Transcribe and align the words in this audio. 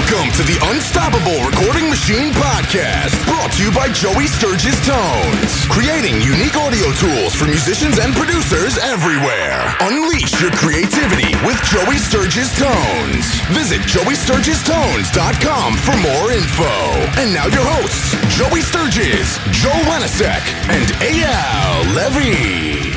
Welcome 0.00 0.32
to 0.32 0.42
the 0.48 0.56
Unstoppable 0.72 1.44
Recording 1.44 1.90
Machine 1.92 2.32
Podcast, 2.32 3.12
brought 3.28 3.52
to 3.52 3.60
you 3.62 3.70
by 3.70 3.92
Joey 3.92 4.26
Sturgis 4.26 4.80
Tones, 4.80 5.68
creating 5.68 6.24
unique 6.24 6.56
audio 6.56 6.88
tools 6.96 7.36
for 7.36 7.44
musicians 7.44 7.98
and 8.00 8.16
producers 8.16 8.78
everywhere. 8.80 9.60
Unleash 9.84 10.40
your 10.40 10.56
creativity 10.56 11.36
with 11.44 11.60
Joey 11.68 12.00
Sturgis 12.00 12.48
Tones. 12.56 13.28
Visit 13.52 13.84
joeysturgistones.com 13.84 15.76
for 15.76 15.96
more 16.00 16.32
info. 16.32 16.72
And 17.20 17.36
now 17.36 17.46
your 17.52 17.68
hosts, 17.68 18.16
Joey 18.32 18.64
Sturgis, 18.64 19.36
Joel 19.52 19.84
Wanasek, 19.84 20.40
and 20.72 20.88
Eyal 21.04 21.84
Levi. 21.92 22.88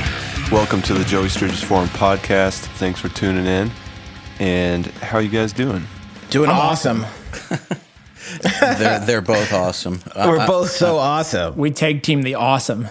Welcome 0.56 0.82
to 0.84 0.94
the 0.94 1.04
Joey 1.04 1.28
Sturgis 1.28 1.62
Forum 1.62 1.90
podcast. 1.90 2.64
Thanks 2.80 3.02
for 3.02 3.10
tuning 3.10 3.46
in. 3.46 3.72
And 4.40 4.88
how 5.04 5.18
are 5.18 5.22
you 5.22 5.30
guys 5.30 5.52
doing? 5.52 5.84
Doing 6.34 6.50
awesome. 6.50 7.06
they're 8.60 9.00
they're 9.06 9.22
both 9.22 9.54
awesome. 9.54 10.00
We're 10.16 10.40
Uh, 10.40 10.48
both 10.48 10.72
so 10.72 10.98
awesome. 10.98 11.56
We 11.56 11.70
tag 11.70 12.02
team 12.02 12.24
the 12.24 12.34
awesome. 12.34 12.88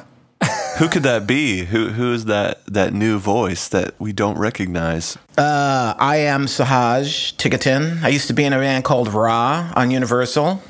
Who 0.79 0.89
could 0.89 1.03
that 1.03 1.27
be? 1.27 1.65
Who 1.65 1.89
who 1.89 2.13
is 2.13 2.27
that 2.27 2.65
that 2.67 2.95
new 2.95 3.19
voice 3.19 3.67
that 3.69 3.95
we 3.99 4.13
don't 4.13 4.39
recognize? 4.39 5.19
Uh, 5.37 5.93
I 5.99 6.19
am 6.19 6.47
Sahaj 6.47 7.35
Ticotin. 7.37 8.01
I 8.05 8.11
used 8.11 8.29
to 8.29 8.33
be 8.33 8.45
in 8.45 8.53
a 8.53 8.59
band 8.59 8.85
called 8.85 9.13
Ra 9.13 9.73
on 9.75 9.91
Universal, 9.91 10.63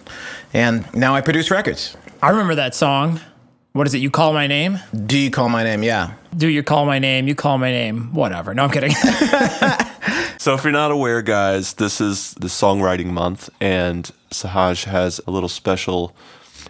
and 0.55 0.87
now 0.95 1.15
I 1.15 1.21
produce 1.21 1.51
records. 1.51 1.95
I 2.23 2.31
remember 2.31 2.55
that 2.55 2.75
song. 2.75 3.21
What 3.75 3.87
is 3.87 3.93
it? 3.93 3.99
You 3.99 4.11
call 4.11 4.33
my 4.33 4.47
name? 4.47 4.79
Do 5.07 5.19
you 5.19 5.31
call 5.31 5.51
my 5.51 5.63
name? 5.63 5.83
Yeah. 5.83 6.13
Do 6.35 6.49
you 6.49 6.63
call 6.63 6.87
my 6.87 6.99
name? 6.99 7.29
You 7.29 7.35
call 7.35 7.59
my 7.59 7.71
name. 7.71 8.15
Whatever. 8.15 8.55
No, 8.55 8.65
I'm 8.65 8.71
kidding. 8.71 8.93
So 10.39 10.55
if 10.55 10.65
you're 10.65 10.73
not 10.73 10.91
aware, 10.91 11.23
guys, 11.23 11.75
this 11.75 12.01
is 12.01 12.35
the 12.35 12.49
songwriting 12.49 13.07
month, 13.07 13.49
and 13.61 14.11
Sahaj 14.31 14.85
has 14.85 15.21
a 15.27 15.31
little 15.31 15.49
special 15.49 16.15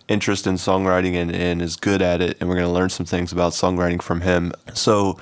interest 0.08 0.46
in 0.46 0.56
songwriting 0.56 1.14
and, 1.14 1.34
and 1.34 1.62
is 1.62 1.76
good 1.76 2.02
at 2.02 2.20
it, 2.20 2.36
and 2.38 2.48
we're 2.48 2.56
going 2.56 2.66
to 2.66 2.72
learn 2.72 2.90
some 2.90 3.06
things 3.06 3.32
about 3.32 3.52
songwriting 3.52 4.02
from 4.02 4.20
him. 4.20 4.52
So 4.74 5.18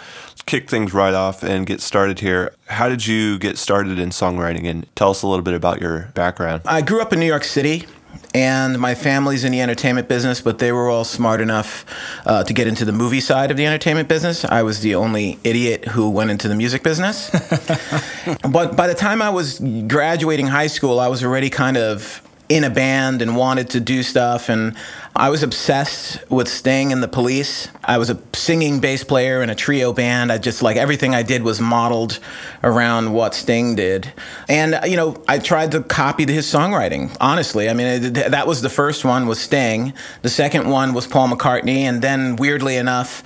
kick 0.46 0.68
things 0.68 0.92
right 0.92 1.14
off 1.14 1.44
and 1.44 1.66
get 1.66 1.80
started 1.80 2.18
here. 2.18 2.52
How 2.66 2.88
did 2.88 3.06
you 3.06 3.38
get 3.38 3.58
started 3.58 3.98
in 4.00 4.10
songwriting, 4.10 4.68
and 4.68 4.86
tell 4.96 5.10
us 5.10 5.22
a 5.22 5.28
little 5.28 5.44
bit 5.44 5.54
about 5.54 5.80
your 5.80 6.10
background? 6.14 6.62
I 6.64 6.82
grew 6.82 7.00
up 7.00 7.12
in 7.12 7.20
New 7.20 7.26
York 7.26 7.44
City, 7.44 7.86
and 8.34 8.78
my 8.78 8.94
family's 8.94 9.44
in 9.44 9.52
the 9.52 9.60
entertainment 9.60 10.08
business, 10.08 10.40
but 10.40 10.58
they 10.58 10.72
were 10.72 10.88
all 10.88 11.04
smart 11.04 11.40
enough 11.40 11.84
uh, 12.26 12.44
to 12.44 12.52
get 12.52 12.66
into 12.66 12.84
the 12.84 12.92
movie 12.92 13.20
side 13.20 13.50
of 13.50 13.56
the 13.56 13.66
entertainment 13.66 14.08
business. 14.08 14.44
I 14.44 14.62
was 14.62 14.80
the 14.80 14.94
only 14.94 15.38
idiot 15.42 15.86
who 15.86 16.10
went 16.10 16.30
into 16.30 16.48
the 16.48 16.54
music 16.54 16.82
business. 16.82 17.30
but 18.50 18.76
by 18.76 18.86
the 18.86 18.94
time 18.94 19.20
I 19.20 19.30
was 19.30 19.58
graduating 19.88 20.46
high 20.46 20.68
school, 20.68 21.00
I 21.00 21.08
was 21.08 21.24
already 21.24 21.50
kind 21.50 21.76
of 21.76 22.22
in 22.50 22.64
a 22.64 22.70
band 22.70 23.22
and 23.22 23.36
wanted 23.36 23.70
to 23.70 23.80
do 23.80 24.02
stuff 24.02 24.48
and 24.48 24.76
I 25.14 25.30
was 25.30 25.42
obsessed 25.42 26.18
with 26.30 26.48
Sting 26.48 26.92
and 26.92 27.02
the 27.02 27.08
Police. 27.08 27.68
I 27.84 27.98
was 27.98 28.10
a 28.10 28.18
singing 28.32 28.80
bass 28.80 29.02
player 29.02 29.42
in 29.42 29.50
a 29.50 29.54
trio 29.54 29.92
band. 29.92 30.30
I 30.30 30.38
just 30.38 30.62
like 30.62 30.76
everything 30.76 31.14
I 31.14 31.22
did 31.22 31.42
was 31.42 31.60
modeled 31.60 32.20
around 32.62 33.12
what 33.12 33.34
Sting 33.34 33.74
did. 33.74 34.12
And 34.48 34.78
you 34.88 34.96
know, 34.96 35.22
I 35.28 35.38
tried 35.38 35.72
to 35.72 35.82
copy 35.82 36.30
his 36.30 36.46
songwriting. 36.46 37.16
Honestly, 37.20 37.68
I 37.68 37.74
mean, 37.74 38.04
it, 38.04 38.30
that 38.30 38.46
was 38.46 38.62
the 38.62 38.68
first 38.68 39.04
one 39.04 39.26
was 39.26 39.40
Sting. 39.40 39.92
The 40.22 40.28
second 40.28 40.68
one 40.68 40.92
was 40.92 41.06
Paul 41.06 41.28
McCartney 41.28 41.80
and 41.80 42.02
then 42.02 42.36
weirdly 42.36 42.76
enough, 42.76 43.22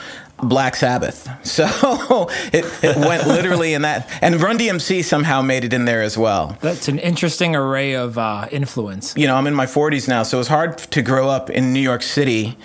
Black 0.49 0.77
Sabbath. 0.77 1.29
So 1.55 2.29
it, 2.53 2.65
it 2.83 2.97
went 2.97 3.29
literally 3.29 3.75
in 3.75 3.83
that. 3.83 4.11
And 4.21 4.41
Run 4.43 4.59
DMC 4.59 5.05
somehow 5.05 5.41
made 5.41 5.63
it 5.63 5.73
in 5.73 5.85
there 5.85 6.03
as 6.03 6.19
well. 6.19 6.57
That's 6.61 6.89
an 6.89 6.99
interesting 6.99 7.55
array 7.55 7.93
of 7.93 8.19
uh, 8.19 8.49
influence. 8.51 9.15
You 9.17 9.29
know, 9.29 9.37
I'm 9.37 9.47
in 9.47 9.55
my 9.55 9.67
40s 9.67 10.09
now, 10.09 10.25
so 10.25 10.41
it's 10.41 10.49
hard 10.49 10.79
to 10.79 11.01
grow 11.03 11.29
up 11.29 11.51
in 11.51 11.73
New 11.73 11.81
York 11.81 12.03
City 12.03 12.57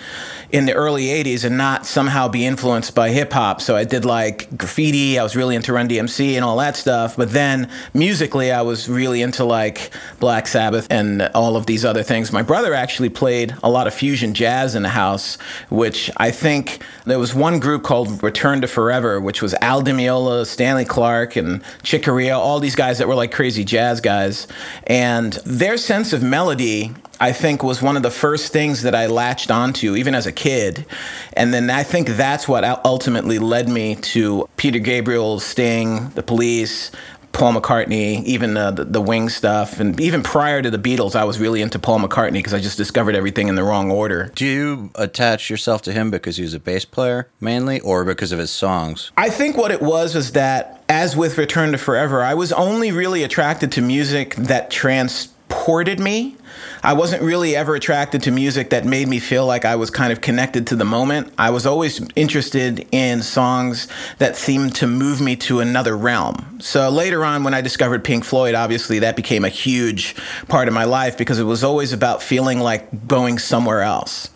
in 0.52 0.66
the 0.66 0.72
early 0.72 1.04
80s 1.04 1.44
and 1.44 1.56
not 1.56 1.86
somehow 1.86 2.28
be 2.28 2.44
influenced 2.44 2.94
by 2.94 3.10
hip 3.10 3.32
hop. 3.32 3.60
So 3.60 3.76
I 3.76 3.84
did 3.84 4.04
like 4.04 4.56
graffiti, 4.56 5.18
I 5.18 5.22
was 5.22 5.36
really 5.36 5.56
into 5.56 5.72
Run 5.72 5.88
DMC 5.88 6.34
and 6.34 6.44
all 6.44 6.56
that 6.58 6.76
stuff. 6.76 7.16
But 7.16 7.32
then 7.32 7.70
musically, 7.94 8.50
I 8.52 8.62
was 8.62 8.88
really 8.88 9.22
into 9.22 9.44
like 9.44 9.90
Black 10.18 10.46
Sabbath 10.46 10.86
and 10.90 11.22
all 11.34 11.56
of 11.56 11.66
these 11.66 11.84
other 11.84 12.02
things. 12.02 12.32
My 12.32 12.42
brother 12.42 12.74
actually 12.74 13.10
played 13.10 13.54
a 13.62 13.70
lot 13.70 13.86
of 13.86 13.94
fusion 13.94 14.34
jazz 14.34 14.74
in 14.74 14.82
the 14.82 14.88
house, 14.88 15.36
which 15.68 16.10
I 16.16 16.30
think 16.30 16.82
there 17.04 17.18
was 17.18 17.34
one 17.34 17.60
group 17.60 17.82
called 17.82 18.22
Return 18.22 18.60
to 18.60 18.66
Forever, 18.66 19.20
which 19.20 19.42
was 19.42 19.54
Al 19.54 19.82
Di 19.82 19.92
Meola, 19.92 20.46
Stanley 20.46 20.84
Clarke, 20.84 21.36
and 21.36 21.62
Chick 21.82 22.04
Corea, 22.04 22.36
all 22.36 22.60
these 22.60 22.76
guys 22.76 22.98
that 22.98 23.08
were 23.08 23.14
like 23.14 23.32
crazy 23.32 23.64
jazz 23.64 24.00
guys. 24.00 24.46
And 24.86 25.34
their 25.44 25.76
sense 25.76 26.12
of 26.12 26.22
melody 26.22 26.92
I 27.20 27.32
think 27.32 27.62
was 27.62 27.82
one 27.82 27.96
of 27.96 28.02
the 28.02 28.10
first 28.10 28.50
things 28.52 28.82
that 28.82 28.94
I 28.94 29.06
latched 29.06 29.50
onto, 29.50 29.94
even 29.94 30.14
as 30.14 30.26
a 30.26 30.32
kid. 30.32 30.86
And 31.34 31.52
then 31.52 31.68
I 31.68 31.82
think 31.82 32.08
that's 32.08 32.48
what 32.48 32.64
ultimately 32.84 33.38
led 33.38 33.68
me 33.68 33.94
to 33.96 34.48
Peter 34.56 34.78
Gabriel, 34.78 35.38
Sting, 35.38 36.08
The 36.10 36.22
Police, 36.22 36.90
Paul 37.32 37.54
McCartney, 37.54 38.24
even 38.24 38.56
uh, 38.56 38.70
the, 38.72 38.84
the 38.84 39.00
Wing 39.00 39.28
stuff. 39.28 39.80
And 39.80 40.00
even 40.00 40.22
prior 40.22 40.62
to 40.62 40.70
the 40.70 40.78
Beatles, 40.78 41.14
I 41.14 41.24
was 41.24 41.38
really 41.38 41.62
into 41.62 41.78
Paul 41.78 42.00
McCartney 42.00 42.34
because 42.34 42.54
I 42.54 42.58
just 42.58 42.76
discovered 42.76 43.14
everything 43.14 43.48
in 43.48 43.54
the 43.54 43.62
wrong 43.62 43.90
order. 43.90 44.32
Do 44.34 44.46
you 44.46 44.90
attach 44.94 45.48
yourself 45.48 45.82
to 45.82 45.92
him 45.92 46.10
because 46.10 46.38
he 46.38 46.42
was 46.42 46.54
a 46.54 46.60
bass 46.60 46.84
player 46.84 47.28
mainly 47.38 47.80
or 47.80 48.04
because 48.04 48.32
of 48.32 48.38
his 48.38 48.50
songs? 48.50 49.12
I 49.16 49.30
think 49.30 49.56
what 49.56 49.70
it 49.70 49.80
was 49.80 50.14
was 50.14 50.32
that, 50.32 50.82
as 50.88 51.16
with 51.16 51.38
Return 51.38 51.72
to 51.72 51.78
Forever, 51.78 52.22
I 52.22 52.34
was 52.34 52.52
only 52.52 52.90
really 52.90 53.22
attracted 53.22 53.70
to 53.72 53.82
music 53.82 54.34
that 54.36 54.70
transported 54.70 56.00
me. 56.00 56.36
I 56.82 56.94
wasn't 56.94 57.22
really 57.22 57.54
ever 57.54 57.74
attracted 57.74 58.22
to 58.22 58.30
music 58.30 58.70
that 58.70 58.84
made 58.84 59.08
me 59.08 59.18
feel 59.18 59.46
like 59.46 59.64
I 59.64 59.76
was 59.76 59.90
kind 59.90 60.12
of 60.12 60.20
connected 60.20 60.66
to 60.68 60.76
the 60.76 60.84
moment. 60.84 61.32
I 61.36 61.50
was 61.50 61.66
always 61.66 62.00
interested 62.16 62.86
in 62.92 63.22
songs 63.22 63.88
that 64.18 64.36
seemed 64.36 64.74
to 64.76 64.86
move 64.86 65.20
me 65.20 65.36
to 65.36 65.60
another 65.60 65.96
realm. 65.96 66.58
So 66.60 66.88
later 66.90 67.24
on, 67.24 67.44
when 67.44 67.54
I 67.54 67.60
discovered 67.60 68.04
Pink 68.04 68.24
Floyd, 68.24 68.54
obviously 68.54 68.98
that 69.00 69.16
became 69.16 69.44
a 69.44 69.48
huge 69.48 70.14
part 70.48 70.68
of 70.68 70.74
my 70.74 70.84
life 70.84 71.16
because 71.18 71.38
it 71.38 71.44
was 71.44 71.64
always 71.64 71.92
about 71.92 72.22
feeling 72.22 72.60
like 72.60 73.06
going 73.06 73.38
somewhere 73.38 73.82
else. 73.82 74.30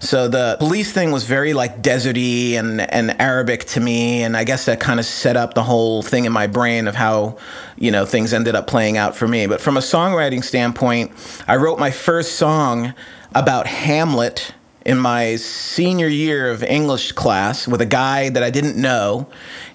So 0.00 0.28
the 0.28 0.56
police 0.58 0.92
thing 0.92 1.12
was 1.12 1.24
very 1.24 1.54
like 1.54 1.82
deserty 1.82 2.52
and, 2.52 2.80
and 2.80 3.18
Arabic 3.20 3.64
to 3.66 3.80
me. 3.80 4.22
And 4.22 4.36
I 4.36 4.44
guess 4.44 4.66
that 4.66 4.78
kind 4.78 5.00
of 5.00 5.06
set 5.06 5.36
up 5.36 5.54
the 5.54 5.62
whole 5.62 6.02
thing 6.02 6.26
in 6.26 6.32
my 6.32 6.46
brain 6.46 6.86
of 6.86 6.94
how, 6.94 7.38
you 7.76 7.90
know, 7.90 8.04
things 8.04 8.34
ended 8.34 8.54
up 8.54 8.66
playing 8.66 8.98
out 8.98 9.16
for 9.16 9.26
me. 9.26 9.46
But 9.46 9.62
from 9.62 9.78
a 9.78 9.80
songwriting 9.80 10.44
standpoint, 10.44 11.12
wrote 11.56 11.78
my 11.78 11.90
first 11.90 12.36
song 12.36 12.94
about 13.34 13.66
Hamlet 13.66 14.54
in 14.84 14.98
my 14.98 15.36
senior 15.36 16.08
year 16.08 16.50
of 16.50 16.62
English 16.62 17.12
class 17.12 17.66
with 17.66 17.80
a 17.80 17.86
guy 17.86 18.28
that 18.28 18.42
I 18.42 18.50
didn't 18.50 18.76
know. 18.76 19.26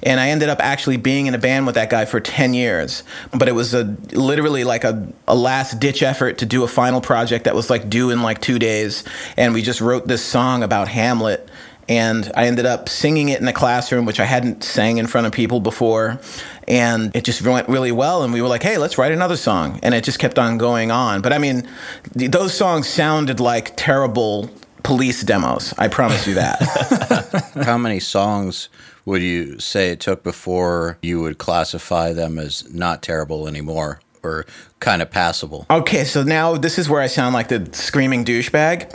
And 0.03 0.19
I 0.19 0.29
ended 0.29 0.49
up 0.49 0.59
actually 0.59 0.97
being 0.97 1.25
in 1.25 1.33
a 1.33 1.39
band 1.39 1.65
with 1.65 1.75
that 1.75 1.89
guy 1.89 2.05
for 2.05 2.19
10 2.19 2.53
years. 2.53 3.03
But 3.31 3.47
it 3.47 3.53
was 3.53 3.73
a 3.73 3.95
literally 4.11 4.63
like 4.63 4.83
a, 4.83 5.11
a 5.27 5.35
last 5.35 5.79
ditch 5.79 6.03
effort 6.03 6.37
to 6.39 6.45
do 6.45 6.63
a 6.63 6.67
final 6.67 7.01
project 7.01 7.45
that 7.45 7.55
was 7.55 7.69
like 7.69 7.89
due 7.89 8.11
in 8.11 8.21
like 8.21 8.39
two 8.39 8.59
days. 8.59 9.03
And 9.35 9.53
we 9.53 9.63
just 9.63 9.81
wrote 9.81 10.07
this 10.07 10.23
song 10.23 10.61
about 10.61 10.87
Hamlet. 10.87 11.49
And 11.89 12.31
I 12.35 12.45
ended 12.45 12.67
up 12.67 12.87
singing 12.87 13.29
it 13.29 13.39
in 13.39 13.45
the 13.45 13.53
classroom, 13.53 14.05
which 14.05 14.19
I 14.19 14.25
hadn't 14.25 14.63
sang 14.63 14.99
in 14.99 15.07
front 15.07 15.25
of 15.25 15.33
people 15.33 15.59
before. 15.59 16.19
And 16.67 17.13
it 17.15 17.23
just 17.23 17.41
went 17.41 17.67
really 17.67 17.91
well. 17.91 18.23
And 18.23 18.31
we 18.31 18.43
were 18.43 18.47
like, 18.47 18.61
hey, 18.61 18.77
let's 18.77 18.99
write 18.99 19.11
another 19.11 19.35
song. 19.35 19.79
And 19.81 19.95
it 19.95 20.03
just 20.03 20.19
kept 20.19 20.37
on 20.37 20.59
going 20.59 20.91
on. 20.91 21.21
But 21.21 21.33
I 21.33 21.39
mean, 21.39 21.67
th- 22.15 22.29
those 22.29 22.53
songs 22.53 22.87
sounded 22.87 23.39
like 23.39 23.73
terrible 23.75 24.51
police 24.83 25.23
demos. 25.23 25.73
I 25.79 25.87
promise 25.87 26.27
you 26.27 26.35
that. 26.35 27.53
How 27.65 27.77
many 27.77 27.99
songs 27.99 28.69
would 29.05 29.23
you 29.23 29.57
say 29.59 29.89
it 29.89 29.99
took 29.99 30.23
before 30.23 30.99
you 31.01 31.19
would 31.21 31.39
classify 31.39 32.13
them 32.13 32.37
as 32.37 32.71
not 32.71 33.01
terrible 33.01 33.47
anymore 33.47 33.99
or 34.21 34.45
kind 34.79 35.01
of 35.01 35.09
passable? 35.09 35.65
okay, 35.71 36.03
so 36.03 36.21
now 36.21 36.55
this 36.55 36.77
is 36.77 36.87
where 36.87 37.01
I 37.01 37.07
sound 37.07 37.33
like 37.33 37.47
the 37.47 37.67
screaming 37.71 38.23
douchebag. 38.23 38.93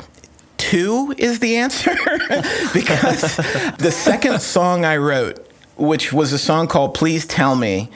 Two 0.70 1.14
is 1.18 1.40
the 1.40 1.56
answer. 1.56 1.94
Because 2.72 3.36
the 3.78 3.90
second 3.92 4.40
song 4.40 4.84
I 4.84 4.96
wrote, 4.96 5.46
which 5.76 6.12
was 6.12 6.32
a 6.32 6.38
song 6.38 6.66
called 6.66 6.94
Please 6.94 7.26
Tell 7.26 7.54
Me, 7.54 7.90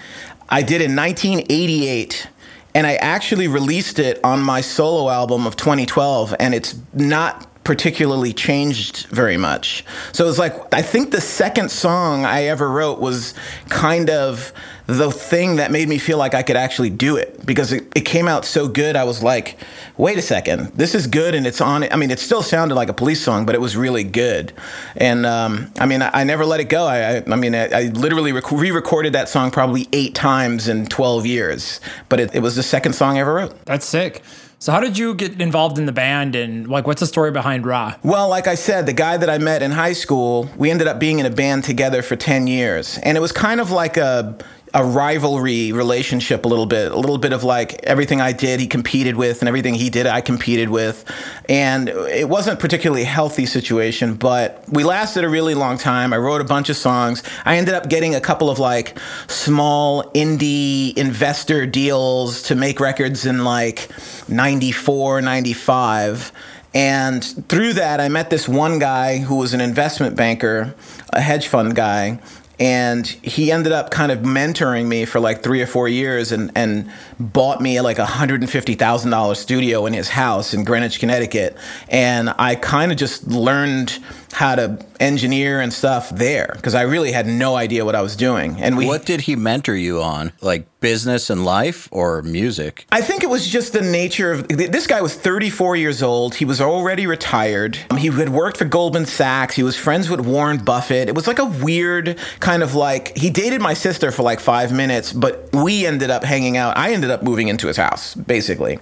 I 0.49 0.63
did 0.63 0.81
in 0.81 0.95
1988 0.95 2.29
and 2.75 2.87
I 2.87 2.95
actually 2.97 3.49
released 3.49 3.99
it 3.99 4.23
on 4.23 4.43
my 4.43 4.61
solo 4.61 5.11
album 5.11 5.47
of 5.47 5.57
2012 5.57 6.35
and 6.39 6.55
it's 6.55 6.79
not 6.93 7.48
particularly 7.69 8.33
changed 8.33 9.05
very 9.09 9.37
much. 9.37 9.85
So 10.13 10.27
it's 10.27 10.39
like 10.39 10.55
I 10.73 10.81
think 10.81 11.11
the 11.11 11.21
second 11.21 11.71
song 11.71 12.25
I 12.25 12.45
ever 12.45 12.67
wrote 12.71 12.99
was 12.99 13.35
kind 13.69 14.09
of 14.09 14.55
the 14.87 15.11
thing 15.11 15.57
that 15.57 15.71
made 15.71 15.87
me 15.87 15.99
feel 15.99 16.17
like 16.17 16.33
I 16.33 16.43
could 16.43 16.57
actually 16.57 16.89
do 16.89 17.17
it 17.17 17.45
because 17.45 17.73
it, 17.73 17.85
it 17.95 18.07
came 18.07 18.27
out 18.27 18.47
so 18.47 18.69
good. 18.69 18.97
I 18.97 19.05
was 19.05 19.23
like, 19.23 19.59
wait 19.99 20.17
a 20.17 20.23
second, 20.23 20.73
this 20.77 20.95
is 20.95 21.07
good 21.07 21.35
and 21.35 21.47
it's 21.47 21.61
on. 21.61 21.85
I 21.93 21.97
mean, 21.97 22.11
it 22.11 22.21
still 22.21 22.41
sounded 22.41 22.75
like 22.75 22.89
a 22.89 22.95
police 22.95 23.23
song, 23.23 23.45
but 23.45 23.55
it 23.55 23.61
was 23.61 23.77
really 23.77 24.03
good. 24.03 24.55
And 24.97 25.27
um, 25.27 25.71
I 25.79 25.85
mean, 25.85 26.01
I, 26.01 26.21
I, 26.21 26.25
never 26.25 26.47
let 26.47 26.61
it 26.61 26.71
go. 26.71 26.87
I, 26.87 27.17
I, 27.17 27.23
I 27.31 27.37
mean, 27.37 27.55
I, 27.55 27.69
I 27.69 27.83
literally 27.89 28.33
re 28.33 28.71
recorded 28.71 29.13
that 29.13 29.29
song 29.29 29.51
probably 29.51 29.89
eight 29.93 30.15
times 30.15 30.69
in 30.69 30.87
12 30.87 31.27
years, 31.27 31.83
but 32.09 32.19
it, 32.19 32.35
it 32.35 32.41
was 32.41 32.57
the 32.57 32.63
second 32.63 32.95
song 32.95 33.19
I 33.19 33.21
ever 33.21 33.35
wrote. 33.35 33.63
That's 33.67 33.85
sick. 33.85 34.23
So 34.61 34.73
how 34.73 34.81
did 34.81 34.99
you 34.99 35.15
get 35.15 35.41
involved 35.41 35.79
in 35.79 35.87
the 35.87 35.93
band 35.93 36.35
and 36.35 36.67
like 36.67 36.85
what's 36.85 36.99
the 36.99 37.07
story 37.07 37.31
behind 37.31 37.65
Ra? 37.65 37.95
Well, 38.03 38.29
like 38.29 38.49
I 38.49 38.57
said, 38.57 38.87
the 38.87 38.93
guy 38.93 39.17
that 39.17 39.31
I 39.31 39.39
met 39.39 39.63
in 39.63 39.71
high 39.71 39.93
school, 39.93 40.51
we 40.57 40.69
ended 40.69 40.89
up 40.89 40.99
being 40.99 41.21
in 41.21 41.27
a 41.27 41.31
band 41.31 41.63
together 41.63 42.03
for 42.03 42.17
10 42.17 42.49
years. 42.49 42.99
And 43.05 43.17
it 43.17 43.21
was 43.21 43.31
kind 43.31 43.61
of 43.61 43.71
like 43.71 43.97
a 43.97 44.37
a 44.79 44.85
rivalry 44.85 45.73
relationship 45.73 46.45
a 46.45 46.49
little 46.49 46.65
bit, 46.65 46.93
a 46.93 46.97
little 46.97 47.19
bit 47.19 47.33
of 47.33 47.43
like 47.43 47.83
everything 47.83 48.21
I 48.21 48.31
did, 48.31 48.61
he 48.61 48.69
competed 48.69 49.17
with, 49.17 49.41
and 49.41 49.49
everything 49.49 49.75
he 49.75 49.91
did, 49.91 50.07
I 50.07 50.21
competed 50.21 50.69
with. 50.69 51.05
And 51.49 51.89
it 51.89 52.29
wasn't 52.29 52.61
particularly 52.61 53.03
healthy 53.03 53.45
situation, 53.45 54.15
but 54.15 54.63
we 54.69 54.85
lasted 54.85 55.25
a 55.25 55.29
really 55.29 55.55
long 55.55 55.79
time. 55.79 56.13
I 56.13 56.19
wrote 56.19 56.41
a 56.41 56.45
bunch 56.45 56.69
of 56.69 56.77
songs. 56.77 57.25
I 57.45 57.57
ended 57.57 57.75
up 57.75 57.89
getting 57.89 58.15
a 58.15 58.21
couple 58.21 58.51
of 58.51 58.61
like 58.61 58.97
small 59.27 60.05
indie 60.13 60.97
investor 60.97 61.67
deals 61.67 62.43
to 62.45 62.55
make 62.55 62.79
records 62.79 63.27
in 63.27 63.43
like 63.43 63.91
94, 64.29 65.23
95. 65.23 66.31
And 66.73 67.25
through 67.49 67.73
that, 67.73 68.01
I 68.01 68.09
met 68.09 68.31
this 68.31 68.49
one 68.49 68.79
guy 68.79 69.19
who 69.19 69.35
was 69.35 69.55
an 69.55 69.61
investment 69.61 70.15
banker, 70.15 70.73
a 71.13 71.21
hedge 71.21 71.49
fund 71.49 71.75
guy, 71.75 72.21
and 72.61 73.07
he 73.07 73.53
ended 73.53 73.73
up 73.73 73.91
kind 73.91 74.11
of 74.11 74.21
mentoring 74.21 74.87
me 74.87 75.05
for 75.05 75.21
like 75.21 75.43
three 75.43 75.63
or 75.63 75.67
four 75.67 75.89
years 75.89 76.33
and, 76.33 76.51
and 76.55 76.91
bought 77.21 77.61
me 77.61 77.81
like 77.81 77.99
a 77.99 78.05
$150,000 78.05 79.37
studio 79.37 79.87
in 79.87 79.93
his 79.93 80.09
house 80.09 80.53
in 80.53 80.65
Greenwich, 80.65 80.99
Connecticut. 80.99 81.57
And 81.89 82.35
I 82.39 82.57
kind 82.57 82.91
of 82.91 82.99
just 82.99 83.27
learned 83.29 83.99
how 84.33 84.57
to 84.57 84.85
engineer 85.01 85.61
and 85.61 85.73
stuff 85.73 86.11
there 86.11 86.53
because 86.57 86.75
I 86.75 86.83
really 86.83 87.13
had 87.13 87.27
no 87.27 87.57
idea 87.57 87.85
what 87.85 87.95
I 87.95 88.03
was 88.03 88.17
doing. 88.17 88.61
And 88.61 88.77
we 88.77 88.87
What 88.87 89.05
did 89.05 89.23
he 89.23 89.37
mentor 89.37 89.75
you 89.75 90.03
on? 90.03 90.33
Like 90.41 90.67
business 90.81 91.31
and 91.31 91.45
life 91.45 91.89
or 91.91 92.23
music? 92.23 92.87
I 92.93 93.01
think 93.01 93.23
it 93.23 93.31
was 93.31 93.47
just 93.47 93.73
the 93.73 93.81
nature 93.81 94.33
of 94.33 94.49
this 94.49 94.87
guy 94.87 95.01
was 95.01 95.15
34 95.15 95.77
years 95.77 96.03
old. 96.03 96.37
He 96.37 96.45
was 96.45 96.61
already 96.61 97.07
retired. 97.07 97.79
Um, 97.91 97.97
he 97.97 98.09
had 98.09 98.29
worked 98.29 98.57
for 98.57 98.65
Goldman 98.65 99.07
Sachs. 99.07 99.55
He 99.55 99.63
was 99.63 99.77
friends 99.77 100.09
with 100.09 100.21
Warren 100.21 100.59
Buffett. 100.59 101.09
It 101.09 101.15
was 101.15 101.27
like 101.27 101.39
a 101.39 101.45
weird 101.45 102.19
kind 102.41 102.63
of 102.63 102.75
like 102.75 103.17
he 103.17 103.31
dated 103.31 103.61
my 103.61 103.75
sister 103.75 104.11
for 104.13 104.23
like 104.23 104.41
5 104.41 104.73
minutes, 104.73 105.13
but 105.13 105.49
we 105.53 105.87
ended 105.87 106.11
up 106.11 106.25
hanging 106.25 106.57
out. 106.57 106.77
I 106.77 106.93
ended 106.93 107.11
up 107.11 107.23
moving 107.23 107.49
into 107.49 107.67
his 107.67 107.77
house 107.77 108.15
basically. 108.15 108.79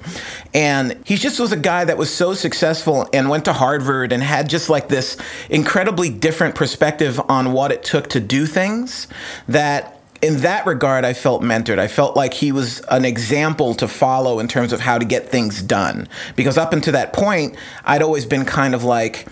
And 0.54 1.00
he 1.04 1.16
just 1.16 1.40
was 1.40 1.52
a 1.52 1.56
guy 1.56 1.84
that 1.84 1.98
was 1.98 2.12
so 2.12 2.34
successful 2.34 3.08
and 3.12 3.28
went 3.28 3.44
to 3.46 3.52
Harvard 3.52 4.12
and 4.12 4.22
had 4.22 4.48
just 4.48 4.68
like 4.68 4.88
this 4.88 5.16
incredibly 5.50 6.05
different 6.10 6.54
perspective 6.54 7.20
on 7.28 7.52
what 7.52 7.72
it 7.72 7.84
took 7.84 8.08
to 8.10 8.20
do 8.20 8.46
things 8.46 9.08
that 9.48 9.96
in 10.22 10.38
that 10.38 10.66
regard, 10.66 11.04
I 11.04 11.12
felt 11.12 11.42
mentored. 11.42 11.78
I 11.78 11.88
felt 11.88 12.16
like 12.16 12.34
he 12.34 12.50
was 12.50 12.80
an 12.90 13.04
example 13.04 13.74
to 13.74 13.86
follow 13.86 14.38
in 14.38 14.48
terms 14.48 14.72
of 14.72 14.80
how 14.80 14.98
to 14.98 15.04
get 15.04 15.28
things 15.28 15.62
done. 15.62 16.08
Because 16.36 16.56
up 16.56 16.72
until 16.72 16.94
that 16.94 17.12
point, 17.12 17.56
I'd 17.84 18.02
always 18.02 18.24
been 18.24 18.44
kind 18.44 18.74
of 18.74 18.82
like, 18.82 19.26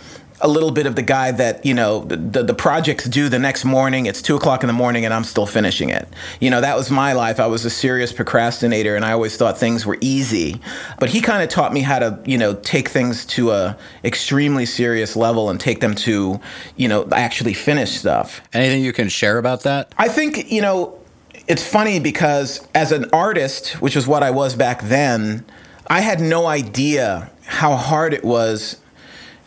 a 0.44 0.48
little 0.48 0.70
bit 0.70 0.84
of 0.84 0.94
the 0.94 1.02
guy 1.02 1.32
that 1.32 1.64
you 1.64 1.72
know 1.72 2.04
the, 2.04 2.42
the 2.42 2.54
project's 2.54 3.06
due 3.06 3.30
the 3.30 3.38
next 3.38 3.64
morning 3.64 4.04
it's 4.04 4.20
two 4.20 4.36
o'clock 4.36 4.62
in 4.62 4.66
the 4.66 4.74
morning 4.74 5.06
and 5.06 5.14
i'm 5.14 5.24
still 5.24 5.46
finishing 5.46 5.88
it. 5.88 6.06
You 6.38 6.50
know 6.50 6.60
that 6.60 6.76
was 6.76 6.90
my 6.90 7.14
life. 7.14 7.40
I 7.40 7.46
was 7.46 7.64
a 7.64 7.70
serious 7.70 8.12
procrastinator 8.12 8.94
and 8.94 9.04
i 9.04 9.12
always 9.12 9.36
thought 9.36 9.56
things 9.58 9.86
were 9.86 9.96
easy. 10.02 10.60
But 11.00 11.08
he 11.08 11.22
kind 11.22 11.42
of 11.42 11.48
taught 11.48 11.72
me 11.72 11.80
how 11.80 11.98
to 11.98 12.20
you 12.26 12.36
know 12.36 12.54
take 12.54 12.90
things 12.90 13.24
to 13.26 13.52
a 13.52 13.78
extremely 14.04 14.66
serious 14.66 15.16
level 15.16 15.48
and 15.48 15.58
take 15.58 15.80
them 15.80 15.94
to 15.96 16.38
you 16.76 16.88
know 16.88 17.08
actually 17.10 17.54
finish 17.54 17.92
stuff. 17.92 18.42
Anything 18.52 18.84
you 18.84 18.92
can 18.92 19.08
share 19.08 19.38
about 19.38 19.62
that? 19.62 19.92
I 19.96 20.08
think 20.08 20.52
you 20.52 20.60
know 20.60 21.00
it's 21.46 21.66
funny 21.66 22.00
because 22.00 22.66
as 22.74 22.92
an 22.92 23.06
artist 23.12 23.80
which 23.82 23.96
is 23.96 24.06
what 24.06 24.22
i 24.22 24.30
was 24.30 24.56
back 24.56 24.80
then 24.82 25.44
i 25.88 26.00
had 26.00 26.18
no 26.18 26.46
idea 26.46 27.30
how 27.44 27.76
hard 27.76 28.14
it 28.14 28.24
was 28.24 28.80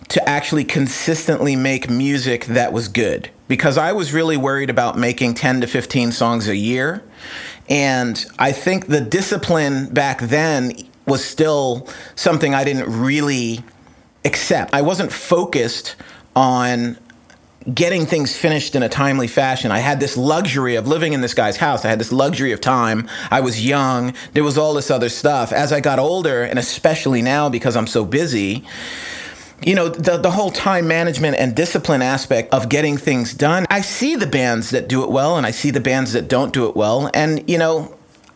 to 0.10 0.30
actually 0.30 0.64
consistently 0.64 1.56
make 1.56 1.90
music 1.90 2.46
that 2.46 2.72
was 2.72 2.88
good 2.88 3.30
because 3.48 3.78
I 3.78 3.92
was 3.92 4.14
really 4.14 4.38
worried 4.38 4.70
about 4.70 4.98
making 4.98 5.34
10 5.34 5.62
to 5.62 5.68
15 5.68 6.12
songs 6.12 6.48
a 6.48 6.56
year. 6.56 7.04
And 7.70 8.26
I 8.40 8.52
think 8.52 8.88
the 8.88 9.02
discipline 9.02 9.94
back 9.94 10.22
then 10.22 10.74
was 11.06 11.24
still 11.24 11.88
something 12.16 12.54
I 12.54 12.64
didn't 12.64 13.02
really 13.02 13.64
accept. 14.24 14.74
I 14.74 14.82
wasn't 14.82 15.12
focused 15.12 15.96
on 16.36 16.98
getting 17.74 18.06
things 18.06 18.36
finished 18.36 18.76
in 18.76 18.84
a 18.84 18.90
timely 18.90 19.28
fashion. 19.28 19.72
I 19.72 19.80
had 19.80 20.00
this 20.00 20.16
luxury 20.16 20.76
of 20.76 20.88
living 20.88 21.12
in 21.14 21.20
this 21.20 21.34
guy's 21.34 21.58
house. 21.58 21.84
I 21.84 21.90
had 21.90 22.00
this 22.00 22.14
luxury 22.14 22.54
of 22.54 22.62
time. 22.62 23.10
I 23.30 23.42
was 23.42 23.66
young. 23.66 24.14
There 24.34 24.44
was 24.44 24.58
all 24.58 24.74
this 24.74 24.90
other 24.90 25.10
stuff. 25.10 25.52
As 25.52 25.74
I 25.74 25.82
got 25.82 26.00
older, 26.00 26.44
and 26.44 26.58
especially 26.58 27.22
now 27.22 27.50
because 27.50 27.76
I'm 27.76 27.88
so 27.88 28.06
busy, 28.06 28.64
you 29.64 29.76
know 29.76 29.90
the, 29.90 30.18
the 30.18 30.32
whole 30.32 30.52
time 30.52 30.88
management 30.88 31.36
and 31.38 31.56
discipline 31.56 32.02
aspect 32.02 32.54
of 32.54 32.70
getting 32.70 32.98
things 32.98 33.34
done 33.34 33.66
i 33.70 33.82
see 33.82 34.16
the 34.16 34.28
bands 34.28 34.70
that 34.70 34.88
do 34.88 35.04
it 35.04 35.10
well 35.10 35.38
and 35.38 35.46
i 35.46 35.52
see 35.52 35.72
the 35.72 35.80
bands 35.80 36.14
that 36.14 36.28
don't 36.28 36.54
do 36.54 36.68
it 36.68 36.76
well 36.76 37.10
and 37.14 37.50
you 37.50 37.58
know 37.58 37.94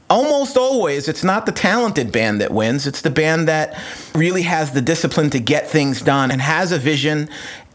almost 0.10 0.58
always 0.58 1.08
it's 1.08 1.24
not 1.24 1.46
the 1.46 1.52
talented 1.52 2.12
band 2.12 2.42
that 2.42 2.52
wins 2.52 2.88
it's 2.88 3.02
the 3.02 3.10
band 3.10 3.48
that 3.48 3.80
really 4.16 4.42
has 4.42 4.72
the 4.72 4.82
discipline 4.82 5.30
to 5.30 5.40
get 5.40 5.70
things 5.70 6.02
done 6.02 6.32
and 6.32 6.42
has 6.42 6.72
a 6.72 6.78
vision 6.78 7.30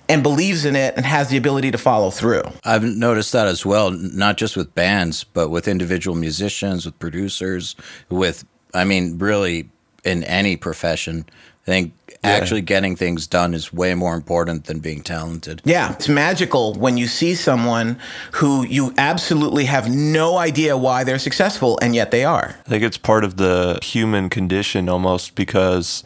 and 0.08 0.22
believes 0.22 0.64
in 0.64 0.76
it 0.76 0.94
and 0.96 1.04
has 1.04 1.28
the 1.28 1.36
ability 1.36 1.70
to 1.70 1.78
follow 1.78 2.10
through. 2.10 2.42
I've 2.64 2.84
noticed 2.84 3.32
that 3.32 3.48
as 3.48 3.66
well, 3.66 3.90
not 3.90 4.36
just 4.36 4.56
with 4.56 4.74
bands, 4.74 5.24
but 5.24 5.48
with 5.48 5.66
individual 5.66 6.16
musicians, 6.16 6.86
with 6.86 6.98
producers, 6.98 7.74
with, 8.08 8.44
I 8.72 8.84
mean, 8.84 9.18
really 9.18 9.68
in 10.04 10.22
any 10.24 10.56
profession. 10.56 11.26
I 11.66 11.70
think 11.70 11.92
yeah. 12.22 12.30
actually 12.30 12.60
getting 12.60 12.94
things 12.94 13.26
done 13.26 13.52
is 13.52 13.72
way 13.72 13.94
more 13.94 14.14
important 14.14 14.66
than 14.66 14.78
being 14.78 15.02
talented. 15.02 15.62
Yeah, 15.64 15.92
it's 15.92 16.08
magical 16.08 16.74
when 16.74 16.96
you 16.96 17.08
see 17.08 17.34
someone 17.34 17.98
who 18.32 18.64
you 18.64 18.94
absolutely 18.96 19.64
have 19.64 19.90
no 19.90 20.38
idea 20.38 20.76
why 20.76 21.02
they're 21.02 21.18
successful 21.18 21.76
and 21.82 21.94
yet 21.94 22.12
they 22.12 22.24
are. 22.24 22.56
I 22.66 22.68
think 22.68 22.84
it's 22.84 22.98
part 22.98 23.24
of 23.24 23.36
the 23.36 23.80
human 23.82 24.28
condition 24.28 24.88
almost 24.88 25.34
because 25.34 26.04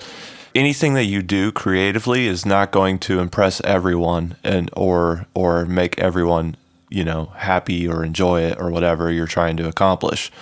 anything 0.55 0.95
that 0.95 1.05
you 1.05 1.23
do 1.23 1.53
creatively 1.53 2.27
is 2.27 2.47
not 2.47 2.71
going 2.71 2.99
to 3.01 3.21
impress 3.21 3.61
everyone 3.61 4.37
and 4.43 4.71
or 4.75 5.27
or 5.35 5.67
make 5.67 5.99
everyone, 5.99 6.57
you 6.89 7.05
know, 7.05 7.27
happy 7.37 7.87
or 7.87 8.03
enjoy 8.03 8.43
it 8.43 8.59
or 8.59 8.71
whatever 8.71 9.13
you're 9.13 9.27
trying 9.27 9.59
to 9.59 9.69
accomplish 9.69 10.33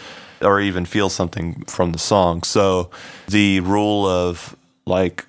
or 0.40 0.60
even 0.60 0.84
feel 0.84 1.08
something 1.08 1.64
from 1.64 1.90
the 1.90 1.98
song. 1.98 2.44
So 2.44 2.90
the 3.26 3.58
rule 3.60 4.06
of 4.06 4.54
like 4.88 5.26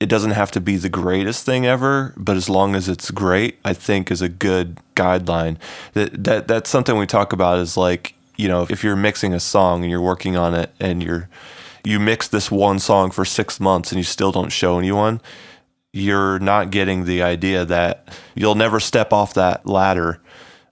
it 0.00 0.08
doesn't 0.08 0.30
have 0.30 0.50
to 0.52 0.60
be 0.60 0.76
the 0.76 0.88
greatest 0.88 1.44
thing 1.44 1.66
ever, 1.66 2.14
but 2.16 2.36
as 2.36 2.48
long 2.48 2.74
as 2.74 2.88
it's 2.88 3.10
great, 3.10 3.58
I 3.64 3.74
think 3.74 4.10
is 4.10 4.22
a 4.22 4.30
good 4.30 4.78
guideline. 4.94 5.58
That 5.92 6.24
that 6.24 6.48
that's 6.48 6.70
something 6.70 6.96
we 6.96 7.06
talk 7.06 7.34
about 7.34 7.58
is 7.58 7.76
like, 7.76 8.14
you 8.36 8.48
know, 8.48 8.66
if 8.70 8.82
you're 8.82 8.96
mixing 8.96 9.34
a 9.34 9.40
song 9.40 9.82
and 9.82 9.90
you're 9.90 10.00
working 10.00 10.36
on 10.36 10.54
it 10.54 10.72
and 10.80 11.02
you're 11.02 11.28
you 11.84 12.00
mix 12.00 12.28
this 12.28 12.50
one 12.50 12.78
song 12.78 13.10
for 13.10 13.24
6 13.24 13.60
months 13.60 13.90
and 13.90 13.98
you 13.98 14.04
still 14.04 14.32
don't 14.32 14.50
show 14.50 14.78
anyone, 14.78 15.20
you're 15.92 16.38
not 16.38 16.70
getting 16.70 17.04
the 17.04 17.22
idea 17.22 17.64
that 17.64 18.08
you'll 18.34 18.54
never 18.54 18.80
step 18.80 19.12
off 19.12 19.34
that 19.34 19.66
ladder 19.66 20.20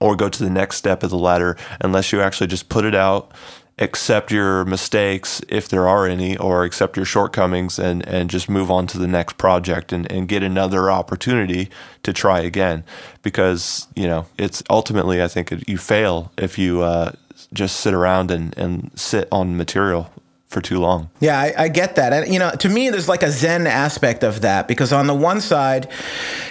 or 0.01 0.17
go 0.17 0.29
to 0.29 0.43
the 0.43 0.51
next 0.51 0.77
step 0.77 1.03
of 1.03 1.11
the 1.11 1.19
ladder 1.19 1.57
unless 1.81 2.13
you 2.13 2.21
actually 2.21 2.47
just 2.47 2.69
put 2.69 2.85
it 2.85 2.95
out 2.95 3.33
accept 3.79 4.33
your 4.33 4.65
mistakes 4.65 5.41
if 5.49 5.69
there 5.69 5.87
are 5.87 6.07
any 6.07 6.37
or 6.37 6.65
accept 6.65 6.97
your 6.97 7.07
shortcomings 7.07 7.79
and, 7.79 8.07
and 8.09 8.29
just 8.31 8.49
move 8.49 8.71
on 8.71 8.87
to 8.89 8.99
the 8.99 9.07
next 9.07 9.39
project 9.39 9.93
and, 9.93 10.11
and 10.11 10.29
get 10.29 10.43
another 10.43 10.91
opportunity 10.91 11.69
to 12.03 12.13
try 12.13 12.41
again. 12.41 12.85
Because 13.23 13.87
you 13.95 14.07
know 14.07 14.27
it's 14.39 14.63
ultimately 14.71 15.23
i 15.23 15.29
think 15.29 15.53
you 15.69 15.77
fail 15.77 16.33
if 16.39 16.59
you 16.59 16.83
uh, 16.83 17.13
just 17.53 17.81
sit 17.81 17.95
around 17.95 18.31
and, 18.31 18.57
and 18.57 18.91
sit 18.95 19.29
on 19.31 19.57
material 19.57 20.11
for 20.49 20.63
too 20.63 20.81
long. 20.81 21.11
Yeah, 21.21 21.39
I, 21.39 21.65
I, 21.65 21.69
get 21.69 21.97
that. 21.97 22.15
And, 22.15 22.33
you 22.33 22.39
know, 22.39 22.51
to 22.53 22.71
me, 22.71 22.89
there's 22.89 23.07
like 23.07 23.23
a 23.23 23.31
Zen 23.31 23.67
aspect 23.67 24.25
of 24.25 24.41
that 24.41 24.67
because 24.67 24.95
on 24.95 25.07
the 25.07 25.15
one 25.15 25.43
side, 25.43 25.91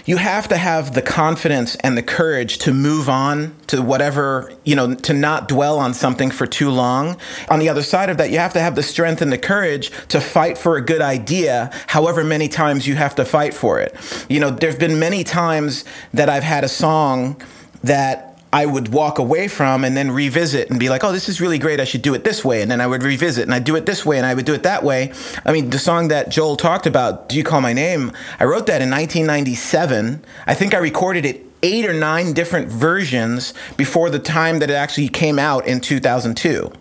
you 0.05 0.17
have 0.17 0.47
to 0.49 0.57
have 0.57 0.93
the 0.93 1.01
confidence 1.01 1.75
and 1.77 1.97
the 1.97 2.03
courage 2.03 2.59
to 2.59 2.73
move 2.75 3.09
on 3.09 3.55
to 3.67 3.81
whatever, 3.81 4.53
you 4.63 4.75
know, 4.75 4.93
to 4.93 5.13
not 5.13 5.47
dwell 5.47 5.79
on 5.79 5.95
something 5.95 6.29
for 6.29 6.45
too 6.45 6.69
long. 6.69 7.17
On 7.49 7.57
the 7.57 7.69
other 7.69 7.81
side 7.81 8.11
of 8.11 8.17
that, 8.17 8.29
you 8.29 8.37
have 8.37 8.53
to 8.53 8.59
have 8.59 8.75
the 8.75 8.83
strength 8.83 9.23
and 9.23 9.33
the 9.33 9.37
courage 9.37 9.89
to 10.09 10.21
fight 10.21 10.59
for 10.59 10.77
a 10.77 10.81
good 10.81 11.01
idea, 11.01 11.71
however 11.87 12.23
many 12.23 12.47
times 12.47 12.85
you 12.85 12.95
have 12.95 13.15
to 13.15 13.25
fight 13.25 13.55
for 13.55 13.79
it. 13.79 13.95
You 14.29 14.39
know, 14.39 14.51
there's 14.51 14.77
been 14.77 14.99
many 14.99 15.23
times 15.23 15.85
that 16.13 16.29
I've 16.29 16.43
had 16.43 16.63
a 16.63 16.69
song 16.69 17.41
that 17.83 18.26
I 18.53 18.65
would 18.65 18.89
walk 18.93 19.19
away 19.19 19.47
from 19.47 19.83
and 19.83 19.95
then 19.97 20.09
revisit 20.09 20.69
and 20.69 20.79
be 20.79 20.89
like, 20.89 21.03
oh, 21.03 21.11
this 21.11 21.27
is 21.27 21.41
really 21.41 21.59
great. 21.59 21.79
I 21.79 21.83
should 21.83 22.01
do 22.01 22.13
it 22.13 22.23
this 22.23 22.45
way. 22.45 22.61
And 22.61 22.71
then 22.71 22.79
I 22.79 22.87
would 22.87 23.03
revisit 23.03 23.43
and 23.43 23.53
I'd 23.53 23.65
do 23.65 23.75
it 23.75 23.85
this 23.85 24.05
way 24.05 24.17
and 24.17 24.25
I 24.25 24.33
would 24.33 24.45
do 24.45 24.53
it 24.53 24.63
that 24.63 24.83
way. 24.83 25.11
I 25.45 25.51
mean, 25.51 25.69
the 25.69 25.79
song 25.79 26.07
that 26.07 26.29
Joel 26.29 26.55
talked 26.55 26.87
about, 26.87 27.27
Do 27.29 27.35
You 27.35 27.43
Call 27.43 27.61
My 27.61 27.73
Name? 27.73 28.13
I 28.39 28.45
wrote 28.45 28.67
that 28.67 28.81
in 28.81 28.89
1997. 28.89 30.23
I 30.45 30.53
think 30.53 30.73
I 30.73 30.77
recorded 30.77 31.25
it 31.25 31.45
eight 31.63 31.85
or 31.85 31.93
nine 31.93 32.33
different 32.33 32.69
versions 32.69 33.53
before 33.75 34.09
the 34.09 34.19
time 34.19 34.59
that 34.59 34.69
it 34.69 34.75
actually 34.75 35.09
came 35.09 35.39
out 35.39 35.67
in 35.67 35.81
2002. 35.81 36.71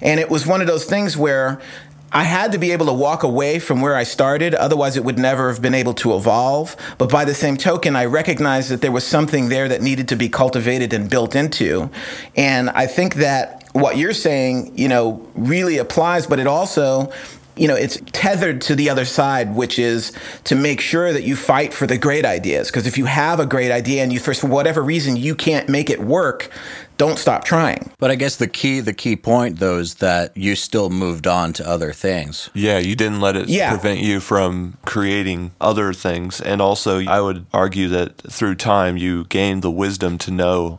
And 0.00 0.18
it 0.18 0.28
was 0.28 0.46
one 0.46 0.60
of 0.60 0.66
those 0.66 0.84
things 0.84 1.16
where 1.16 1.60
I 2.12 2.24
had 2.24 2.52
to 2.52 2.58
be 2.58 2.72
able 2.72 2.86
to 2.86 2.92
walk 2.92 3.22
away 3.22 3.58
from 3.58 3.80
where 3.80 3.96
I 3.96 4.02
started, 4.02 4.54
otherwise, 4.54 4.96
it 4.96 5.04
would 5.04 5.18
never 5.18 5.48
have 5.50 5.62
been 5.62 5.74
able 5.74 5.94
to 5.94 6.14
evolve. 6.14 6.76
But 6.98 7.10
by 7.10 7.24
the 7.24 7.34
same 7.34 7.56
token, 7.56 7.96
I 7.96 8.04
recognized 8.04 8.68
that 8.70 8.82
there 8.82 8.92
was 8.92 9.06
something 9.06 9.48
there 9.48 9.68
that 9.68 9.80
needed 9.80 10.08
to 10.08 10.16
be 10.16 10.28
cultivated 10.28 10.92
and 10.92 11.08
built 11.08 11.34
into. 11.34 11.90
And 12.36 12.68
I 12.70 12.86
think 12.86 13.14
that 13.14 13.64
what 13.72 13.96
you're 13.96 14.12
saying, 14.12 14.76
you 14.78 14.88
know, 14.88 15.26
really 15.34 15.78
applies, 15.78 16.26
but 16.26 16.38
it 16.38 16.46
also 16.46 17.10
you 17.54 17.68
know, 17.68 17.74
it's 17.74 18.00
tethered 18.12 18.62
to 18.62 18.74
the 18.74 18.88
other 18.88 19.04
side, 19.04 19.54
which 19.54 19.78
is 19.78 20.12
to 20.44 20.54
make 20.54 20.80
sure 20.80 21.12
that 21.12 21.22
you 21.22 21.36
fight 21.36 21.74
for 21.74 21.86
the 21.86 21.98
great 21.98 22.24
ideas. 22.24 22.68
Because 22.68 22.86
if 22.86 22.96
you 22.96 23.04
have 23.04 23.40
a 23.40 23.46
great 23.46 23.70
idea 23.70 24.02
and 24.02 24.12
you, 24.12 24.20
for 24.20 24.34
whatever 24.46 24.82
reason, 24.82 25.16
you 25.16 25.34
can't 25.34 25.68
make 25.68 25.90
it 25.90 26.00
work, 26.00 26.50
don't 27.06 27.18
stop 27.18 27.44
trying. 27.44 27.90
But 27.98 28.10
I 28.12 28.14
guess 28.14 28.36
the 28.36 28.46
key 28.46 28.78
the 28.80 28.92
key 28.92 29.16
point 29.16 29.58
though 29.58 29.78
is 29.78 29.96
that 29.96 30.36
you 30.36 30.54
still 30.54 30.88
moved 30.88 31.26
on 31.26 31.52
to 31.54 31.68
other 31.68 31.92
things. 31.92 32.48
Yeah, 32.54 32.78
you 32.78 32.94
didn't 32.94 33.20
let 33.20 33.36
it 33.36 33.48
Yeah. 33.48 33.70
prevent 33.70 34.00
you 34.00 34.20
from 34.20 34.78
creating 34.84 35.50
other 35.60 35.92
things. 35.92 36.40
And 36.40 36.62
also, 36.62 37.00
I 37.06 37.20
would 37.20 37.46
argue 37.52 37.88
that 37.88 38.18
through 38.30 38.54
time, 38.56 38.96
you 38.96 39.24
gained 39.24 39.62
the 39.62 39.70
wisdom 39.70 40.16
to 40.18 40.30
know 40.30 40.78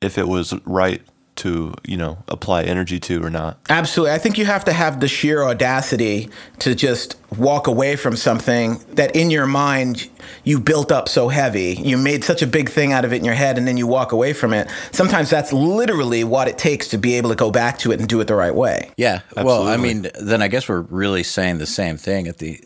if 0.00 0.18
it 0.18 0.26
was 0.26 0.54
right 0.64 1.02
to, 1.40 1.72
you 1.86 1.96
know, 1.96 2.22
apply 2.28 2.64
energy 2.64 3.00
to 3.00 3.24
or 3.24 3.30
not. 3.30 3.58
Absolutely. 3.70 4.14
I 4.14 4.18
think 4.18 4.36
you 4.36 4.44
have 4.44 4.64
to 4.66 4.74
have 4.74 5.00
the 5.00 5.08
sheer 5.08 5.42
audacity 5.42 6.28
to 6.58 6.74
just 6.74 7.16
walk 7.38 7.66
away 7.66 7.96
from 7.96 8.14
something 8.14 8.78
that 8.92 9.16
in 9.16 9.30
your 9.30 9.46
mind 9.46 10.10
you 10.44 10.60
built 10.60 10.92
up 10.92 11.08
so 11.08 11.28
heavy. 11.28 11.80
You 11.82 11.96
made 11.96 12.24
such 12.24 12.42
a 12.42 12.46
big 12.46 12.68
thing 12.68 12.92
out 12.92 13.06
of 13.06 13.14
it 13.14 13.16
in 13.16 13.24
your 13.24 13.34
head 13.34 13.56
and 13.56 13.66
then 13.66 13.78
you 13.78 13.86
walk 13.86 14.12
away 14.12 14.34
from 14.34 14.52
it. 14.52 14.68
Sometimes 14.92 15.30
that's 15.30 15.50
literally 15.50 16.24
what 16.24 16.46
it 16.46 16.58
takes 16.58 16.88
to 16.88 16.98
be 16.98 17.14
able 17.14 17.30
to 17.30 17.36
go 17.36 17.50
back 17.50 17.78
to 17.78 17.90
it 17.90 18.00
and 18.00 18.08
do 18.08 18.20
it 18.20 18.26
the 18.26 18.34
right 18.34 18.54
way. 18.54 18.90
Yeah. 18.98 19.20
Well, 19.34 19.66
I 19.66 19.78
mean, 19.78 20.08
then 20.20 20.42
I 20.42 20.48
guess 20.48 20.68
we're 20.68 20.82
really 20.82 21.22
saying 21.22 21.56
the 21.56 21.66
same 21.66 21.96
thing 21.96 22.28
at 22.28 22.36
the 22.36 22.62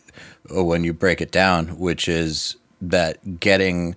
uh, 0.54 0.64
when 0.64 0.82
you 0.82 0.92
break 0.92 1.20
it 1.20 1.30
down, 1.30 1.78
which 1.78 2.08
is 2.08 2.56
that 2.80 3.38
getting 3.38 3.94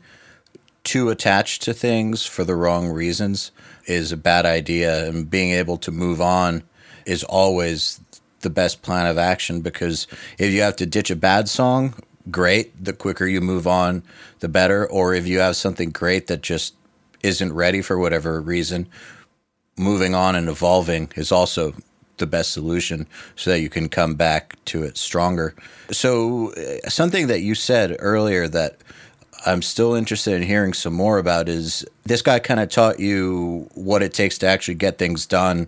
too 0.84 1.10
attached 1.10 1.64
to 1.64 1.74
things 1.74 2.26
for 2.26 2.44
the 2.44 2.56
wrong 2.56 2.90
reasons 2.90 3.52
is 3.88 4.12
a 4.12 4.18
bad 4.18 4.46
idea 4.46 5.08
and 5.08 5.30
being 5.30 5.52
able 5.52 5.78
to 5.78 5.92
move 5.92 6.22
on 6.22 6.64
is 7.06 7.24
always 7.24 8.00
the 8.42 8.50
best 8.50 8.82
plan 8.82 9.08
of 9.08 9.18
action 9.18 9.62
because 9.62 10.08
if 10.38 10.54
you 10.54 10.62
have 10.62 10.76
to 10.76 10.86
ditch 10.86 11.10
a 11.10 11.16
bad 11.16 11.50
song, 11.50 11.94
great, 12.30 12.84
the 12.84 12.94
quicker 12.94 13.26
you 13.26 13.42
move 13.42 13.66
on, 13.66 14.04
the 14.40 14.50
better, 14.50 14.86
or 14.86 15.14
if 15.14 15.26
you 15.26 15.40
have 15.40 15.56
something 15.56 15.90
great 15.90 16.28
that 16.28 16.42
just 16.42 16.76
isn't 17.24 17.54
ready 17.54 17.82
for 17.82 17.98
whatever 17.98 18.40
reason, 18.40 18.88
moving 19.78 20.14
on 20.14 20.36
and 20.36 20.50
evolving 20.50 21.10
is 21.16 21.32
also 21.32 21.74
the 22.18 22.28
best 22.28 22.52
solution 22.52 23.08
so 23.36 23.52
that 23.52 23.60
you 23.60 23.70
can 23.70 23.90
come 23.90 24.16
back 24.16 24.58
to 24.66 24.84
it 24.84 24.98
stronger. 24.98 25.54
So, 25.92 26.52
uh, 26.54 26.90
something 26.90 27.28
that 27.28 27.42
you 27.42 27.56
said 27.56 27.96
earlier 28.00 28.48
that 28.48 28.78
I'm 29.48 29.62
still 29.62 29.96
interested 29.96 30.34
in 30.34 30.44
hearing 30.44 30.74
some 30.74 30.94
more 30.94 31.20
about 31.20 31.48
is 31.48 31.86
this 32.04 32.22
guy 32.22 32.38
kind 32.40 32.60
of 32.60 32.68
taught 32.68 33.00
you 33.00 33.70
what 33.76 34.04
it 34.04 34.14
takes 34.14 34.38
to 34.40 34.46
actually 34.46 34.76
get 34.76 34.98
things 34.98 35.26
done 35.26 35.68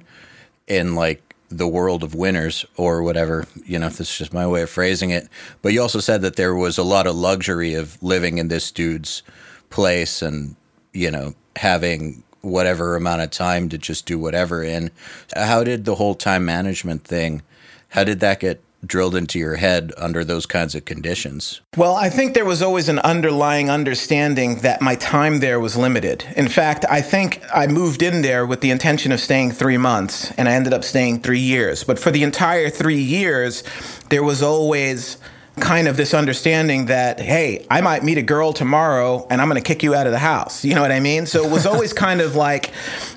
in 0.67 0.95
like 0.95 1.35
the 1.47 1.67
world 1.67 2.03
of 2.03 2.13
winners 2.13 2.65
or 2.75 3.01
whatever, 3.01 3.45
you 3.65 3.79
know, 3.79 3.87
if 3.87 3.97
this 3.97 4.11
is 4.11 4.17
just 4.17 4.33
my 4.33 4.45
way 4.45 4.63
of 4.63 4.69
phrasing 4.69 5.11
it. 5.11 5.29
But 5.61 5.71
you 5.71 5.81
also 5.81 5.99
said 5.99 6.21
that 6.23 6.35
there 6.35 6.53
was 6.53 6.77
a 6.77 6.83
lot 6.83 7.07
of 7.07 7.15
luxury 7.15 7.73
of 7.73 8.01
living 8.03 8.37
in 8.37 8.49
this 8.49 8.69
dude's 8.69 9.23
place 9.69 10.21
and, 10.21 10.57
you 10.91 11.09
know, 11.09 11.33
having 11.55 12.23
whatever 12.41 12.97
amount 12.97 13.21
of 13.21 13.31
time 13.31 13.69
to 13.69 13.77
just 13.77 14.05
do 14.05 14.19
whatever. 14.19 14.61
And 14.61 14.91
how 15.33 15.63
did 15.63 15.85
the 15.85 15.95
whole 15.95 16.15
time 16.15 16.43
management 16.43 17.05
thing, 17.05 17.43
how 17.87 18.03
did 18.03 18.19
that 18.19 18.41
get 18.41 18.61
drilled 18.85 19.15
into 19.15 19.37
your 19.39 19.55
head 19.55 19.91
under 19.97 20.23
those 20.23 20.45
kinds 20.45 20.75
of 20.75 20.85
conditions? 20.85 21.61
Well, 21.75 21.95
I 21.95 22.09
think 22.09 22.33
there 22.33 22.45
was 22.45 22.61
always 22.61 22.89
an 22.89 22.99
underlying 22.99 23.69
understanding 23.69 24.59
that 24.59 24.81
my 24.81 24.95
time 24.95 25.39
there 25.39 25.59
was 25.59 25.75
limited. 25.75 26.25
In 26.35 26.47
fact, 26.47 26.85
I 26.89 27.01
think 27.01 27.41
I 27.53 27.67
moved 27.67 28.01
in 28.01 28.21
there 28.21 28.45
with 28.45 28.61
the 28.61 28.71
intention 28.71 29.11
of 29.11 29.19
staying 29.19 29.51
three 29.51 29.77
months, 29.77 30.31
and 30.31 30.47
I 30.47 30.53
ended 30.53 30.73
up 30.73 30.83
staying 30.83 31.21
three 31.21 31.39
years. 31.39 31.83
But 31.83 31.99
for 31.99 32.11
the 32.11 32.23
entire 32.23 32.69
three 32.69 33.01
years, 33.01 33.63
there 34.09 34.23
was 34.23 34.41
always 34.41 35.17
kind 35.59 35.87
of 35.87 35.97
this 35.97 36.13
understanding 36.13 36.85
that, 36.85 37.19
hey, 37.19 37.65
I 37.69 37.81
might 37.81 38.03
meet 38.03 38.17
a 38.17 38.21
girl 38.21 38.53
tomorrow 38.53 39.27
and 39.29 39.41
I'm 39.41 39.49
going 39.49 39.61
to 39.61 39.67
kick 39.67 39.83
you 39.83 39.93
out 39.93 40.07
of 40.07 40.13
the 40.13 40.19
house. 40.19 40.63
You 40.63 40.73
know 40.73 40.81
what 40.81 40.91
I 40.91 41.01
mean? 41.01 41.25
So 41.25 41.43
it 41.43 41.51
was 41.51 41.65
always 41.65 41.91
kind 42.07 42.21
of 42.21 42.35
like 42.35 42.71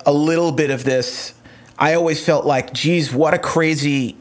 a 0.07 0.13
little 0.13 0.51
bit 0.51 0.71
of 0.71 0.83
this. 0.85 1.35
I 1.79 1.95
always 1.95 2.25
felt 2.25 2.45
like, 2.45 2.73
geez, 2.73 3.13
what 3.13 3.33
a 3.33 3.39
crazy 3.39 4.17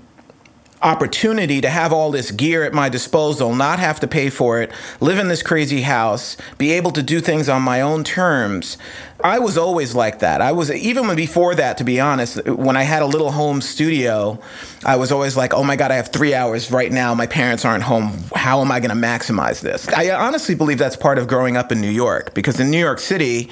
opportunity 0.82 1.62
to 1.62 1.70
have 1.70 1.94
all 1.94 2.12
this 2.12 2.32
gear 2.32 2.64
at 2.64 2.74
my 2.74 2.90
disposal, 2.90 3.56
not 3.56 3.80
have 3.80 4.00
to 4.00 4.08
pay 4.08 4.30
for 4.30 4.62
it, 4.62 4.72
live 5.00 5.20
in 5.20 5.28
this 5.28 5.44
crazy 5.44 5.82
house, 5.82 6.38
be 6.58 6.72
able 6.72 6.92
to 6.92 7.04
do 7.04 7.20
things 7.20 7.48
on 7.50 7.62
my 7.62 7.82
own 7.82 8.04
terms. 8.04 8.78
I 9.24 9.38
was 9.38 9.58
always 9.58 9.94
like 9.94 10.20
that. 10.20 10.42
I 10.42 10.52
was 10.52 10.72
even 10.72 11.16
before 11.16 11.54
that, 11.56 11.78
to 11.78 11.84
be 11.84 12.00
honest, 12.00 12.44
when 12.48 12.76
I 12.76 12.84
had 12.84 13.04
a 13.04 13.06
little 13.06 13.32
home 13.32 13.62
studio, 13.62 14.40
I 14.84 14.96
was 14.96 15.12
always 15.12 15.38
like, 15.38 15.54
"Oh 15.54 15.64
my 15.64 15.76
god, 15.76 15.92
I 15.92 15.96
have 15.96 16.08
3 16.08 16.34
hours 16.34 16.72
right 16.72 16.92
now. 16.92 17.14
My 17.14 17.28
parents 17.28 17.64
aren't 17.64 17.84
home. 17.84 18.24
How 18.36 18.62
am 18.62 18.72
I 18.72 18.80
going 18.80 18.90
to 18.90 18.96
maximize 18.96 19.62
this?" 19.62 19.88
I 19.90 20.10
honestly 20.10 20.56
believe 20.56 20.80
that's 20.80 20.96
part 20.96 21.20
of 21.20 21.28
growing 21.28 21.56
up 21.56 21.72
in 21.72 21.80
New 21.80 21.92
York 21.92 22.34
because 22.34 22.60
in 22.60 22.72
New 22.72 22.80
York 22.80 23.00
City, 23.00 23.52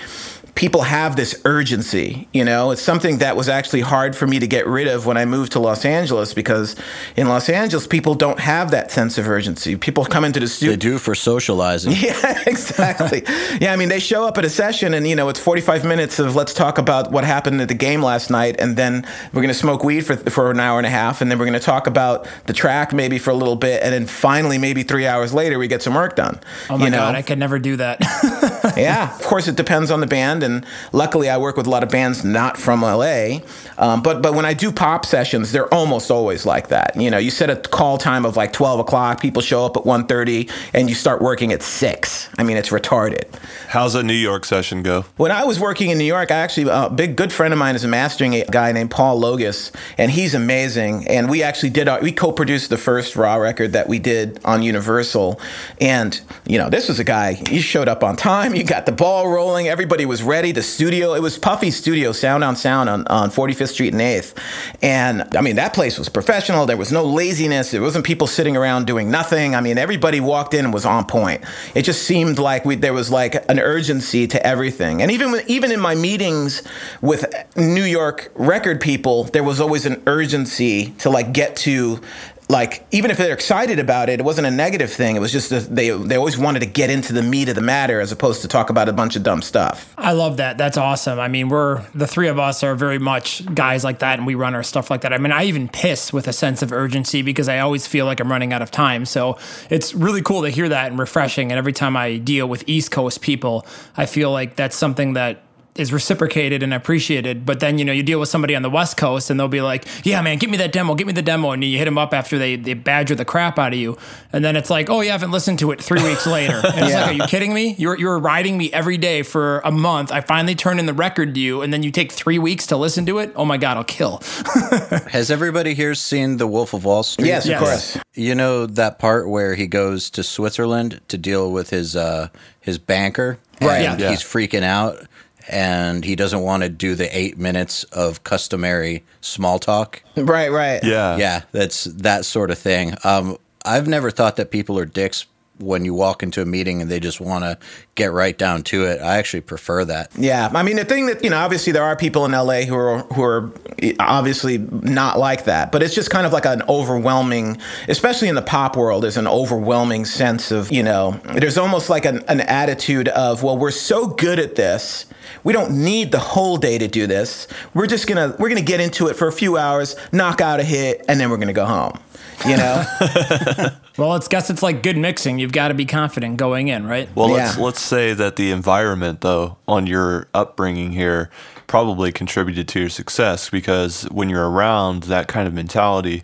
people 0.60 0.82
have 0.82 1.16
this 1.16 1.42
urgency. 1.46 2.28
You 2.34 2.44
know, 2.44 2.72
it's 2.72 2.82
something 2.82 3.20
that 3.20 3.38
was 3.38 3.48
actually 3.48 3.80
hard 3.80 4.14
for 4.14 4.28
me 4.28 4.40
to 4.40 4.46
get 4.46 4.68
rid 4.68 4.90
of 4.90 5.06
when 5.06 5.16
I 5.16 5.24
moved 5.24 5.54
to 5.54 5.60
Los 5.60 5.86
Angeles 5.86 6.34
because 6.34 6.76
in 7.16 7.30
Los 7.30 7.48
Angeles, 7.48 7.88
people 7.88 8.14
don't 8.14 8.42
have 8.42 8.72
that 8.72 8.92
sense 8.92 9.18
of 9.18 9.26
urgency. 9.30 9.78
People 9.78 10.04
come 10.04 10.26
into 10.26 10.42
the 10.42 10.50
studio. 10.50 10.74
They 10.74 10.78
do 10.78 10.98
for 11.00 11.16
socializing. 11.16 11.94
Yeah, 12.10 12.44
exactly. 12.48 13.24
yeah, 13.62 13.72
I 13.72 13.76
mean, 13.76 13.90
they 13.90 14.00
show 14.00 14.26
up 14.26 14.38
at 14.38 14.46
a 14.46 14.50
session 14.50 14.94
and, 14.94 15.08
you 15.08 15.16
know, 15.16 15.30
it's 15.30 15.40
45 15.40 15.86
minutes 15.86 16.18
of 16.18 16.36
let's 16.36 16.54
talk 16.54 16.78
about 16.78 17.12
what 17.12 17.24
happened 17.24 17.62
at 17.62 17.68
the 17.68 17.74
game 17.74 18.02
last 18.02 18.30
night. 18.30 18.56
And 18.60 18.76
then 18.76 19.06
we're 19.32 19.42
going 19.42 19.54
to 19.54 19.60
smoke 19.60 19.84
weed 19.84 20.02
for, 20.02 20.16
for 20.16 20.50
an 20.50 20.60
hour 20.60 20.80
and 20.80 20.88
a 20.88 20.90
half. 20.90 21.22
And 21.22 21.30
then 21.30 21.38
we're 21.38 21.46
going 21.46 21.60
to 21.60 21.66
talk 21.66 21.88
about 21.88 22.28
the 22.48 22.54
track 22.54 22.94
maybe 22.94 23.20
for 23.20 23.30
a 23.30 23.36
little 23.36 23.56
bit. 23.56 23.84
And 23.84 23.94
then 23.94 24.08
finally, 24.08 24.58
maybe 24.58 24.84
three 24.84 25.06
hours 25.06 25.34
later, 25.34 25.60
we 25.60 25.68
get 25.68 25.84
some 25.84 25.94
work 25.94 26.16
done. 26.16 26.40
Oh 26.70 26.78
my 26.78 26.86
you 26.86 26.92
know? 26.92 26.98
god, 26.98 27.16
I 27.16 27.22
could 27.22 27.38
never 27.40 27.60
do 27.60 27.76
that. 27.78 28.00
yeah, 28.78 29.16
of 29.16 29.24
course, 29.24 29.48
it 29.48 29.56
depends 29.56 29.92
on 29.92 30.00
the 30.00 30.08
band, 30.08 30.44
and 30.50 30.66
luckily, 30.92 31.30
I 31.30 31.38
work 31.38 31.58
with 31.58 31.68
a 31.68 31.70
lot 31.70 31.84
of 31.84 31.90
bands 31.90 32.24
not 32.24 32.58
from 32.58 32.82
LA. 32.82 33.40
Um, 33.78 34.02
but 34.02 34.22
but 34.22 34.34
when 34.34 34.46
I 34.46 34.54
do 34.54 34.72
pop 34.72 35.06
sessions, 35.06 35.52
they're 35.52 35.74
almost 35.74 36.12
always 36.12 36.46
like 36.46 36.70
that. 36.70 36.96
You 36.96 37.10
know, 37.10 37.18
you 37.18 37.32
set 37.32 37.50
a 37.50 37.56
call 37.56 37.98
time 37.98 38.26
of 38.26 38.36
like 38.36 38.54
twelve 38.54 38.80
o'clock. 38.80 39.22
People 39.22 39.42
show 39.42 39.66
up 39.66 39.78
at 39.78 39.84
1.30 39.84 40.50
and 40.74 40.90
you 40.90 40.96
start 40.96 41.22
working 41.22 41.52
at 41.52 41.62
six. 41.62 42.30
I 42.38 42.44
mean, 42.44 42.58
it's 42.58 42.70
retarded. 42.70 43.26
How's 43.68 43.96
a 43.96 44.04
New 44.04 44.14
York 44.14 44.46
session 44.46 44.84
go? 44.84 45.06
When 45.18 45.32
I 45.32 45.44
was 45.46 45.60
working 45.60 45.90
in 45.90 45.98
New 45.98 46.06
York, 46.06 46.32
I 46.32 46.36
actually 46.36 46.70
a 46.72 46.90
big 46.90 47.16
good 47.16 47.32
friend 47.32 47.54
of 47.54 47.60
mine 47.60 47.76
is 47.76 47.84
a 47.84 47.88
mastering 47.88 48.44
guy 48.50 48.72
named 48.72 48.92
Paul 48.92 49.20
Logus, 49.20 49.72
and 49.98 50.12
he's 50.12 50.34
amazing. 50.34 51.08
And 51.08 51.30
we 51.30 51.44
actually 51.44 51.70
did 51.72 51.88
our, 51.88 52.02
we 52.02 52.12
co-produced 52.12 52.70
the 52.70 52.78
first 52.78 53.16
Ra 53.16 53.36
record 53.36 53.74
that 53.74 53.88
we 53.88 54.00
did 54.00 54.40
on 54.46 54.64
Universal. 54.64 55.40
And 55.80 56.20
you 56.46 56.58
know, 56.58 56.70
this 56.70 56.88
was 56.88 57.00
a 57.00 57.04
guy. 57.04 57.34
He 57.34 57.62
showed 57.62 57.88
up 57.88 58.04
on 58.04 58.16
time. 58.16 58.54
You 58.60 58.66
got 58.66 58.86
the 58.86 58.92
ball 58.92 59.30
rolling. 59.30 59.70
Everybody 59.70 60.06
was 60.06 60.22
ready. 60.30 60.52
The 60.52 60.62
studio, 60.62 61.16
it 61.16 61.22
was 61.22 61.40
Puffy 61.40 61.72
Studio, 61.72 62.12
Sound 62.12 62.44
on 62.44 62.56
Sound 62.56 62.88
on, 62.88 63.08
on 63.08 63.32
45th 63.32 63.70
Street 63.70 63.94
and 63.94 64.02
8th. 64.02 64.38
And 64.84 65.36
I 65.36 65.42
mean, 65.42 65.56
that 65.56 65.74
place 65.74 65.98
was 65.98 66.08
professional. 66.08 66.68
There 66.68 66.78
was 66.78 66.92
no 66.92 67.04
laziness. 67.04 67.74
It 67.74 67.80
wasn't 67.80 68.06
people 68.06 68.28
sitting 68.28 68.56
around 68.56 68.86
doing 68.86 69.10
nothing. 69.10 69.56
I 69.56 69.62
mean, 69.62 69.80
everybody 69.80 70.20
walked 70.20 70.54
in 70.54 70.66
and 70.66 70.74
was 70.74 70.86
on 70.86 71.06
point. 71.06 71.44
It 71.74 71.82
just 71.82 72.04
seemed 72.04 72.38
like 72.38 72.64
we, 72.64 72.76
there 72.76 72.94
was 72.94 73.10
like 73.10 73.50
an 73.50 73.60
urgency 73.60 74.28
to 74.28 74.46
everything. 74.46 75.02
And 75.02 75.12
even 75.12 75.42
even 75.48 75.72
in 75.72 75.80
my 75.80 75.96
meetings 75.96 76.62
with 77.02 77.26
New 77.58 77.84
York 77.84 78.32
record 78.36 78.80
people, 78.80 79.24
there 79.26 79.44
was 79.44 79.60
always 79.60 79.88
an 79.88 80.02
urgency 80.06 80.92
to 81.00 81.10
like 81.10 81.34
get 81.34 81.56
to 81.58 82.02
like 82.50 82.84
even 82.90 83.12
if 83.12 83.18
they're 83.18 83.34
excited 83.34 83.78
about 83.78 84.10
it, 84.10 84.20
it 84.20 84.24
wasn't 84.24 84.48
a 84.48 84.52
negative 84.52 84.92
thing. 84.92 85.16
It 85.16 85.20
was 85.20 85.32
just 85.32 85.52
a, 85.52 85.60
they 85.60 85.92
they 85.92 86.16
always 86.16 86.36
wanted 86.36 86.62
to 86.62 86.66
get 86.66 86.90
into 86.90 87.14
the 87.14 87.22
meat 87.22 87.48
of 87.48 87.54
the 87.54 87.62
matter 87.62 88.02
as 88.02 88.12
opposed 88.12 88.42
to 88.42 88.48
talk 88.48 88.72
about 88.72 88.90
a 88.90 88.94
bunch 88.94 89.16
of 89.16 89.22
dumb 89.22 89.44
stuff. 89.44 89.94
I 90.00 90.14
love 90.14 90.38
that. 90.38 90.58
That's 90.58 90.76
awesome. 90.76 91.20
I 91.20 91.28
mean, 91.28 91.50
we're 91.50 91.84
the 91.94 92.08
three 92.08 92.28
of 92.28 92.40
us 92.40 92.64
are 92.64 92.74
very 92.74 92.98
much 92.98 93.46
guys 93.54 93.84
like 93.84 94.00
that, 94.00 94.18
and 94.18 94.26
we 94.26 94.34
run 94.34 94.56
our 94.56 94.64
stuff 94.64 94.90
like 94.90 95.02
that. 95.02 95.14
I 95.14 95.20
mean, 95.20 95.32
I 95.32 95.44
even 95.44 95.70
piss 95.70 96.12
with 96.12 96.28
a 96.28 96.34
sense 96.34 96.64
of 96.64 96.72
urgency 96.72 97.22
because 97.22 97.48
I 97.48 97.60
always 97.60 97.86
feel 97.86 98.08
like 98.08 98.20
I'm 98.20 98.32
running 98.32 98.52
out 98.52 98.64
of 98.64 98.72
time. 98.72 99.06
So 99.06 99.38
it's 99.70 99.94
really 99.94 100.24
cool 100.24 100.42
to 100.42 100.50
hear 100.50 100.70
that 100.70 100.88
and 100.90 101.00
refreshing. 101.00 101.52
And 101.52 101.60
every 101.60 101.74
time 101.74 101.96
I 101.96 102.18
deal 102.18 102.48
with 102.48 102.64
East 102.68 102.90
Coast 102.90 103.22
people, 103.22 103.68
I 103.96 104.08
feel 104.08 104.32
like 104.32 104.56
that's 104.56 104.76
something 104.76 105.14
that 105.14 105.44
is 105.80 105.94
reciprocated 105.94 106.62
and 106.62 106.74
appreciated. 106.74 107.46
But 107.46 107.60
then, 107.62 107.78
you 107.78 107.86
know, 107.86 107.94
you 107.94 108.04
deal 108.04 108.20
with 108.20 108.30
somebody 108.30 108.56
on 108.56 108.62
the 108.62 108.70
West 108.70 108.98
Coast 108.98 109.30
and 109.30 109.40
they'll 109.40 109.48
be 109.48 109.62
like, 109.62 109.86
yeah, 110.06 110.22
man, 110.22 110.38
give 110.38 110.50
me 110.50 110.58
that 110.58 110.72
demo, 110.72 110.94
give 110.96 111.08
me 111.08 111.14
the 111.14 111.22
demo. 111.22 111.52
And 111.52 111.64
you 111.64 111.78
hit 111.78 111.86
them 111.86 111.98
up 111.98 112.14
after 112.14 112.38
they, 112.38 112.56
they 112.56 112.74
badger 112.74 113.16
the 113.16 113.26
crap 113.26 113.58
out 113.58 113.74
of 113.74 113.80
you. 113.80 113.98
And 114.34 114.44
then 114.44 114.56
it's 114.56 114.70
like, 114.70 114.90
oh, 114.90 115.02
you 115.02 115.12
haven't 115.12 115.32
listened 115.32 115.60
to 115.60 115.72
it 115.72 115.82
three 115.82 116.04
weeks 116.04 116.28
later. 116.28 116.62
And 116.64 116.80
it's 116.86 116.90
Yeah. 116.92 117.02
like, 117.02 117.10
are 117.10 117.14
you 117.14 117.24
kidding 117.28 117.54
me? 117.54 117.76
You're, 117.78 117.98
you're 117.98 118.20
riding 118.20 118.58
me 118.58 118.72
every 118.74 118.98
day 118.98 119.24
for 119.24 119.60
a 119.60 119.72
month. 119.72 120.12
I 120.12 120.22
finally 120.22 120.56
turn 120.56 120.80
in 120.80 120.86
the 120.86 120.94
record 120.94 121.34
to 121.36 121.40
you. 121.40 121.62
And 121.62 121.74
then 121.74 121.82
you 121.84 121.92
take 121.92 122.12
three 122.12 122.40
weeks 122.40 122.68
to 122.68 122.78
listen 122.78 123.06
to 123.08 123.20
it. 123.20 123.32
Oh 123.36 123.46
my 123.46 123.58
God, 123.58 123.78
I'll 123.78 123.84
kill. 123.84 124.22
Has 125.12 125.32
everybody 125.32 125.74
here 125.74 125.96
seen 125.96 126.38
The 126.38 126.48
Wolf 126.48 126.74
of 126.74 126.86
Wall 126.86 127.04
Street? 127.04 127.28
Yes, 127.28 127.48
of 127.48 127.58
course. 127.58 127.98
You 128.16 128.36
know 128.36 128.66
that 128.66 129.00
part 129.00 129.30
where 129.30 129.56
he 129.56 129.68
goes 129.68 130.10
to 130.12 130.24
Switzerland 130.24 131.00
to 131.08 131.18
deal 131.18 131.52
with 131.52 131.70
his 131.70 131.96
uh, 131.96 132.30
his 132.60 132.78
banker, 132.78 133.40
Right. 133.62 133.86
And 133.86 134.00
Yeah. 134.00 134.10
he's 134.12 134.22
freaking 134.22 134.64
out, 134.64 135.06
and 135.50 136.06
he 136.06 136.16
doesn't 136.16 136.42
want 136.42 136.64
to 136.64 136.70
do 136.70 136.96
the 136.96 137.16
eight 137.18 137.38
minutes 137.38 137.84
of 137.86 138.24
customary 138.24 139.04
small 139.22 139.60
talk. 139.60 140.02
Right, 140.16 140.52
right. 140.52 140.84
Yeah. 140.84 141.18
Yeah, 141.18 141.42
that's 141.52 141.86
that 141.86 142.26
sort 142.26 142.52
of 142.52 142.58
thing. 142.58 142.94
Um, 143.04 143.38
I've 143.66 143.88
never 143.88 144.10
thought 144.12 144.38
that 144.38 144.52
people 144.52 144.80
are 144.80 144.86
dicks 144.86 145.26
when 145.60 145.86
you 145.86 145.94
walk 145.94 146.24
into 146.24 146.42
a 146.42 146.46
meeting 146.46 146.82
and 146.82 146.90
they 146.90 147.00
just 147.00 147.20
want 147.20 147.44
to 147.44 147.58
get 147.96 148.12
right 148.12 148.38
down 148.38 148.64
to 148.64 148.86
it. 148.86 149.02
I 149.02 149.18
actually 149.18 149.42
prefer 149.42 149.86
that. 149.86 150.12
Yeah, 150.18 150.50
I 150.54 150.64
mean 150.64 150.78
the 150.78 150.86
thing 150.86 151.08
that 151.08 151.24
you 151.24 151.30
know, 151.30 151.38
obviously 151.38 151.74
there 151.74 151.84
are 151.84 151.96
people 151.96 152.26
in 152.26 152.32
LA 152.32 152.62
who 152.62 152.76
are 152.76 153.00
who 153.14 153.24
are 153.24 153.52
obviously 154.00 154.58
not 154.58 155.20
like 155.20 155.46
that, 155.46 155.72
but 155.72 155.84
it's 155.84 155.94
just 155.94 156.10
kind 156.10 156.26
of 156.26 156.34
like 156.34 156.46
an 156.46 156.64
overwhelming, 156.70 157.58
especially 157.88 158.30
in 158.30 158.36
the 158.36 158.42
pop 158.42 158.78
world, 158.78 159.04
there's 159.04 159.18
an 159.18 159.28
overwhelming 159.28 160.06
sense 160.06 160.52
of 160.52 160.72
you 160.72 160.84
know, 160.84 161.20
there's 161.36 161.58
almost 161.58 161.90
like 161.90 162.06
an, 162.06 162.24
an 162.28 162.42
attitude 162.42 163.10
of 163.10 163.44
well, 163.44 163.58
we're 163.58 163.72
so 163.72 164.08
good 164.08 164.40
at 164.40 164.56
this, 164.56 165.06
we 165.44 165.54
don't 165.54 165.72
need 165.84 166.12
the 166.12 166.20
whole 166.20 166.58
day 166.58 166.78
to 166.78 166.88
do 166.88 167.08
this. 167.08 167.48
We're 167.74 167.88
just 167.88 168.08
gonna 168.08 168.36
we're 168.40 168.50
gonna 168.50 168.62
get 168.62 168.80
into 168.80 169.08
it 169.08 169.16
for 169.16 169.28
a 169.28 169.32
few 169.32 169.58
hours, 169.58 169.96
knock 170.12 170.42
out 170.42 170.60
a 170.60 170.64
hit, 170.64 171.06
and 171.08 171.20
then 171.20 171.30
we're 171.30 171.38
gonna 171.38 171.54
go 171.54 171.66
home. 171.66 172.00
You 172.48 172.58
know, 172.58 172.86
well, 173.98 174.16
it's 174.16 174.28
guess 174.28 174.50
it's 174.50 174.64
like 174.64 174.82
good 174.82 174.98
mixing. 174.98 175.40
You've 175.40 175.52
got 175.52 175.70
to 175.70 175.74
be 175.74 175.86
confident 175.86 176.38
going 176.38 176.70
in, 176.70 176.86
right? 176.86 177.14
Well, 177.16 177.30
let's 177.30 177.58
let's 177.58 177.82
say 177.82 178.14
that 178.14 178.38
the 178.38 178.52
environment, 178.52 179.22
though, 179.22 179.58
on 179.68 179.88
your 179.88 180.28
upbringing 180.34 180.94
here, 180.94 181.30
probably 181.68 182.12
contributed 182.12 182.68
to 182.70 182.80
your 182.80 182.90
success 182.90 183.50
because 183.50 184.04
when 184.04 184.30
you're 184.30 184.50
around 184.50 185.04
that 185.04 185.28
kind 185.28 185.48
of 185.48 185.54
mentality, 185.54 186.24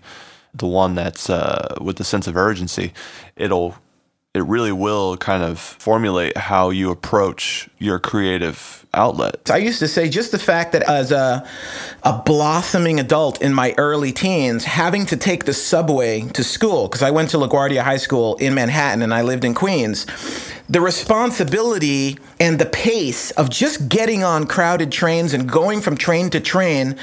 the 0.54 0.68
one 0.68 0.96
that's 0.96 1.30
uh, 1.30 1.76
with 1.82 1.98
the 1.98 2.04
sense 2.04 2.28
of 2.28 2.38
urgency, 2.38 2.94
it'll 3.36 3.76
it 4.34 4.44
really 4.44 4.72
will 4.72 5.16
kind 5.16 5.44
of 5.44 5.58
formulate 5.60 6.36
how 6.36 6.70
you 6.70 6.92
approach 6.92 7.70
your 7.80 8.00
creative 8.00 8.85
outlet. 8.96 9.50
I 9.52 9.58
used 9.58 9.80
to 9.80 9.88
say 9.88 10.10
just 10.10 10.32
the 10.32 10.40
fact 10.40 10.72
that 10.72 10.84
as 10.84 11.12
a, 11.12 11.48
a 12.04 12.22
blossoming 12.25 13.00
adult 13.00 13.42
in 13.42 13.54
my 13.54 13.74
early 13.78 14.12
teens, 14.12 14.64
having 14.64 15.06
to 15.08 15.18
take 15.18 15.46
the 15.46 15.54
subway 15.54 16.22
to 16.30 16.44
school, 16.44 16.88
because 16.88 17.02
I 17.04 17.12
went 17.12 17.30
to 17.32 17.38
LaGuardia 17.38 17.82
High 17.82 17.98
School 17.98 18.36
in 18.38 18.54
Manhattan 18.54 19.02
and 19.02 19.14
I 19.14 19.22
lived 19.22 19.46
in 19.46 19.54
Queens, 19.54 20.06
the 20.70 20.82
responsibility 20.82 22.18
and 22.40 22.58
the 22.58 22.66
pace 22.66 23.32
of 23.32 23.50
just 23.50 23.88
getting 23.88 24.24
on 24.24 24.48
crowded 24.48 24.92
trains 24.92 25.34
and 25.34 25.50
going 25.50 25.82
from 25.82 25.96
train 25.96 26.30
to 26.32 26.40
train, 26.40 26.98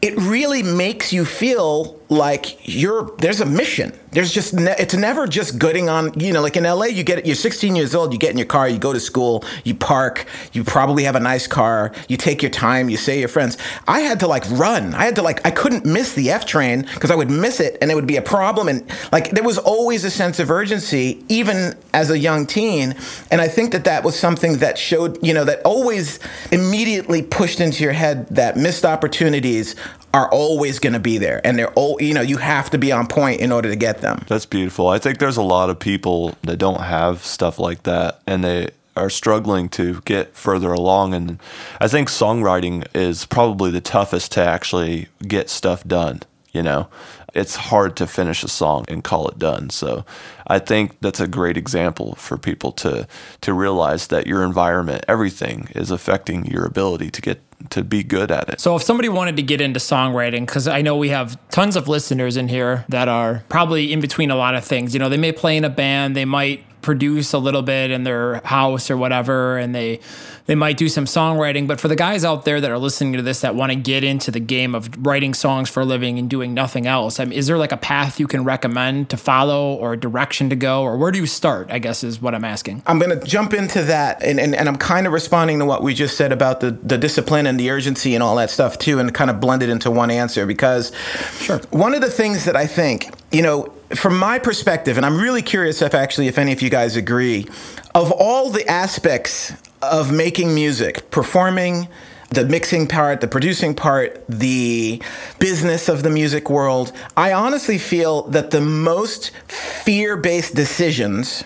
it 0.00 0.16
really 0.16 0.62
makes 0.62 1.12
you 1.12 1.24
feel 1.24 1.98
like 2.08 2.58
you're 2.62 3.10
there's 3.18 3.40
a 3.40 3.46
mission. 3.46 3.92
There's 4.14 4.32
just 4.32 4.54
ne- 4.54 4.76
it's 4.78 4.94
never 4.94 5.26
just 5.26 5.58
getting 5.58 5.88
on. 5.88 6.18
You 6.18 6.32
know, 6.32 6.40
like 6.40 6.56
in 6.56 6.64
LA, 6.64 6.86
you 6.86 7.02
get 7.02 7.26
you're 7.26 7.34
16 7.34 7.74
years 7.74 7.94
old, 7.94 8.12
you 8.12 8.18
get 8.18 8.30
in 8.30 8.38
your 8.38 8.46
car, 8.46 8.68
you 8.68 8.78
go 8.78 8.92
to 8.92 9.00
school, 9.00 9.44
you 9.64 9.74
park, 9.74 10.26
you 10.52 10.62
probably 10.62 11.04
have 11.04 11.16
a 11.16 11.20
nice 11.20 11.46
car, 11.46 11.92
you 12.08 12.16
take 12.16 12.40
your 12.40 12.50
time, 12.50 12.88
you 12.88 12.96
say 12.96 13.18
your 13.18 13.28
friends. 13.28 13.58
I 13.88 14.00
had 14.00 14.20
to 14.20 14.28
like 14.28 14.44
run. 14.50 14.94
I 14.94 15.04
had 15.04 15.16
to 15.16 15.22
like 15.22 15.44
I 15.44 15.50
couldn't 15.50 15.84
miss 15.84 16.14
the 16.14 16.30
F 16.30 16.46
train 16.46 16.82
because 16.82 17.10
I 17.10 17.16
would 17.16 17.30
miss 17.30 17.58
it 17.58 17.76
and 17.82 17.90
it 17.90 17.94
would 17.94 18.06
be 18.06 18.16
a 18.16 18.22
problem. 18.22 18.68
And 18.68 18.88
like 19.12 19.30
there 19.30 19.44
was 19.44 19.58
always 19.58 20.04
a 20.04 20.10
sense 20.10 20.38
of 20.38 20.50
urgency, 20.50 21.24
even 21.28 21.74
as 21.92 22.10
a 22.10 22.18
young 22.18 22.46
teen. 22.46 22.94
And 23.30 23.40
I 23.40 23.48
think 23.48 23.72
that 23.72 23.84
that 23.84 24.04
was 24.04 24.18
something 24.18 24.58
that 24.58 24.78
showed, 24.78 25.24
you 25.26 25.34
know, 25.34 25.44
that 25.44 25.60
always 25.64 26.20
immediately 26.52 27.22
pushed 27.22 27.60
into 27.60 27.82
your 27.82 27.92
head 27.92 28.28
that 28.28 28.56
missed 28.56 28.84
opportunities 28.84 29.74
are 30.14 30.28
always 30.30 30.78
going 30.78 30.92
to 30.92 31.00
be 31.00 31.18
there 31.18 31.40
and 31.44 31.58
they're 31.58 31.72
all 31.72 32.00
you 32.00 32.14
know 32.14 32.20
you 32.20 32.36
have 32.36 32.70
to 32.70 32.78
be 32.78 32.92
on 32.92 33.06
point 33.06 33.40
in 33.40 33.50
order 33.50 33.68
to 33.68 33.76
get 33.76 34.00
them 34.00 34.24
That's 34.28 34.46
beautiful. 34.46 34.88
I 34.88 34.98
think 34.98 35.18
there's 35.18 35.36
a 35.36 35.42
lot 35.42 35.70
of 35.70 35.78
people 35.78 36.36
that 36.42 36.56
don't 36.56 36.80
have 36.80 37.24
stuff 37.24 37.58
like 37.58 37.82
that 37.82 38.20
and 38.26 38.44
they 38.44 38.70
are 38.96 39.10
struggling 39.10 39.68
to 39.70 40.00
get 40.02 40.36
further 40.36 40.72
along 40.72 41.14
and 41.14 41.40
I 41.80 41.88
think 41.88 42.08
songwriting 42.08 42.86
is 42.94 43.26
probably 43.26 43.72
the 43.72 43.80
toughest 43.80 44.30
to 44.32 44.40
actually 44.40 45.08
get 45.26 45.50
stuff 45.50 45.82
done, 45.84 46.22
you 46.52 46.62
know. 46.62 46.86
It's 47.34 47.56
hard 47.56 47.96
to 47.96 48.06
finish 48.06 48.44
a 48.44 48.48
song 48.48 48.84
and 48.86 49.02
call 49.02 49.26
it 49.26 49.40
done. 49.40 49.68
So 49.70 50.04
I 50.46 50.60
think 50.60 50.96
that's 51.00 51.18
a 51.18 51.26
great 51.26 51.56
example 51.56 52.14
for 52.14 52.38
people 52.38 52.70
to 52.84 53.08
to 53.40 53.52
realize 53.52 54.06
that 54.06 54.28
your 54.28 54.44
environment, 54.44 55.04
everything 55.08 55.66
is 55.74 55.90
affecting 55.90 56.46
your 56.46 56.64
ability 56.64 57.10
to 57.10 57.20
get 57.20 57.40
to 57.70 57.82
be 57.82 58.02
good 58.02 58.30
at 58.30 58.48
it. 58.48 58.60
So 58.60 58.76
if 58.76 58.82
somebody 58.82 59.08
wanted 59.08 59.36
to 59.36 59.42
get 59.42 59.60
into 59.60 59.80
songwriting, 59.80 60.46
because 60.46 60.68
I 60.68 60.82
know 60.82 60.96
we 60.96 61.08
have 61.10 61.38
tons 61.50 61.76
of 61.76 61.88
listeners 61.88 62.36
in 62.36 62.48
here 62.48 62.84
that 62.88 63.08
are 63.08 63.44
probably 63.48 63.92
in 63.92 64.00
between 64.00 64.30
a 64.30 64.36
lot 64.36 64.54
of 64.54 64.64
things. 64.64 64.94
You 64.94 65.00
know, 65.00 65.08
they 65.08 65.16
may 65.16 65.32
play 65.32 65.56
in 65.56 65.64
a 65.64 65.70
band, 65.70 66.16
they 66.16 66.24
might 66.24 66.64
produce 66.84 67.32
a 67.32 67.38
little 67.38 67.62
bit 67.62 67.90
in 67.90 68.04
their 68.04 68.36
house 68.44 68.90
or 68.90 68.96
whatever, 68.96 69.58
and 69.58 69.74
they 69.74 69.98
they 70.46 70.54
might 70.54 70.76
do 70.76 70.88
some 70.90 71.06
songwriting. 71.06 71.66
But 71.66 71.80
for 71.80 71.88
the 71.88 71.96
guys 71.96 72.24
out 72.24 72.44
there 72.44 72.60
that 72.60 72.70
are 72.70 72.78
listening 72.78 73.14
to 73.14 73.22
this 73.22 73.40
that 73.40 73.54
want 73.54 73.72
to 73.72 73.76
get 73.76 74.04
into 74.04 74.30
the 74.30 74.40
game 74.40 74.74
of 74.74 74.90
writing 75.04 75.32
songs 75.34 75.70
for 75.70 75.80
a 75.80 75.84
living 75.86 76.18
and 76.18 76.28
doing 76.28 76.52
nothing 76.54 76.86
else, 76.86 77.18
I 77.18 77.24
mean, 77.24 77.38
is 77.38 77.46
there 77.46 77.56
like 77.58 77.72
a 77.72 77.78
path 77.78 78.20
you 78.20 78.26
can 78.26 78.44
recommend 78.44 79.08
to 79.10 79.16
follow 79.16 79.74
or 79.74 79.94
a 79.94 79.96
direction 79.96 80.50
to 80.50 80.56
go, 80.56 80.82
or 80.82 80.96
where 80.98 81.10
do 81.10 81.18
you 81.18 81.26
start? 81.26 81.68
I 81.70 81.78
guess 81.78 82.04
is 82.04 82.20
what 82.20 82.34
I'm 82.34 82.44
asking. 82.44 82.82
i'm 82.86 82.98
going 82.98 83.18
to 83.18 83.26
jump 83.26 83.54
into 83.54 83.82
that 83.82 84.22
and, 84.22 84.38
and, 84.38 84.54
and 84.54 84.68
i'm 84.68 84.76
kind 84.76 85.06
of 85.06 85.12
responding 85.12 85.58
to 85.58 85.64
what 85.64 85.82
we 85.82 85.94
just 85.94 86.16
said 86.16 86.30
about 86.32 86.60
the, 86.60 86.70
the 86.72 86.98
discipline 86.98 87.46
and 87.46 87.58
the 87.58 87.70
urgency 87.70 88.14
and 88.14 88.22
all 88.22 88.36
that 88.36 88.50
stuff 88.50 88.78
too 88.78 88.98
and 88.98 89.14
kind 89.14 89.30
of 89.30 89.40
blend 89.40 89.62
it 89.62 89.68
into 89.70 89.90
one 89.90 90.10
answer 90.10 90.44
because 90.46 90.92
Sure. 91.40 91.58
one 91.70 91.94
of 91.94 92.00
the 92.02 92.10
things 92.10 92.44
that 92.44 92.56
i 92.56 92.66
think 92.66 93.08
you 93.32 93.42
know 93.42 93.72
from 93.94 94.18
my 94.18 94.38
perspective 94.38 94.96
and 94.96 95.06
i'm 95.06 95.20
really 95.20 95.42
curious 95.42 95.80
if 95.82 95.94
actually 95.94 96.26
if 96.26 96.38
any 96.38 96.52
of 96.52 96.60
you 96.60 96.70
guys 96.70 96.96
agree 96.96 97.46
of 97.94 98.10
all 98.12 98.50
the 98.50 98.66
aspects 98.68 99.52
of 99.82 100.12
making 100.12 100.54
music 100.54 101.10
performing 101.10 101.88
the 102.34 102.44
mixing 102.44 102.86
part, 102.86 103.20
the 103.20 103.28
producing 103.28 103.74
part, 103.74 104.24
the 104.28 105.00
business 105.38 105.88
of 105.88 106.02
the 106.02 106.10
music 106.10 106.50
world, 106.50 106.92
I 107.16 107.32
honestly 107.32 107.78
feel 107.78 108.22
that 108.28 108.50
the 108.50 108.60
most 108.60 109.30
fear 109.46 110.16
based 110.16 110.54
decisions 110.54 111.44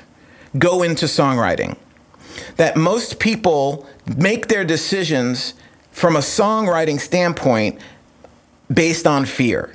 go 0.57 0.83
into 0.83 1.07
songwriting. 1.07 1.77
That 2.57 2.77
most 2.77 3.19
people 3.19 3.87
make 4.17 4.49
their 4.49 4.65
decisions 4.65 5.55
from 5.93 6.17
a 6.17 6.21
songwriting 6.21 7.01
standpoint 7.01 7.81
based 8.73 9.07
on 9.07 9.25
fear. 9.25 9.75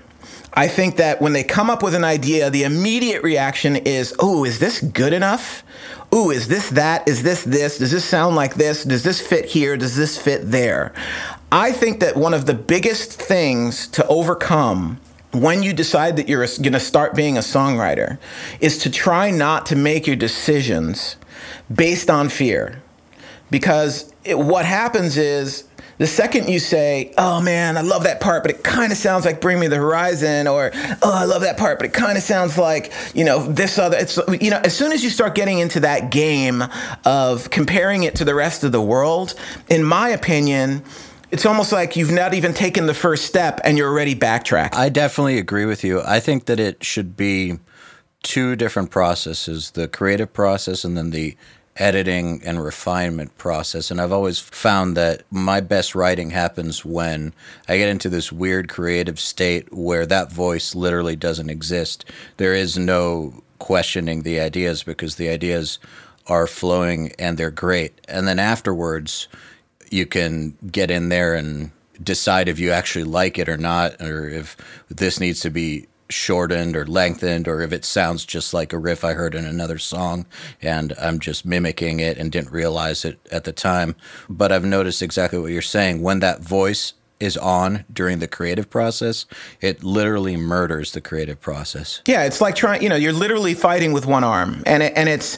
I 0.56 0.68
think 0.68 0.98
that 0.98 1.20
when 1.20 1.34
they 1.34 1.44
come 1.44 1.70
up 1.70 1.82
with 1.82 1.96
an 1.96 2.04
idea, 2.04 2.50
the 2.50 2.64
immediate 2.64 3.24
reaction 3.24 3.76
is, 3.76 4.16
oh, 4.20 4.44
is 4.44 4.60
this 4.60 4.82
good 4.82 5.12
enough? 5.12 5.64
Ooh, 6.14 6.30
is 6.30 6.48
this 6.48 6.70
that? 6.72 7.08
Is 7.08 7.24
this 7.24 7.44
this? 7.44 7.80
Does 7.80 7.92
this 7.92 8.06
sound 8.06 8.36
like 8.36 8.54
this? 8.54 8.84
Does 8.84 9.04
this 9.04 9.20
fit 9.20 9.46
here? 9.46 9.76
Does 9.76 9.96
this 9.96 10.16
fit 10.16 10.52
there? 10.52 10.94
I 11.52 11.72
think 11.72 12.02
that 12.02 12.16
one 12.16 12.36
of 12.36 12.46
the 12.46 12.54
biggest 12.54 13.20
things 13.20 13.88
to 13.90 14.06
overcome 14.08 15.00
when 15.32 15.64
you 15.64 15.74
decide 15.74 16.18
that 16.18 16.30
you're 16.30 16.46
going 16.46 16.74
to 16.74 16.80
start 16.80 17.16
being 17.16 17.38
a 17.38 17.42
songwriter 17.42 18.20
is 18.60 18.78
to 18.80 18.92
try 18.92 19.32
not 19.32 19.66
to 19.68 19.76
make 19.76 20.06
your 20.06 20.16
decisions 20.16 21.16
based 21.74 22.12
on 22.12 22.30
fear. 22.30 22.84
Because 23.50 24.14
it, 24.24 24.38
what 24.38 24.66
happens 24.66 25.18
is 25.18 25.64
the 25.98 26.08
second 26.08 26.50
you 26.50 26.60
say, 26.60 27.14
"Oh 27.18 27.42
man, 27.42 27.78
I 27.78 27.82
love 27.82 28.04
that 28.04 28.20
part, 28.20 28.44
but 28.44 28.52
it 28.52 28.64
kind 28.64 28.92
of 28.92 28.98
sounds 28.98 29.26
like 29.26 29.42
Bring 29.42 29.60
Me 29.60 29.68
the 29.68 29.76
Horizon," 29.78 30.48
or 30.48 30.72
"Oh, 31.02 31.14
I 31.14 31.26
love 31.26 31.42
that 31.42 31.58
part, 31.58 31.78
but 31.80 31.86
it 31.86 31.94
kind 31.94 32.18
of 32.18 32.24
sounds 32.24 32.58
like 32.58 32.92
you 33.14 33.24
know 33.24 33.46
this 33.46 33.78
other," 33.78 33.98
it's 33.98 34.20
you 34.42 34.50
know, 34.50 34.60
as 34.64 34.76
soon 34.76 34.92
as 34.92 35.04
you 35.04 35.10
start 35.10 35.36
getting 35.36 35.60
into 35.60 35.80
that 35.82 36.12
game 36.12 36.64
of 37.06 37.50
comparing 37.50 38.04
it 38.04 38.16
to 38.16 38.26
the 38.26 38.36
rest 38.36 38.64
of 38.64 38.72
the 38.72 38.82
world, 38.82 39.36
in 39.70 39.84
my 39.84 40.10
opinion. 40.10 40.84
It's 41.32 41.48
almost 41.48 41.72
like 41.72 41.96
you've 41.96 42.12
not 42.12 42.36
even 42.36 42.54
taken 42.54 42.86
the 42.86 42.94
first 42.94 43.26
step 43.26 43.60
and 43.64 43.76
you're 43.76 43.90
already 43.90 44.14
backtracking. 44.14 44.76
I 44.76 44.90
definitely 44.90 45.40
agree 45.40 45.66
with 45.66 45.84
you. 45.84 46.00
I 46.06 46.20
think 46.20 46.46
that 46.46 46.60
it 46.60 46.84
should 46.84 47.18
be 47.18 47.58
two 48.22 48.56
different 48.56 48.92
processes 48.92 49.72
the 49.72 49.88
creative 49.88 50.32
process 50.32 50.84
and 50.84 50.96
then 50.96 51.10
the 51.10 51.36
editing 51.78 52.42
and 52.44 52.64
refinement 52.64 53.36
process. 53.38 53.90
And 53.90 54.00
I've 54.00 54.12
always 54.12 54.40
found 54.40 54.96
that 54.98 55.24
my 55.32 55.60
best 55.60 55.96
writing 55.96 56.30
happens 56.30 56.86
when 56.86 57.34
I 57.68 57.78
get 57.78 57.90
into 57.90 58.10
this 58.10 58.32
weird 58.32 58.70
creative 58.70 59.20
state 59.20 59.74
where 59.74 60.06
that 60.06 60.32
voice 60.32 60.76
literally 60.76 61.16
doesn't 61.16 61.50
exist. 61.50 62.06
There 62.38 62.54
is 62.54 62.78
no 62.78 63.44
questioning 63.60 64.22
the 64.22 64.40
ideas 64.40 64.84
because 64.84 65.16
the 65.16 65.30
ideas 65.30 65.80
are 66.28 66.48
flowing 66.48 67.12
and 67.18 67.38
they're 67.38 67.52
great. 67.52 68.00
And 68.08 68.28
then 68.28 68.40
afterwards, 68.40 69.28
you 69.90 70.06
can 70.06 70.58
get 70.72 70.92
in 70.92 71.10
there 71.10 71.34
and 71.34 71.72
decide 72.02 72.48
if 72.48 72.60
you 72.60 72.72
actually 72.72 73.06
like 73.06 73.38
it 73.38 73.50
or 73.50 73.58
not, 73.58 74.00
or 74.02 74.28
if 74.28 74.58
this 74.90 75.20
needs 75.20 75.40
to 75.42 75.50
be 75.50 75.88
shortened 76.10 76.76
or 76.76 76.86
lengthened, 76.86 77.48
or 77.48 77.62
if 77.62 77.72
it 77.72 77.86
sounds 77.86 78.26
just 78.26 78.54
like 78.54 78.74
a 78.74 78.78
riff 78.78 79.04
I 79.04 79.14
heard 79.14 79.36
in 79.36 79.46
another 79.46 79.78
song 79.78 80.26
and 80.62 80.94
I'm 81.00 81.20
just 81.20 81.46
mimicking 81.46 82.00
it 82.00 82.18
and 82.18 82.32
didn't 82.32 82.52
realize 82.52 83.06
it 83.06 83.20
at 83.32 83.44
the 83.44 83.54
time. 83.54 83.96
But 84.30 84.52
I've 84.52 84.66
noticed 84.66 85.02
exactly 85.02 85.40
what 85.40 85.52
you're 85.52 85.62
saying. 85.62 86.02
When 86.02 86.20
that 86.20 86.42
voice 86.42 86.94
is 87.20 87.38
on 87.38 87.86
during 87.92 88.20
the 88.20 88.28
creative 88.28 88.70
process, 88.70 89.26
it 89.62 89.84
literally 89.84 90.36
murders 90.36 90.92
the 90.92 91.02
creative 91.02 91.40
process. 91.40 92.02
Yeah, 92.06 92.24
it's 92.26 92.42
like 92.42 92.56
trying, 92.56 92.84
you 92.84 92.90
know, 92.90 92.96
you're 92.96 93.14
literally 93.14 93.54
fighting 93.54 93.94
with 93.94 94.06
one 94.06 94.24
arm. 94.24 94.62
And 94.66 94.84
it, 94.84 94.94
and 94.96 95.08
it's 95.08 95.38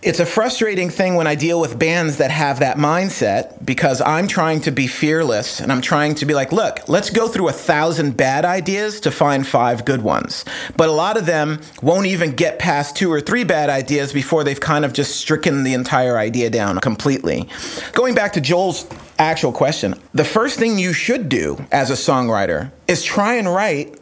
it's 0.00 0.20
a 0.20 0.26
frustrating 0.26 0.90
thing 0.90 1.16
when 1.16 1.26
I 1.26 1.34
deal 1.34 1.60
with 1.60 1.76
bands 1.76 2.18
that 2.18 2.30
have 2.30 2.60
that 2.60 2.76
mindset 2.76 3.64
because 3.66 4.00
I'm 4.00 4.28
trying 4.28 4.60
to 4.60 4.70
be 4.70 4.86
fearless 4.86 5.58
and 5.58 5.72
I'm 5.72 5.80
trying 5.80 6.14
to 6.16 6.26
be 6.26 6.34
like, 6.34 6.52
look, 6.52 6.88
let's 6.88 7.10
go 7.10 7.26
through 7.26 7.48
a 7.48 7.52
thousand 7.52 8.16
bad 8.16 8.44
ideas 8.44 9.00
to 9.00 9.10
find 9.10 9.44
five 9.44 9.84
good 9.84 10.02
ones. 10.02 10.44
But 10.76 10.88
a 10.88 10.92
lot 10.92 11.16
of 11.16 11.26
them 11.26 11.60
won't 11.82 12.06
even 12.06 12.36
get 12.36 12.60
past 12.60 12.94
two 12.94 13.10
or 13.10 13.20
three 13.20 13.42
bad 13.42 13.70
ideas 13.70 14.12
before 14.12 14.44
they've 14.44 14.60
kind 14.60 14.84
of 14.84 14.92
just 14.92 15.16
stricken 15.16 15.64
the 15.64 15.74
entire 15.74 16.16
idea 16.16 16.48
down 16.48 16.78
completely. 16.78 17.48
Going 17.92 18.14
back 18.14 18.34
to 18.34 18.40
Joel's 18.40 18.86
actual 19.18 19.50
question, 19.50 19.96
the 20.14 20.24
first 20.24 20.60
thing 20.60 20.78
you 20.78 20.92
should 20.92 21.28
do 21.28 21.66
as 21.72 21.90
a 21.90 21.94
songwriter 21.94 22.70
is 22.86 23.02
try 23.02 23.34
and 23.34 23.52
write 23.52 23.98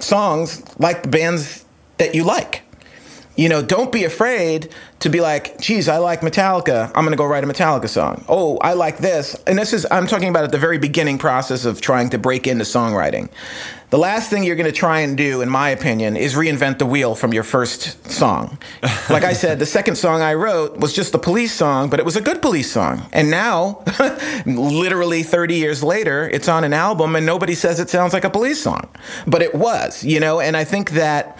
songs 0.00 0.64
like 0.80 1.04
the 1.04 1.08
bands 1.08 1.64
that 1.98 2.16
you 2.16 2.24
like 2.24 2.64
you 3.36 3.50
know, 3.50 3.62
don't 3.62 3.92
be 3.92 4.04
afraid 4.04 4.70
to 5.00 5.10
be 5.10 5.20
like, 5.20 5.58
geez, 5.60 5.88
I 5.88 5.98
like 5.98 6.20
Metallica. 6.22 6.86
I'm 6.94 7.04
going 7.04 7.10
to 7.10 7.16
go 7.16 7.26
write 7.26 7.44
a 7.44 7.46
Metallica 7.46 7.88
song. 7.88 8.24
Oh, 8.28 8.56
I 8.58 8.72
like 8.72 8.98
this. 8.98 9.34
And 9.46 9.58
this 9.58 9.72
is, 9.72 9.86
I'm 9.90 10.06
talking 10.06 10.28
about 10.28 10.44
at 10.44 10.52
the 10.52 10.58
very 10.58 10.78
beginning 10.78 11.18
process 11.18 11.64
of 11.64 11.80
trying 11.80 12.10
to 12.10 12.18
break 12.18 12.46
into 12.46 12.64
songwriting. 12.64 13.28
The 13.90 13.98
last 13.98 14.30
thing 14.30 14.42
you're 14.42 14.56
going 14.56 14.70
to 14.70 14.76
try 14.76 15.00
and 15.00 15.16
do, 15.16 15.42
in 15.42 15.48
my 15.48 15.68
opinion, 15.68 16.16
is 16.16 16.34
reinvent 16.34 16.78
the 16.78 16.86
wheel 16.86 17.14
from 17.14 17.32
your 17.32 17.44
first 17.44 18.10
song. 18.10 18.58
Like 19.08 19.22
I 19.22 19.34
said, 19.34 19.60
the 19.60 19.66
second 19.66 19.94
song 19.94 20.20
I 20.20 20.34
wrote 20.34 20.78
was 20.78 20.92
just 20.92 21.14
a 21.14 21.18
police 21.18 21.52
song, 21.52 21.88
but 21.88 22.00
it 22.00 22.04
was 22.04 22.16
a 22.16 22.20
good 22.20 22.42
police 22.42 22.70
song. 22.70 23.08
And 23.12 23.30
now, 23.30 23.84
literally 24.46 25.22
30 25.22 25.54
years 25.54 25.84
later, 25.84 26.28
it's 26.28 26.48
on 26.48 26.64
an 26.64 26.72
album 26.72 27.14
and 27.14 27.24
nobody 27.24 27.54
says 27.54 27.78
it 27.78 27.88
sounds 27.88 28.12
like 28.12 28.24
a 28.24 28.30
police 28.30 28.60
song. 28.60 28.88
But 29.28 29.42
it 29.42 29.54
was, 29.54 30.02
you 30.02 30.18
know, 30.18 30.40
and 30.40 30.56
I 30.56 30.64
think 30.64 30.90
that 30.92 31.38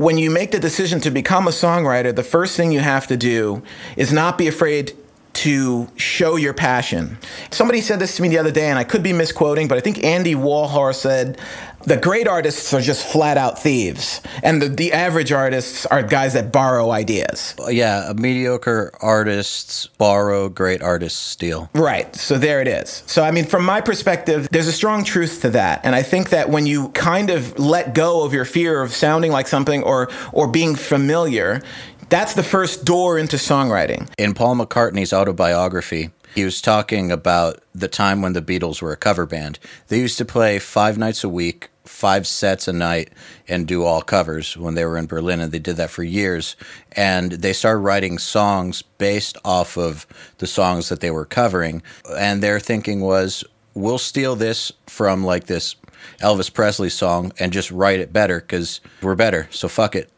when 0.00 0.16
you 0.16 0.30
make 0.30 0.50
the 0.50 0.58
decision 0.58 0.98
to 0.98 1.10
become 1.10 1.46
a 1.46 1.50
songwriter, 1.50 2.16
the 2.16 2.22
first 2.22 2.56
thing 2.56 2.72
you 2.72 2.80
have 2.80 3.06
to 3.06 3.18
do 3.18 3.62
is 3.98 4.10
not 4.10 4.38
be 4.38 4.48
afraid 4.48 4.96
to 5.32 5.88
show 5.96 6.36
your 6.36 6.52
passion. 6.52 7.18
Somebody 7.50 7.80
said 7.80 7.98
this 7.98 8.16
to 8.16 8.22
me 8.22 8.28
the 8.28 8.38
other 8.38 8.50
day, 8.50 8.68
and 8.68 8.78
I 8.78 8.84
could 8.84 9.02
be 9.02 9.12
misquoting, 9.12 9.68
but 9.68 9.78
I 9.78 9.80
think 9.80 10.02
Andy 10.04 10.34
Warhol 10.34 10.94
said, 10.94 11.38
the 11.84 11.96
great 11.96 12.28
artists 12.28 12.74
are 12.74 12.80
just 12.80 13.06
flat 13.06 13.38
out 13.38 13.58
thieves, 13.58 14.20
and 14.42 14.60
the, 14.60 14.68
the 14.68 14.92
average 14.92 15.32
artists 15.32 15.86
are 15.86 16.02
guys 16.02 16.34
that 16.34 16.52
borrow 16.52 16.90
ideas. 16.90 17.54
Yeah, 17.68 18.12
mediocre 18.14 18.92
artists 19.00 19.86
borrow, 19.86 20.50
great 20.50 20.82
artists 20.82 21.18
steal. 21.18 21.70
Right. 21.74 22.14
So 22.14 22.36
there 22.36 22.60
it 22.60 22.68
is. 22.68 23.02
So, 23.06 23.22
I 23.22 23.30
mean, 23.30 23.46
from 23.46 23.64
my 23.64 23.80
perspective, 23.80 24.48
there's 24.50 24.68
a 24.68 24.72
strong 24.72 25.04
truth 25.04 25.40
to 25.40 25.50
that. 25.50 25.80
And 25.84 25.94
I 25.94 26.02
think 26.02 26.28
that 26.30 26.50
when 26.50 26.66
you 26.66 26.90
kind 26.90 27.30
of 27.30 27.58
let 27.58 27.94
go 27.94 28.24
of 28.24 28.34
your 28.34 28.44
fear 28.44 28.82
of 28.82 28.92
sounding 28.92 29.32
like 29.32 29.48
something 29.48 29.82
or, 29.82 30.10
or 30.32 30.48
being 30.48 30.74
familiar, 30.74 31.62
that's 32.10 32.34
the 32.34 32.42
first 32.42 32.84
door 32.84 33.18
into 33.18 33.36
songwriting. 33.36 34.12
In 34.18 34.34
Paul 34.34 34.56
McCartney's 34.56 35.12
autobiography, 35.12 36.10
he 36.34 36.44
was 36.44 36.60
talking 36.60 37.10
about 37.10 37.62
the 37.72 37.88
time 37.88 38.20
when 38.20 38.32
the 38.32 38.42
Beatles 38.42 38.82
were 38.82 38.92
a 38.92 38.96
cover 38.96 39.26
band. 39.26 39.58
They 39.88 40.00
used 40.00 40.18
to 40.18 40.24
play 40.24 40.58
five 40.58 40.98
nights 40.98 41.22
a 41.22 41.28
week, 41.28 41.70
five 41.84 42.26
sets 42.26 42.66
a 42.66 42.72
night, 42.72 43.10
and 43.48 43.66
do 43.66 43.84
all 43.84 44.02
covers 44.02 44.56
when 44.56 44.74
they 44.74 44.84
were 44.84 44.98
in 44.98 45.06
Berlin. 45.06 45.40
And 45.40 45.52
they 45.52 45.58
did 45.60 45.76
that 45.76 45.90
for 45.90 46.02
years. 46.02 46.56
And 46.92 47.32
they 47.32 47.52
started 47.52 47.78
writing 47.78 48.18
songs 48.18 48.82
based 48.82 49.38
off 49.44 49.76
of 49.76 50.06
the 50.38 50.46
songs 50.48 50.88
that 50.88 51.00
they 51.00 51.10
were 51.10 51.24
covering. 51.24 51.80
And 52.16 52.42
their 52.42 52.58
thinking 52.58 53.00
was, 53.00 53.44
we'll 53.74 53.98
steal 53.98 54.34
this 54.34 54.72
from 54.86 55.24
like 55.24 55.46
this 55.46 55.76
Elvis 56.20 56.52
Presley 56.52 56.90
song 56.90 57.32
and 57.38 57.52
just 57.52 57.70
write 57.70 58.00
it 58.00 58.12
better 58.12 58.40
because 58.40 58.80
we're 59.00 59.14
better. 59.14 59.48
So 59.50 59.68
fuck 59.68 59.94
it 59.94 60.10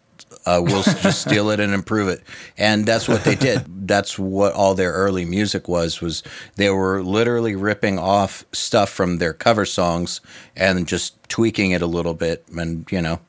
uh, 0.46 0.61
we'll 0.62 0.83
just 0.83 1.22
steal 1.22 1.50
it 1.50 1.61
and 1.61 1.72
improve 1.72 2.09
it. 2.09 2.22
And 2.59 2.87
that's 2.87 3.09
what 3.09 3.24
they 3.24 3.35
did. 3.35 3.87
That's 3.87 4.18
what 4.18 4.52
all 4.55 4.74
their 4.74 4.92
early 4.92 5.24
music 5.24 5.68
was. 5.68 6.00
Was 6.00 6.22
they 6.57 6.70
were 6.70 7.02
literally 7.02 7.55
ripping 7.55 7.98
off 7.98 8.44
stuff 8.52 8.90
from 8.90 9.18
their 9.18 9.33
cover 9.33 9.64
songs 9.64 10.20
and 10.57 10.87
just 10.87 11.22
tweaking 11.28 11.72
it 11.72 11.83
a 11.83 11.87
little 11.87 12.14
bit, 12.14 12.44
and 12.57 12.90
you 12.90 13.02
know, 13.02 13.20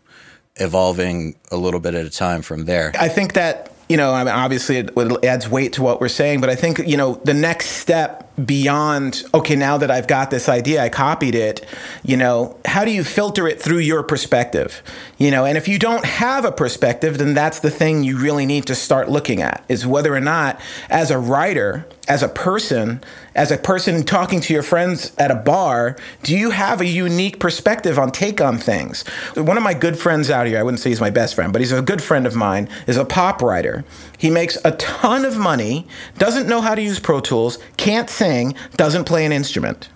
evolving 0.56 1.36
a 1.52 1.58
little 1.58 1.80
bit 1.80 1.96
at 1.96 2.06
a 2.06 2.10
time 2.10 2.42
from 2.42 2.66
there. 2.66 2.92
I 3.00 3.10
think 3.10 3.34
that 3.34 3.73
you 3.90 3.98
know, 3.98 4.14
I 4.14 4.24
mean, 4.24 4.34
obviously 4.34 4.78
it 4.78 4.92
adds 5.24 5.50
weight 5.50 5.74
to 5.74 5.84
what 5.84 6.00
we're 6.00 6.08
saying, 6.08 6.42
but 6.42 6.50
I 6.50 6.56
think, 6.56 6.80
you 6.80 6.98
know, 6.98 7.16
the 7.24 7.34
next 7.34 7.68
step 7.68 8.32
beyond, 8.46 9.24
okay, 9.34 9.56
now 9.56 9.78
that 9.78 9.92
I've 9.92 10.08
got 10.08 10.32
this 10.32 10.50
idea, 10.50 10.82
I 10.82 10.90
copied 10.90 11.36
it, 11.36 11.66
you 12.04 12.18
know, 12.18 12.58
how 12.66 12.86
do 12.86 12.92
you 12.92 13.04
filter 13.04 13.48
it 13.48 13.62
through 13.62 13.80
your 13.80 14.02
perspective? 14.02 14.82
You 15.18 15.30
know, 15.32 15.46
and 15.46 15.58
if 15.58 15.68
you 15.68 15.78
don't 15.78 16.06
have 16.06 16.46
a 16.46 16.52
perspective, 16.52 17.18
then 17.18 17.34
that's 17.34 17.60
the 17.60 17.70
thing 17.70 18.04
you 18.04 18.18
really 18.18 18.46
need 18.46 18.66
to 18.68 18.76
start 18.76 19.10
looking 19.10 19.42
at 19.42 19.64
is 19.70 19.86
whether 19.86 20.16
or 20.16 20.22
not, 20.22 20.60
as 20.90 21.12
a 21.12 21.20
writer, 21.20 21.86
as 22.08 22.24
a 22.24 22.30
person, 22.30 23.04
as 23.36 23.52
a 23.52 23.58
person 23.58 24.04
talking 24.04 24.42
to 24.42 24.54
your 24.54 24.64
friends 24.64 25.14
at 25.18 25.32
a 25.32 25.36
bar, 25.36 25.96
do 26.22 26.38
you 26.38 26.52
have 26.52 26.82
a 26.82 26.86
unique 26.86 27.40
perspective 27.40 27.98
on 27.98 28.12
take 28.12 28.40
on 28.42 28.58
things? 28.58 29.04
One 29.36 29.58
of 29.58 29.64
my 29.64 29.74
good 29.74 29.98
friends 29.98 30.30
out 30.30 30.48
here, 30.48 30.60
I 30.60 30.64
wouldn't 30.64 30.82
say 30.82 30.90
he's 30.90 31.02
my 31.02 31.10
best 31.10 31.36
friend, 31.36 31.52
but 31.52 31.62
he's 31.62 31.72
a 31.72 31.82
good 31.82 32.02
friend 32.02 32.28
of 32.28 32.36
mine, 32.36 32.70
is 32.88 32.98
a 32.98 33.06
pop 33.06 33.42
writer. 33.42 33.84
He 34.18 34.30
makes 34.30 34.58
a 34.64 34.72
ton 34.72 35.26
of 35.26 35.38
money, 35.38 35.88
doesn't 36.18 36.48
know 36.48 36.62
how 36.62 36.76
to 36.76 36.82
use 36.82 37.00
Pro 37.00 37.20
Tools, 37.20 37.58
can't 37.78 38.10
sing, 38.10 38.56
doesn't 38.78 39.06
play 39.06 39.26
an 39.26 39.32
instrument. 39.32 39.90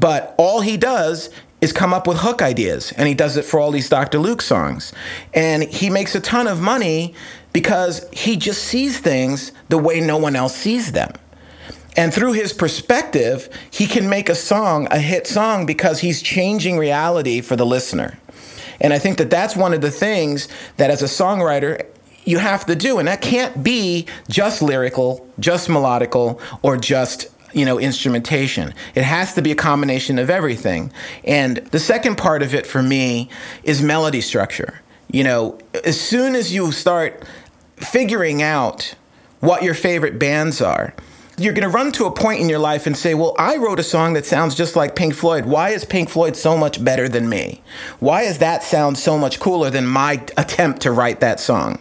But 0.00 0.34
all 0.36 0.60
he 0.60 0.76
does 0.76 1.30
is 1.60 1.72
come 1.72 1.94
up 1.94 2.06
with 2.06 2.18
hook 2.18 2.42
ideas, 2.42 2.92
and 2.92 3.08
he 3.08 3.14
does 3.14 3.36
it 3.36 3.44
for 3.44 3.58
all 3.58 3.70
these 3.70 3.88
Dr. 3.88 4.18
Luke 4.18 4.42
songs. 4.42 4.92
And 5.32 5.62
he 5.62 5.88
makes 5.88 6.14
a 6.14 6.20
ton 6.20 6.46
of 6.46 6.60
money 6.60 7.14
because 7.52 8.06
he 8.12 8.36
just 8.36 8.64
sees 8.64 8.98
things 8.98 9.52
the 9.68 9.78
way 9.78 10.00
no 10.00 10.18
one 10.18 10.36
else 10.36 10.54
sees 10.54 10.92
them. 10.92 11.12
And 11.96 12.12
through 12.12 12.32
his 12.32 12.52
perspective, 12.52 13.48
he 13.70 13.86
can 13.86 14.08
make 14.08 14.28
a 14.28 14.34
song 14.34 14.88
a 14.90 14.98
hit 14.98 15.26
song 15.26 15.66
because 15.66 16.00
he's 16.00 16.22
changing 16.22 16.78
reality 16.78 17.40
for 17.40 17.56
the 17.56 17.66
listener. 17.66 18.18
And 18.80 18.92
I 18.92 18.98
think 18.98 19.18
that 19.18 19.30
that's 19.30 19.56
one 19.56 19.72
of 19.72 19.80
the 19.80 19.90
things 19.90 20.48
that 20.76 20.90
as 20.90 21.02
a 21.02 21.06
songwriter, 21.06 21.86
you 22.24 22.38
have 22.38 22.66
to 22.66 22.74
do. 22.74 22.98
And 22.98 23.06
that 23.06 23.20
can't 23.20 23.62
be 23.62 24.06
just 24.28 24.62
lyrical, 24.62 25.28
just 25.38 25.68
melodical, 25.68 26.40
or 26.62 26.76
just 26.76 27.28
you 27.52 27.64
know 27.64 27.78
instrumentation 27.78 28.74
it 28.96 29.04
has 29.04 29.34
to 29.34 29.40
be 29.40 29.52
a 29.52 29.54
combination 29.54 30.18
of 30.18 30.28
everything 30.28 30.92
and 31.22 31.58
the 31.58 31.78
second 31.78 32.18
part 32.18 32.42
of 32.42 32.52
it 32.52 32.66
for 32.66 32.82
me 32.82 33.30
is 33.62 33.80
melody 33.80 34.20
structure 34.20 34.80
you 35.12 35.22
know 35.22 35.56
as 35.84 36.00
soon 36.00 36.34
as 36.34 36.52
you 36.52 36.72
start 36.72 37.22
figuring 37.76 38.42
out 38.42 38.96
what 39.38 39.62
your 39.62 39.74
favorite 39.74 40.18
bands 40.18 40.60
are 40.60 40.92
you're 41.36 41.52
going 41.52 41.68
to 41.68 41.74
run 41.74 41.90
to 41.92 42.04
a 42.04 42.10
point 42.12 42.40
in 42.40 42.48
your 42.48 42.58
life 42.58 42.86
and 42.86 42.96
say, 42.96 43.14
Well, 43.14 43.34
I 43.38 43.56
wrote 43.56 43.80
a 43.80 43.84
song 43.84 44.12
that 44.12 44.24
sounds 44.24 44.54
just 44.54 44.76
like 44.76 44.94
Pink 44.94 45.14
Floyd. 45.14 45.46
Why 45.46 45.70
is 45.70 45.84
Pink 45.84 46.08
Floyd 46.08 46.36
so 46.36 46.56
much 46.56 46.82
better 46.82 47.08
than 47.08 47.28
me? 47.28 47.62
Why 47.98 48.22
is 48.22 48.38
that 48.38 48.62
sound 48.62 48.98
so 48.98 49.18
much 49.18 49.40
cooler 49.40 49.70
than 49.70 49.86
my 49.86 50.24
attempt 50.36 50.82
to 50.82 50.92
write 50.92 51.20
that 51.20 51.40
song? 51.40 51.78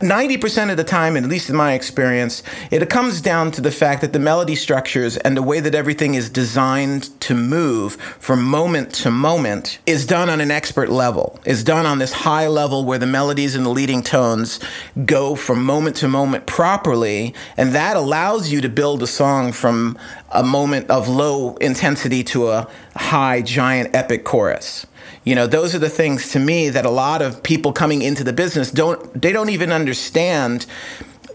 90% 0.00 0.70
of 0.70 0.76
the 0.76 0.84
time, 0.84 1.16
at 1.16 1.24
least 1.24 1.50
in 1.50 1.56
my 1.56 1.74
experience, 1.74 2.42
it 2.70 2.88
comes 2.88 3.20
down 3.20 3.50
to 3.52 3.60
the 3.60 3.70
fact 3.70 4.00
that 4.00 4.12
the 4.12 4.18
melody 4.18 4.54
structures 4.54 5.16
and 5.18 5.36
the 5.36 5.42
way 5.42 5.60
that 5.60 5.74
everything 5.74 6.14
is 6.14 6.30
designed 6.30 7.18
to 7.20 7.34
move 7.34 7.94
from 8.18 8.42
moment 8.42 8.94
to 8.94 9.10
moment 9.10 9.78
is 9.86 10.06
done 10.06 10.30
on 10.30 10.40
an 10.40 10.50
expert 10.50 10.88
level, 10.88 11.40
is 11.44 11.64
done 11.64 11.86
on 11.86 11.98
this 11.98 12.12
high 12.12 12.46
level 12.46 12.84
where 12.84 12.98
the 12.98 13.06
melodies 13.06 13.54
and 13.54 13.66
the 13.66 13.70
leading 13.70 14.02
tones 14.02 14.60
go 15.04 15.34
from 15.34 15.64
moment 15.64 15.96
to 15.96 16.08
moment 16.08 16.46
properly. 16.46 17.34
And 17.56 17.72
that 17.72 17.96
allows 17.96 18.50
you 18.50 18.60
to 18.60 18.68
build 18.68 18.93
build 18.94 19.02
a 19.02 19.06
song 19.08 19.50
from 19.50 19.98
a 20.30 20.44
moment 20.44 20.88
of 20.88 21.08
low 21.08 21.56
intensity 21.56 22.22
to 22.22 22.46
a 22.46 22.68
high, 22.94 23.42
giant, 23.42 23.92
epic 23.92 24.22
chorus. 24.22 24.86
You 25.24 25.34
know, 25.34 25.48
those 25.48 25.74
are 25.74 25.80
the 25.80 25.90
things 25.90 26.30
to 26.30 26.38
me 26.38 26.68
that 26.68 26.86
a 26.86 26.90
lot 26.90 27.20
of 27.20 27.42
people 27.42 27.72
coming 27.72 28.02
into 28.02 28.22
the 28.22 28.32
business 28.32 28.70
don't, 28.70 29.20
they 29.20 29.32
don't 29.32 29.50
even 29.50 29.72
understand 29.72 30.66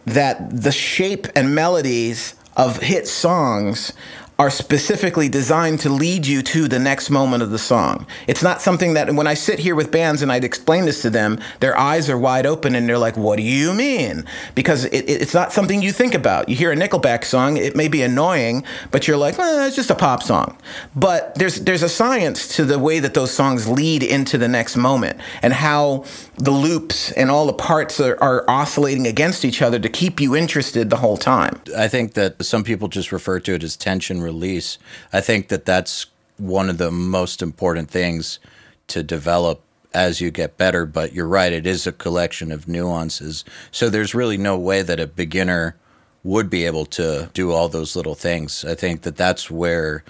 that 0.05 0.37
the 0.49 0.71
shape 0.71 1.27
and 1.35 1.53
melodies 1.53 2.33
of 2.55 2.77
hit 2.77 3.09
songs 3.09 3.91
are 4.39 4.49
specifically 4.49 5.27
designed 5.27 5.81
to 5.81 5.89
lead 5.89 6.25
you 6.25 6.41
to 6.41 6.69
the 6.69 6.79
next 6.79 7.09
moment 7.09 7.43
of 7.43 7.51
the 7.51 7.59
song. 7.59 8.07
It's 8.25 8.41
not 8.41 8.61
something 8.61 8.93
that 8.93 9.13
when 9.13 9.27
I 9.27 9.33
sit 9.33 9.59
here 9.59 9.75
with 9.75 9.91
bands 9.91 10.21
and 10.21 10.31
I'd 10.31 10.45
explain 10.45 10.85
this 10.85 11.01
to 11.01 11.09
them, 11.09 11.41
their 11.59 11.77
eyes 11.77 12.09
are 12.09 12.17
wide 12.17 12.45
open 12.45 12.73
and 12.73 12.87
they're 12.87 12.97
like, 12.97 13.17
"What 13.17 13.35
do 13.35 13.43
you 13.43 13.73
mean?" 13.73 14.23
Because 14.55 14.85
it, 14.85 15.09
it's 15.09 15.33
not 15.33 15.51
something 15.51 15.81
you 15.81 15.91
think 15.91 16.13
about. 16.13 16.47
You 16.47 16.55
hear 16.55 16.71
a 16.71 16.75
Nickelback 16.75 17.25
song, 17.25 17.57
it 17.57 17.75
may 17.75 17.89
be 17.89 18.01
annoying, 18.01 18.63
but 18.91 19.07
you're 19.07 19.17
like, 19.17 19.37
"Well, 19.37 19.67
it's 19.67 19.75
just 19.75 19.89
a 19.89 19.95
pop 19.95 20.23
song." 20.23 20.57
But 20.95 21.35
there's 21.35 21.59
there's 21.61 21.83
a 21.83 21.89
science 21.89 22.47
to 22.55 22.63
the 22.63 22.79
way 22.79 22.99
that 22.99 23.13
those 23.13 23.31
songs 23.31 23.67
lead 23.67 24.03
into 24.03 24.37
the 24.37 24.47
next 24.47 24.77
moment 24.77 25.19
and 25.41 25.51
how 25.51 26.05
the 26.37 26.51
loops 26.51 27.11
and 27.11 27.29
all 27.29 27.45
the 27.45 27.53
parts 27.53 27.99
are, 27.99 28.17
are 28.23 28.45
oscillating 28.47 29.05
against 29.05 29.43
each 29.43 29.61
other 29.61 29.77
to 29.79 29.89
keep 29.89 30.21
you 30.21 30.35
interested 30.35 30.89
the 30.89 30.95
whole 30.97 31.17
time. 31.17 31.59
I 31.77 31.89
think 31.89 32.13
that 32.13 32.41
some 32.45 32.63
people 32.63 32.87
just 32.87 33.11
refer 33.11 33.41
to 33.41 33.55
it 33.55 33.63
as 33.63 33.75
tension 33.75 34.21
release. 34.29 34.77
I 35.11 35.21
think 35.21 35.47
that 35.47 35.65
that's 35.65 36.05
one 36.37 36.69
of 36.69 36.77
the 36.77 36.91
most 36.91 37.41
important 37.41 37.89
things 37.89 38.39
to 38.87 39.03
develop 39.03 39.61
as 39.93 40.21
you 40.21 40.31
get 40.31 40.57
better. 40.57 40.85
But 40.85 41.13
you're 41.13 41.27
right, 41.27 41.51
it 41.51 41.65
is 41.65 41.87
a 41.87 41.91
collection 41.91 42.51
of 42.51 42.67
nuances. 42.67 43.43
So 43.71 43.89
there's 43.89 44.15
really 44.15 44.37
no 44.37 44.57
way 44.57 44.81
that 44.81 44.99
a 44.99 45.07
beginner 45.07 45.75
would 46.23 46.49
be 46.49 46.65
able 46.65 46.85
to 46.85 47.29
do 47.33 47.51
all 47.51 47.69
those 47.69 47.95
little 47.95 48.15
things. 48.15 48.65
I 48.65 48.75
think 48.75 49.01
that 49.01 49.15
that's 49.17 49.49
where 49.49 50.03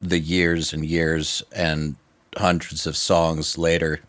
the 0.00 0.18
years 0.18 0.72
and 0.72 0.84
years 0.84 1.42
and 1.54 1.96
hundreds 2.36 2.86
of 2.86 2.96
songs 2.96 3.56
later, 3.58 4.00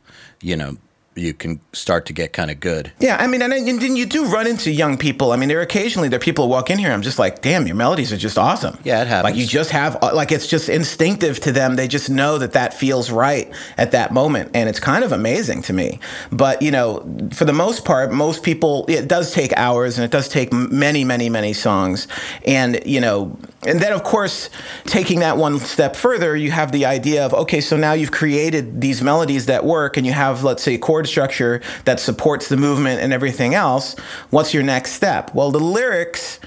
you 0.41 0.55
know, 0.55 0.77
you 1.17 1.33
can 1.33 1.59
start 1.73 2.05
to 2.07 2.13
get 2.13 2.33
kind 2.33 2.51
of 2.51 2.59
good. 2.59 2.91
Yeah, 2.99 3.17
I 3.19 3.27
mean, 3.27 3.41
and 3.41 3.51
then 3.51 3.95
you 3.95 4.05
do 4.05 4.25
run 4.25 4.47
into 4.47 4.71
young 4.71 4.97
people. 4.97 5.31
I 5.31 5.37
mean, 5.37 5.49
there 5.49 5.61
occasionally 5.61 6.09
there 6.09 6.17
are 6.17 6.19
people 6.19 6.45
who 6.45 6.51
walk 6.51 6.69
in 6.69 6.77
here. 6.77 6.91
I'm 6.91 7.01
just 7.01 7.19
like, 7.19 7.41
damn, 7.41 7.65
your 7.67 7.75
melodies 7.75 8.13
are 8.13 8.17
just 8.17 8.37
awesome. 8.37 8.77
Yeah, 8.83 9.01
it 9.01 9.07
happens. 9.07 9.31
Like 9.31 9.39
you 9.39 9.47
just 9.47 9.71
have 9.71 9.97
uh, 10.01 10.13
like 10.13 10.31
it's 10.31 10.47
just 10.47 10.69
instinctive 10.69 11.39
to 11.41 11.51
them. 11.51 11.75
They 11.75 11.87
just 11.87 12.09
know 12.09 12.37
that 12.37 12.53
that 12.53 12.73
feels 12.73 13.09
right 13.09 13.51
at 13.77 13.91
that 13.91 14.13
moment, 14.13 14.51
and 14.53 14.69
it's 14.69 14.79
kind 14.79 15.03
of 15.03 15.11
amazing 15.11 15.61
to 15.63 15.73
me. 15.73 15.99
But 16.31 16.61
you 16.61 16.71
know, 16.71 16.99
for 17.33 17.45
the 17.45 17.53
most 17.53 17.85
part, 17.85 18.11
most 18.11 18.43
people 18.43 18.85
it 18.87 19.07
does 19.07 19.33
take 19.33 19.53
hours, 19.57 19.97
and 19.97 20.05
it 20.05 20.11
does 20.11 20.29
take 20.29 20.53
many, 20.53 21.03
many, 21.03 21.29
many 21.29 21.53
songs, 21.53 22.07
and 22.45 22.79
you 22.85 23.01
know, 23.01 23.37
and 23.65 23.79
then 23.79 23.93
of 23.93 24.03
course, 24.03 24.49
taking 24.85 25.19
that 25.21 25.37
one 25.37 25.59
step 25.59 25.95
further, 25.95 26.35
you 26.35 26.51
have 26.51 26.71
the 26.71 26.85
idea 26.85 27.25
of 27.25 27.33
okay, 27.33 27.61
so 27.61 27.75
now 27.75 27.93
you've 27.93 28.11
created 28.11 28.81
these 28.81 29.01
melodies 29.01 29.47
that 29.47 29.65
work, 29.65 29.97
and 29.97 30.05
you 30.05 30.13
have 30.13 30.43
let's 30.43 30.63
say 30.63 30.77
chord 30.77 31.06
structure 31.07 31.61
that 31.85 31.99
supports 31.99 32.49
the 32.49 32.57
movement 32.57 33.01
and 33.01 33.13
everything 33.13 33.55
else, 33.55 33.97
what's 34.29 34.53
your 34.53 34.63
next 34.63 34.91
step? 34.91 35.33
Well, 35.33 35.51
the 35.51 35.59
lyrics. 35.59 36.39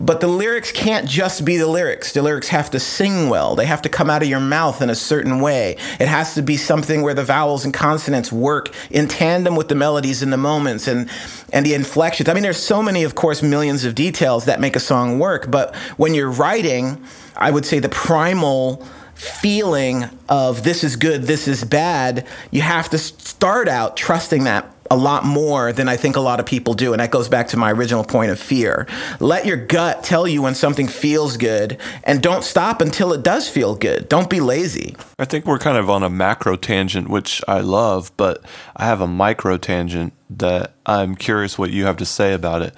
But 0.00 0.20
the 0.20 0.28
lyrics 0.28 0.70
can't 0.70 1.08
just 1.08 1.44
be 1.44 1.56
the 1.56 1.66
lyrics. 1.66 2.12
The 2.12 2.22
lyrics 2.22 2.46
have 2.48 2.70
to 2.70 2.78
sing 2.78 3.28
well. 3.28 3.56
They 3.56 3.66
have 3.66 3.82
to 3.82 3.88
come 3.88 4.08
out 4.08 4.22
of 4.22 4.28
your 4.28 4.38
mouth 4.38 4.80
in 4.80 4.90
a 4.90 4.94
certain 4.94 5.40
way. 5.40 5.76
It 5.98 6.06
has 6.06 6.34
to 6.34 6.42
be 6.42 6.56
something 6.56 7.02
where 7.02 7.14
the 7.14 7.24
vowels 7.24 7.64
and 7.64 7.74
consonants 7.74 8.30
work 8.30 8.72
in 8.90 9.08
tandem 9.08 9.56
with 9.56 9.66
the 9.66 9.74
melodies 9.74 10.22
and 10.22 10.32
the 10.32 10.36
moments 10.36 10.86
and 10.86 11.10
and 11.52 11.66
the 11.66 11.74
inflections. 11.74 12.28
I 12.28 12.34
mean, 12.34 12.44
there's 12.44 12.62
so 12.62 12.80
many, 12.80 13.02
of 13.02 13.16
course, 13.16 13.42
millions 13.42 13.84
of 13.84 13.96
details 13.96 14.44
that 14.44 14.60
make 14.60 14.76
a 14.76 14.80
song 14.80 15.18
work. 15.18 15.50
But 15.50 15.74
when 15.96 16.14
you're 16.14 16.30
writing, 16.30 17.02
I 17.36 17.50
would 17.50 17.66
say 17.66 17.80
the 17.80 17.88
primal 17.88 18.86
feeling 19.18 20.04
of 20.28 20.62
this 20.62 20.84
is 20.84 20.96
good, 20.96 21.24
this 21.24 21.48
is 21.48 21.64
bad, 21.64 22.26
you 22.52 22.62
have 22.62 22.88
to 22.90 22.98
start 22.98 23.68
out 23.68 23.96
trusting 23.96 24.44
that 24.44 24.72
a 24.90 24.96
lot 24.96 25.24
more 25.24 25.72
than 25.72 25.88
I 25.88 25.96
think 25.96 26.16
a 26.16 26.20
lot 26.20 26.40
of 26.40 26.46
people 26.46 26.72
do. 26.72 26.92
And 26.92 27.00
that 27.00 27.10
goes 27.10 27.28
back 27.28 27.48
to 27.48 27.56
my 27.56 27.72
original 27.72 28.04
point 28.04 28.30
of 28.30 28.38
fear. 28.38 28.86
Let 29.20 29.44
your 29.44 29.56
gut 29.56 30.02
tell 30.02 30.26
you 30.26 30.40
when 30.40 30.54
something 30.54 30.86
feels 30.86 31.36
good 31.36 31.78
and 32.04 32.22
don't 32.22 32.42
stop 32.42 32.80
until 32.80 33.12
it 33.12 33.22
does 33.22 33.48
feel 33.48 33.74
good. 33.74 34.08
Don't 34.08 34.30
be 34.30 34.40
lazy. 34.40 34.96
I 35.18 35.24
think 35.24 35.44
we're 35.44 35.58
kind 35.58 35.76
of 35.76 35.90
on 35.90 36.02
a 36.02 36.08
macro 36.08 36.56
tangent, 36.56 37.08
which 37.08 37.42
I 37.46 37.60
love, 37.60 38.16
but 38.16 38.42
I 38.76 38.86
have 38.86 39.00
a 39.00 39.06
micro 39.06 39.58
tangent 39.58 40.14
that 40.30 40.74
I'm 40.86 41.16
curious 41.16 41.58
what 41.58 41.70
you 41.70 41.84
have 41.84 41.96
to 41.98 42.06
say 42.06 42.32
about 42.32 42.62
it. 42.62 42.74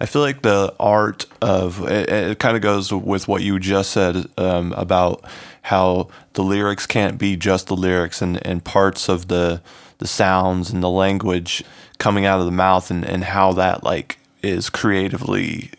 I 0.00 0.06
feel 0.06 0.22
like 0.22 0.42
the 0.42 0.74
art 0.80 1.26
of 1.40 1.88
it, 1.88 2.08
it 2.10 2.38
kind 2.40 2.56
of 2.56 2.62
goes 2.62 2.92
with 2.92 3.28
what 3.28 3.42
you 3.42 3.60
just 3.60 3.92
said 3.92 4.26
um, 4.36 4.72
about 4.72 5.24
how 5.62 6.08
the 6.34 6.42
lyrics 6.42 6.86
can't 6.86 7.18
be 7.18 7.36
just 7.36 7.68
the 7.68 7.76
lyrics 7.76 8.20
and, 8.20 8.44
and 8.46 8.64
parts 8.64 9.08
of 9.08 9.28
the 9.28 9.62
the 9.98 10.06
sounds 10.08 10.70
and 10.70 10.82
the 10.82 10.90
language 10.90 11.62
coming 11.98 12.26
out 12.26 12.40
of 12.40 12.46
the 12.46 12.50
mouth 12.50 12.90
and, 12.90 13.04
and 13.04 13.22
how 13.22 13.52
that 13.52 13.84
like 13.84 14.18
is 14.42 14.68
creatively 14.68 15.70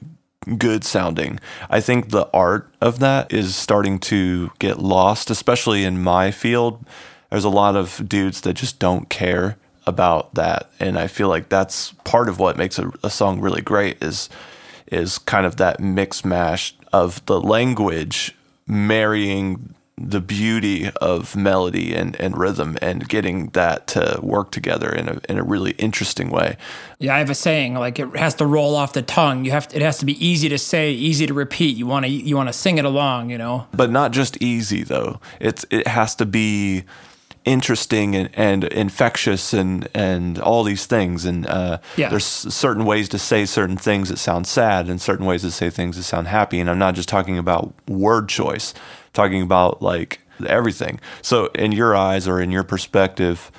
good 0.58 0.84
sounding. 0.84 1.40
I 1.70 1.82
think 1.82 2.10
the 2.10 2.30
art 2.34 2.70
of 2.80 3.00
that 3.00 3.34
is 3.34 3.56
starting 3.56 4.00
to 4.00 4.52
get 4.60 4.80
lost, 4.80 5.30
especially 5.30 5.84
in 5.84 6.02
my 6.02 6.32
field. 6.32 6.86
There's 7.30 7.44
a 7.44 7.50
lot 7.50 7.76
of 7.76 8.08
dudes 8.08 8.42
that 8.42 8.54
just 8.54 8.80
don't 8.80 9.10
care 9.10 9.58
about 9.86 10.36
that, 10.36 10.70
and 10.80 10.98
I 10.98 11.08
feel 11.08 11.28
like 11.28 11.50
that's 11.50 11.92
part 12.06 12.30
of 12.30 12.40
what 12.40 12.58
makes 12.58 12.80
a, 12.80 12.92
a 13.04 13.10
song 13.10 13.42
really 13.42 13.62
great 13.62 14.02
is 14.02 14.30
is 14.88 15.18
kind 15.18 15.46
of 15.46 15.58
that 15.58 15.80
mix 15.80 16.24
mash 16.24 16.76
of 16.94 17.26
the 17.26 17.42
language 17.42 18.36
marrying 18.68 19.76
the 19.96 20.20
beauty 20.20 20.90
of 21.02 21.36
melody 21.36 21.94
and, 21.94 22.20
and 22.20 22.36
rhythm 22.36 22.78
and 22.82 23.08
getting 23.08 23.50
that 23.50 23.86
to 23.86 24.20
work 24.24 24.52
together 24.52 24.90
in 24.90 25.08
a, 25.08 25.22
in 25.30 25.38
a 25.38 25.44
really 25.44 25.72
interesting 25.72 26.30
way. 26.30 26.58
Yeah, 26.98 27.16
I 27.16 27.20
have 27.20 27.30
a 27.30 27.36
saying 27.36 27.76
like 27.76 28.00
it 28.00 28.16
has 28.16 28.34
to 28.36 28.46
roll 28.46 28.76
off 28.76 28.94
the 28.94 29.04
tongue. 29.04 29.46
You 29.46 29.52
have 29.52 29.68
to, 29.68 29.76
it 29.76 29.82
has 29.84 30.00
to 30.00 30.06
be 30.06 30.26
easy 30.26 30.50
to 30.50 30.58
say, 30.58 30.92
easy 30.92 31.28
to 31.28 31.34
repeat. 31.34 31.78
You 31.78 31.86
want 31.86 32.06
to 32.06 32.12
you 32.12 32.36
want 32.36 32.50
to 32.50 32.54
sing 32.54 32.80
it 32.80 32.86
along, 32.86 33.30
you 33.30 33.38
know. 33.38 33.68
But 33.72 33.92
not 33.92 34.12
just 34.12 34.42
easy 34.42 34.84
though. 34.84 35.20
It's 35.40 35.64
it 35.70 35.88
has 35.88 36.16
to 36.16 36.26
be 36.26 36.86
interesting 37.46 38.16
and, 38.16 38.30
and 38.34 38.64
infectious 38.66 39.54
and 39.54 39.88
and 39.94 40.40
all 40.40 40.64
these 40.64 40.86
things. 40.86 41.26
And 41.26 41.46
uh, 41.48 41.80
yeah. 41.98 42.10
there's 42.10 42.26
certain 42.26 42.86
ways 42.86 43.10
to 43.10 43.20
say 43.20 43.46
certain 43.46 43.78
things 43.78 44.10
that 44.10 44.18
sound 44.18 44.48
sad 44.48 44.90
and 44.90 45.02
certain 45.02 45.26
ways 45.26 45.42
to 45.42 45.52
say 45.52 45.70
things 45.70 45.98
that 45.98 46.04
sound 46.04 46.28
happy. 46.28 46.60
And 46.60 46.70
I'm 46.70 46.80
not 46.80 46.96
just 46.96 47.10
talking 47.10 47.38
about 47.38 47.74
word 47.88 48.30
choice 48.30 48.74
talking 49.14 49.42
about 49.42 49.82
like 49.82 50.20
everything. 50.48 51.00
So 51.22 51.46
in 51.48 51.72
your 51.72 51.96
eyes 51.96 52.28
or 52.28 52.42
in 52.42 52.52
your 52.52 52.64
perspective 52.64 53.52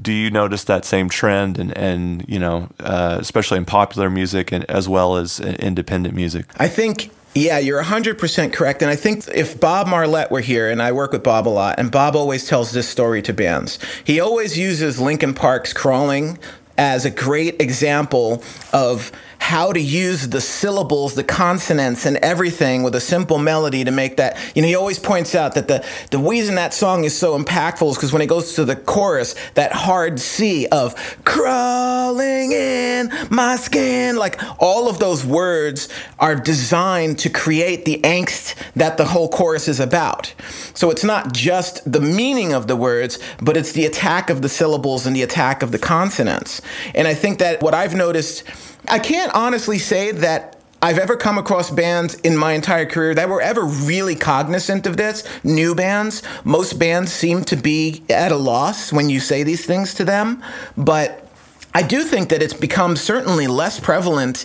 do 0.00 0.12
you 0.12 0.30
notice 0.30 0.64
that 0.64 0.84
same 0.84 1.08
trend 1.08 1.58
and 1.58 1.76
and 1.76 2.24
you 2.28 2.38
know 2.38 2.68
uh, 2.80 3.16
especially 3.20 3.58
in 3.58 3.64
popular 3.64 4.10
music 4.10 4.52
and 4.52 4.64
as 4.68 4.88
well 4.88 5.16
as 5.16 5.40
independent 5.40 6.14
music? 6.14 6.46
I 6.56 6.68
think 6.68 7.10
yeah, 7.34 7.58
you're 7.58 7.82
100% 7.82 8.52
correct. 8.52 8.82
And 8.82 8.90
I 8.90 8.96
think 8.96 9.26
if 9.28 9.58
Bob 9.58 9.88
Marlette 9.88 10.30
were 10.30 10.40
here, 10.40 10.70
and 10.70 10.80
I 10.80 10.92
work 10.92 11.12
with 11.12 11.22
Bob 11.22 11.48
a 11.48 11.50
lot, 11.50 11.78
and 11.78 11.90
Bob 11.90 12.14
always 12.14 12.46
tells 12.46 12.72
this 12.72 12.88
story 12.88 13.22
to 13.22 13.32
bands, 13.32 13.78
he 14.04 14.20
always 14.20 14.56
uses 14.56 15.00
Linkin 15.00 15.34
Park's 15.34 15.72
Crawling 15.72 16.38
as 16.78 17.04
a 17.04 17.10
great 17.10 17.60
example 17.60 18.42
of 18.72 19.12
how 19.44 19.70
to 19.70 19.78
use 19.78 20.30
the 20.30 20.40
syllables, 20.40 21.12
the 21.16 21.22
consonants, 21.22 22.06
and 22.06 22.16
everything 22.16 22.82
with 22.82 22.94
a 22.94 23.00
simple 23.00 23.38
melody 23.38 23.84
to 23.84 23.90
make 23.90 24.16
that. 24.16 24.38
You 24.54 24.62
know, 24.62 24.68
he 24.68 24.74
always 24.74 24.98
points 24.98 25.34
out 25.34 25.54
that 25.56 25.68
the, 25.68 25.84
the 26.10 26.16
reason 26.16 26.54
that 26.54 26.72
song 26.72 27.04
is 27.04 27.14
so 27.14 27.38
impactful 27.38 27.90
is 27.90 27.96
because 27.96 28.10
when 28.10 28.22
it 28.22 28.26
goes 28.26 28.54
to 28.54 28.64
the 28.64 28.74
chorus, 28.74 29.34
that 29.52 29.70
hard 29.70 30.18
C 30.18 30.66
of 30.68 30.94
crawling 31.26 32.52
in 32.52 33.12
my 33.28 33.56
skin, 33.56 34.16
like 34.16 34.40
all 34.58 34.88
of 34.88 34.98
those 34.98 35.26
words 35.26 35.90
are 36.18 36.36
designed 36.36 37.18
to 37.18 37.28
create 37.28 37.84
the 37.84 38.00
angst 38.00 38.54
that 38.76 38.96
the 38.96 39.04
whole 39.04 39.28
chorus 39.28 39.68
is 39.68 39.78
about. 39.78 40.32
So 40.72 40.90
it's 40.90 41.04
not 41.04 41.34
just 41.34 41.92
the 41.92 42.00
meaning 42.00 42.54
of 42.54 42.66
the 42.66 42.76
words, 42.76 43.18
but 43.42 43.58
it's 43.58 43.72
the 43.72 43.84
attack 43.84 44.30
of 44.30 44.40
the 44.40 44.48
syllables 44.48 45.04
and 45.04 45.14
the 45.14 45.22
attack 45.22 45.62
of 45.62 45.70
the 45.70 45.78
consonants. 45.78 46.62
And 46.94 47.06
I 47.06 47.12
think 47.12 47.40
that 47.40 47.62
what 47.62 47.74
I've 47.74 47.94
noticed 47.94 48.42
I 48.88 48.98
can't 48.98 49.34
honestly 49.34 49.78
say 49.78 50.12
that 50.12 50.60
I've 50.82 50.98
ever 50.98 51.16
come 51.16 51.38
across 51.38 51.70
bands 51.70 52.14
in 52.16 52.36
my 52.36 52.52
entire 52.52 52.84
career 52.84 53.14
that 53.14 53.30
were 53.30 53.40
ever 53.40 53.64
really 53.64 54.14
cognizant 54.14 54.86
of 54.86 54.98
this. 54.98 55.24
New 55.42 55.74
bands, 55.74 56.22
most 56.44 56.78
bands 56.78 57.10
seem 57.10 57.42
to 57.44 57.56
be 57.56 58.04
at 58.10 58.32
a 58.32 58.36
loss 58.36 58.92
when 58.92 59.08
you 59.08 59.18
say 59.18 59.42
these 59.42 59.64
things 59.64 59.94
to 59.94 60.04
them. 60.04 60.42
But 60.76 61.26
I 61.72 61.82
do 61.82 62.04
think 62.04 62.28
that 62.28 62.42
it's 62.42 62.52
become 62.52 62.96
certainly 62.96 63.46
less 63.46 63.80
prevalent 63.80 64.44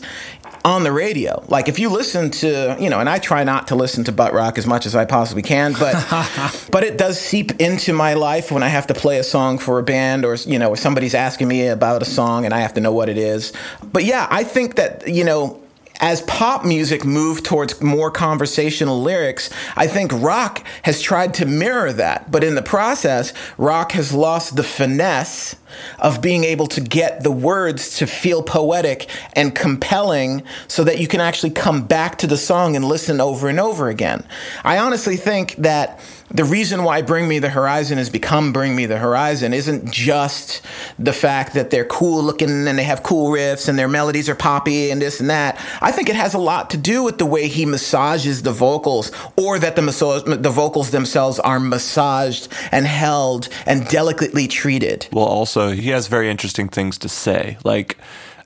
on 0.66 0.84
the 0.84 0.92
radio. 0.92 1.44
Like 1.48 1.68
if 1.68 1.80
you 1.80 1.90
listen 1.90 2.32
to, 2.32 2.78
you 2.80 2.90
know, 2.90 3.00
and 3.00 3.10
I 3.10 3.20
try 3.20 3.44
not 3.44 3.68
to 3.70 3.76
listen 3.76 4.04
to 4.06 4.12
butt 4.12 4.34
rock 4.34 4.58
as 4.58 4.66
much 4.66 4.86
as 4.86 4.96
I 4.96 5.06
possibly 5.06 5.44
can, 5.44 5.74
but 5.74 5.94
but 6.72 6.84
it 6.84 6.98
does 6.98 7.20
seep 7.20 7.60
into 7.60 7.94
my 7.94 8.14
life 8.14 8.52
when 8.52 8.64
I 8.64 8.68
have 8.68 8.88
to 8.88 8.94
play 8.94 9.20
a 9.20 9.24
song 9.24 9.58
for 9.58 9.80
a 9.80 9.84
band 9.84 10.26
or 10.26 10.36
you 10.36 10.60
know, 10.60 10.74
if 10.74 10.80
somebody's 10.80 11.16
asking 11.16 11.48
me 11.48 11.68
about 11.68 12.02
a 12.02 12.06
song 12.06 12.46
and 12.46 12.54
I 12.54 12.60
have 12.60 12.74
to 12.76 12.82
know 12.82 12.92
what 12.92 13.10
it 13.10 13.18
is. 13.18 13.54
But 13.92 14.06
yeah, 14.06 14.28
I 14.30 14.44
think 14.44 14.76
that, 14.76 15.08
you 15.08 15.24
know, 15.24 15.62
as 16.00 16.22
pop 16.22 16.64
music 16.64 17.04
moved 17.04 17.46
towards 17.46 17.82
more 17.82 18.10
conversational 18.10 19.02
lyrics, 19.02 19.50
I 19.76 19.88
think 19.88 20.12
rock 20.14 20.66
has 20.84 21.02
tried 21.02 21.34
to 21.36 21.46
mirror 21.46 21.92
that. 21.94 22.32
But 22.32 22.44
in 22.44 22.56
the 22.56 22.62
process, 22.62 23.34
rock 23.58 23.92
has 23.92 24.14
lost 24.14 24.56
the 24.56 24.64
finesse 24.64 25.56
of 26.00 26.22
being 26.22 26.44
able 26.46 26.68
to 26.68 26.82
get 26.82 27.24
the 27.24 27.32
words 27.32 27.98
to 27.98 28.08
feel 28.08 28.42
poetic 28.42 29.10
and 29.34 29.54
compelling 29.54 30.44
so 30.68 30.84
that 30.84 31.00
you 31.00 31.08
can 31.08 31.22
actually 31.22 31.52
come 31.52 31.86
back 31.86 32.18
to 32.20 32.28
the 32.28 32.38
song 32.38 32.76
and 32.76 32.86
listen 32.86 33.20
over 33.20 33.50
and 33.50 33.60
over 33.60 33.90
again. 33.90 34.26
I 34.64 34.78
honestly 34.80 35.18
think 35.18 35.56
that 35.58 36.00
the 36.32 36.44
reason 36.44 36.84
why 36.84 37.02
Bring 37.02 37.28
Me 37.28 37.40
the 37.40 37.50
Horizon 37.50 37.98
has 37.98 38.10
become 38.10 38.54
Bring 38.54 38.76
Me 38.76 38.86
the 38.86 38.98
Horizon 38.98 39.54
isn't 39.54 39.92
just 39.92 40.62
the 40.98 41.14
fact 41.14 41.54
that 41.54 41.72
they're 41.72 41.86
cool 41.86 42.24
looking 42.24 42.68
and 42.68 42.78
they 42.78 42.84
have 42.84 43.04
cool 43.04 43.32
riffs 43.32 43.68
and 43.68 43.80
their 43.80 43.88
melodies 43.88 44.30
are 44.30 44.36
poppy 44.36 44.92
and 44.92 45.02
this 45.02 45.20
and 45.20 45.30
that. 45.30 45.60
I 45.82 45.92
think 45.92 46.10
it 46.10 46.16
has 46.16 46.34
a 46.34 46.40
lot 46.40 46.70
to 46.72 46.78
do 46.78 47.04
with 47.04 47.18
the 47.18 47.26
way 47.26 47.48
he 47.48 47.66
massages 47.66 48.44
the 48.44 48.52
vocals 48.52 49.12
or 49.36 49.58
that 49.60 49.76
the, 49.76 50.38
the 50.40 50.50
vocals 50.50 50.92
themselves 50.92 51.40
are 51.40 51.60
massaged 51.60 52.48
and 52.72 52.86
held 52.86 53.50
and 53.66 53.88
delicately 53.88 54.48
treated. 54.48 55.08
Well, 55.12 55.26
also, 55.26 55.72
he 55.72 55.90
has 55.90 56.08
very 56.08 56.30
interesting 56.30 56.70
things 56.70 56.98
to 57.00 57.10
say. 57.10 57.58
Like, 57.64 57.98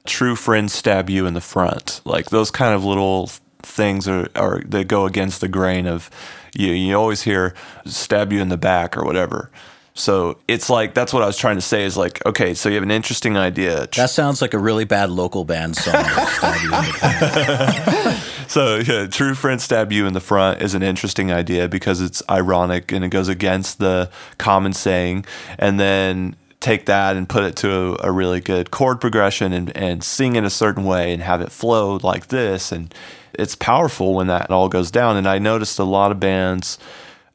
true 0.05 0.35
friends 0.35 0.73
stab 0.73 1.09
you 1.09 1.25
in 1.25 1.33
the 1.33 1.41
front. 1.41 2.01
Like, 2.05 2.29
those 2.29 2.49
kind 2.49 2.73
of 2.73 2.85
little 2.85 3.29
things 3.61 4.07
are, 4.07 4.29
are 4.35 4.61
that 4.67 4.87
go 4.87 5.05
against 5.05 5.41
the 5.41 5.47
grain 5.47 5.87
of 5.87 6.09
you 6.53 6.71
you 6.71 6.95
always 6.95 7.21
hear 7.21 7.53
stab 7.85 8.31
you 8.33 8.41
in 8.41 8.49
the 8.49 8.57
back 8.57 8.97
or 8.97 9.03
whatever. 9.05 9.49
So 9.95 10.39
it's 10.47 10.71
like 10.71 10.95
that's 10.95 11.13
what 11.13 11.21
I 11.21 11.27
was 11.27 11.37
trying 11.37 11.55
to 11.55 11.61
say 11.61 11.83
is 11.83 11.95
like 11.95 12.25
okay, 12.25 12.53
so 12.55 12.67
you 12.69 12.75
have 12.75 12.83
an 12.83 12.91
interesting 12.91 13.37
idea. 13.37 13.87
That 13.95 14.09
sounds 14.09 14.41
like 14.41 14.53
a 14.53 14.59
really 14.59 14.85
bad 14.85 15.11
local 15.11 15.45
band 15.45 15.75
song. 15.75 15.93
so 18.47 18.77
yeah, 18.77 19.05
true 19.07 19.35
friend 19.35 19.61
stab 19.61 19.91
you 19.91 20.07
in 20.07 20.13
the 20.13 20.19
front 20.19 20.63
is 20.63 20.73
an 20.73 20.81
interesting 20.81 21.31
idea 21.31 21.67
because 21.67 22.01
it's 22.01 22.23
ironic 22.29 22.91
and 22.91 23.05
it 23.05 23.09
goes 23.09 23.27
against 23.27 23.77
the 23.77 24.09
common 24.39 24.73
saying, 24.73 25.25
and 25.59 25.79
then 25.79 26.35
take 26.59 26.85
that 26.85 27.15
and 27.15 27.29
put 27.29 27.43
it 27.43 27.55
to 27.57 27.69
a, 27.69 28.07
a 28.07 28.11
really 28.11 28.39
good 28.39 28.71
chord 28.71 28.99
progression 28.99 29.53
and, 29.53 29.75
and 29.77 30.03
sing 30.03 30.35
in 30.35 30.45
a 30.45 30.49
certain 30.49 30.85
way 30.85 31.13
and 31.13 31.21
have 31.21 31.41
it 31.41 31.51
flow 31.51 31.99
like 32.01 32.27
this 32.27 32.71
and 32.71 32.95
it's 33.37 33.55
powerful 33.55 34.13
when 34.13 34.27
that 34.27 34.51
all 34.51 34.69
goes 34.69 34.91
down. 34.91 35.17
And 35.17 35.27
I 35.27 35.39
noticed 35.39 35.79
a 35.79 35.83
lot 35.83 36.11
of 36.11 36.19
bands. 36.19 36.77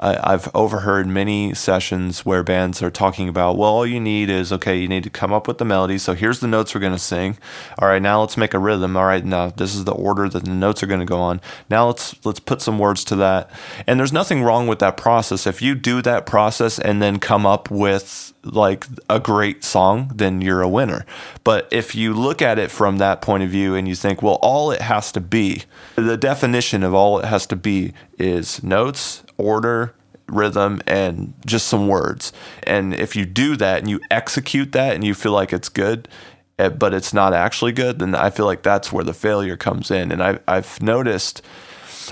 I've 0.00 0.48
overheard 0.54 1.08
many 1.08 1.54
sessions 1.54 2.24
where 2.24 2.44
bands 2.44 2.80
are 2.82 2.90
talking 2.90 3.28
about, 3.28 3.56
well, 3.56 3.70
all 3.70 3.86
you 3.86 3.98
need 3.98 4.30
is 4.30 4.52
okay, 4.52 4.78
you 4.78 4.86
need 4.86 5.02
to 5.02 5.10
come 5.10 5.32
up 5.32 5.48
with 5.48 5.58
the 5.58 5.64
melody. 5.64 5.98
So 5.98 6.14
here's 6.14 6.38
the 6.38 6.46
notes 6.46 6.72
we're 6.72 6.80
going 6.80 6.92
to 6.92 7.00
sing. 7.00 7.36
All 7.80 7.88
right, 7.88 8.00
now 8.00 8.20
let's 8.20 8.36
make 8.36 8.54
a 8.54 8.60
rhythm. 8.60 8.96
All 8.96 9.06
right, 9.06 9.24
now 9.24 9.48
this 9.48 9.74
is 9.74 9.84
the 9.84 9.92
order 9.92 10.28
that 10.28 10.44
the 10.44 10.50
notes 10.50 10.84
are 10.84 10.86
going 10.86 11.00
to 11.00 11.06
go 11.06 11.18
on. 11.18 11.40
Now 11.68 11.88
let's 11.88 12.14
let's 12.24 12.38
put 12.38 12.62
some 12.62 12.78
words 12.78 13.02
to 13.06 13.16
that. 13.16 13.50
And 13.88 13.98
there's 13.98 14.12
nothing 14.12 14.44
wrong 14.44 14.68
with 14.68 14.78
that 14.78 14.96
process. 14.96 15.48
If 15.48 15.60
you 15.60 15.74
do 15.74 16.00
that 16.02 16.26
process 16.26 16.78
and 16.78 17.02
then 17.02 17.18
come 17.18 17.44
up 17.44 17.68
with 17.68 18.32
like 18.44 18.86
a 19.10 19.18
great 19.18 19.64
song, 19.64 20.12
then 20.14 20.40
you're 20.40 20.62
a 20.62 20.68
winner. 20.68 21.04
But 21.42 21.66
if 21.72 21.96
you 21.96 22.14
look 22.14 22.40
at 22.40 22.58
it 22.58 22.70
from 22.70 22.98
that 22.98 23.20
point 23.20 23.42
of 23.42 23.50
view 23.50 23.74
and 23.74 23.88
you 23.88 23.96
think, 23.96 24.22
well, 24.22 24.38
all 24.42 24.70
it 24.70 24.80
has 24.80 25.10
to 25.12 25.20
be, 25.20 25.64
the 25.96 26.16
definition 26.16 26.84
of 26.84 26.94
all 26.94 27.18
it 27.18 27.24
has 27.24 27.46
to 27.48 27.56
be 27.56 27.94
is 28.16 28.62
notes, 28.62 29.24
order, 29.38 29.94
rhythm, 30.28 30.82
and 30.86 31.32
just 31.46 31.66
some 31.68 31.88
words. 31.88 32.32
And 32.64 32.94
if 32.94 33.16
you 33.16 33.24
do 33.24 33.56
that 33.56 33.78
and 33.78 33.88
you 33.88 34.00
execute 34.10 34.72
that 34.72 34.94
and 34.94 35.04
you 35.04 35.14
feel 35.14 35.32
like 35.32 35.52
it's 35.52 35.68
good, 35.68 36.08
eh, 36.58 36.68
but 36.68 36.92
it's 36.92 37.14
not 37.14 37.32
actually 37.32 37.72
good, 37.72 37.98
then 37.98 38.14
I 38.14 38.30
feel 38.30 38.46
like 38.46 38.62
that's 38.62 38.92
where 38.92 39.04
the 39.04 39.14
failure 39.14 39.56
comes 39.56 39.90
in. 39.90 40.12
And 40.12 40.22
I, 40.22 40.38
I've 40.46 40.80
noticed. 40.82 41.42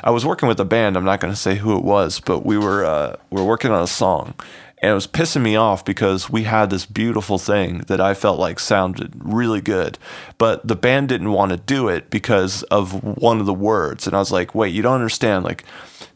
I 0.05 0.11
was 0.11 0.27
working 0.27 0.47
with 0.47 0.61
a 0.61 0.65
band. 0.67 0.95
I'm 0.95 1.07
not 1.07 1.21
going 1.21 1.33
to 1.33 1.41
say 1.41 1.55
who 1.55 1.75
it 1.79 1.83
was, 1.83 2.21
but 2.21 2.45
we 2.45 2.59
were 2.59 2.85
uh, 2.85 3.17
we 3.31 3.41
were 3.41 3.47
working 3.47 3.71
on 3.71 3.83
a 3.83 3.87
song, 3.87 4.35
and 4.79 4.91
it 4.91 4.95
was 4.95 5.07
pissing 5.07 5.43
me 5.43 5.57
off 5.57 5.85
because 5.85 6.29
we 6.29 6.43
had 6.43 6.69
this 6.69 6.85
beautiful 6.85 7.39
thing 7.39 7.79
that 7.87 8.01
I 8.01 8.13
felt 8.13 8.39
like 8.39 8.61
sounded 8.61 9.13
really 9.19 9.63
good, 9.63 9.99
but 10.37 10.67
the 10.67 10.77
band 10.77 11.09
didn't 11.09 11.33
want 11.33 11.51
to 11.53 11.57
do 11.57 11.89
it 11.89 12.11
because 12.11 12.63
of 12.65 13.03
one 13.19 13.41
of 13.41 13.47
the 13.47 13.55
words. 13.55 14.07
And 14.07 14.15
I 14.15 14.19
was 14.19 14.31
like, 14.31 14.55
wait, 14.55 14.75
you 14.75 14.83
don't 14.83 14.95
understand. 14.95 15.45
Like, 15.45 15.65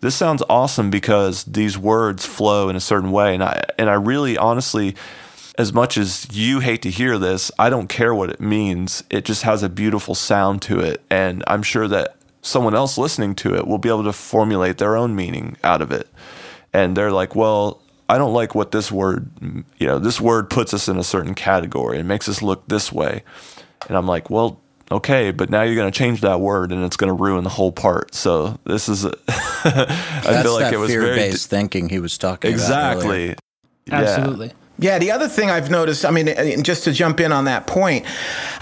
this 0.00 0.14
sounds 0.14 0.42
awesome 0.50 0.90
because 0.90 1.44
these 1.44 1.78
words 1.78 2.26
flow 2.26 2.68
in 2.68 2.76
a 2.76 2.80
certain 2.80 3.10
way. 3.12 3.32
And 3.34 3.42
I, 3.42 3.64
and 3.78 3.88
I 3.88 3.94
really 3.94 4.36
honestly, 4.36 4.94
as 5.58 5.72
much 5.72 5.96
as 5.96 6.26
you 6.30 6.60
hate 6.60 6.82
to 6.82 6.90
hear 6.90 7.18
this, 7.18 7.50
I 7.58 7.70
don't 7.70 7.88
care 7.88 8.14
what 8.14 8.28
it 8.28 8.40
means. 8.40 9.04
It 9.08 9.24
just 9.24 9.42
has 9.42 9.62
a 9.62 9.70
beautiful 9.70 10.14
sound 10.14 10.60
to 10.62 10.80
it. 10.80 11.02
And 11.10 11.42
I'm 11.46 11.62
sure 11.62 11.88
that 11.88 12.16
someone 12.42 12.74
else 12.74 12.98
listening 12.98 13.34
to 13.36 13.54
it 13.56 13.66
will 13.66 13.78
be 13.78 13.88
able 13.88 14.04
to 14.04 14.12
formulate 14.12 14.76
their 14.78 14.96
own 14.96 15.16
meaning 15.16 15.56
out 15.64 15.80
of 15.80 15.92
it. 15.92 16.08
And 16.72 16.96
they're 16.96 17.12
like, 17.12 17.34
well, 17.34 17.79
I 18.10 18.18
don't 18.18 18.32
like 18.32 18.56
what 18.56 18.72
this 18.72 18.90
word, 18.90 19.30
you 19.78 19.86
know, 19.86 20.00
this 20.00 20.20
word 20.20 20.50
puts 20.50 20.74
us 20.74 20.88
in 20.88 20.98
a 20.98 21.04
certain 21.04 21.36
category. 21.36 21.98
It 22.00 22.04
makes 22.04 22.28
us 22.28 22.42
look 22.42 22.66
this 22.66 22.92
way. 22.92 23.22
And 23.88 23.96
I'm 23.96 24.06
like, 24.08 24.30
well, 24.30 24.60
okay, 24.90 25.30
but 25.30 25.48
now 25.48 25.62
you're 25.62 25.76
going 25.76 25.90
to 25.90 25.96
change 25.96 26.20
that 26.22 26.40
word 26.40 26.72
and 26.72 26.84
it's 26.84 26.96
going 26.96 27.16
to 27.16 27.22
ruin 27.22 27.44
the 27.44 27.50
whole 27.50 27.70
part. 27.70 28.16
So 28.16 28.58
this 28.64 28.88
is, 28.88 29.04
a 29.04 29.14
I 29.28 30.42
feel 30.42 30.54
like 30.54 30.72
it 30.72 30.78
was 30.78 30.90
fear-based 30.90 31.48
very, 31.48 31.62
thinking 31.62 31.88
he 31.88 32.00
was 32.00 32.18
talking 32.18 32.50
exactly. 32.50 33.36
Absolutely. 33.88 34.48
Yeah, 34.48 34.52
the 34.98 35.10
other 35.10 35.28
thing 35.28 35.50
I've 35.50 35.70
noticed, 35.70 36.04
I 36.04 36.10
mean, 36.10 36.28
uh, 36.28 36.62
just 36.62 36.84
to 36.84 36.92
jump 36.92 37.20
in 37.20 37.32
on 37.32 37.44
that 37.44 37.66
point, 37.66 38.06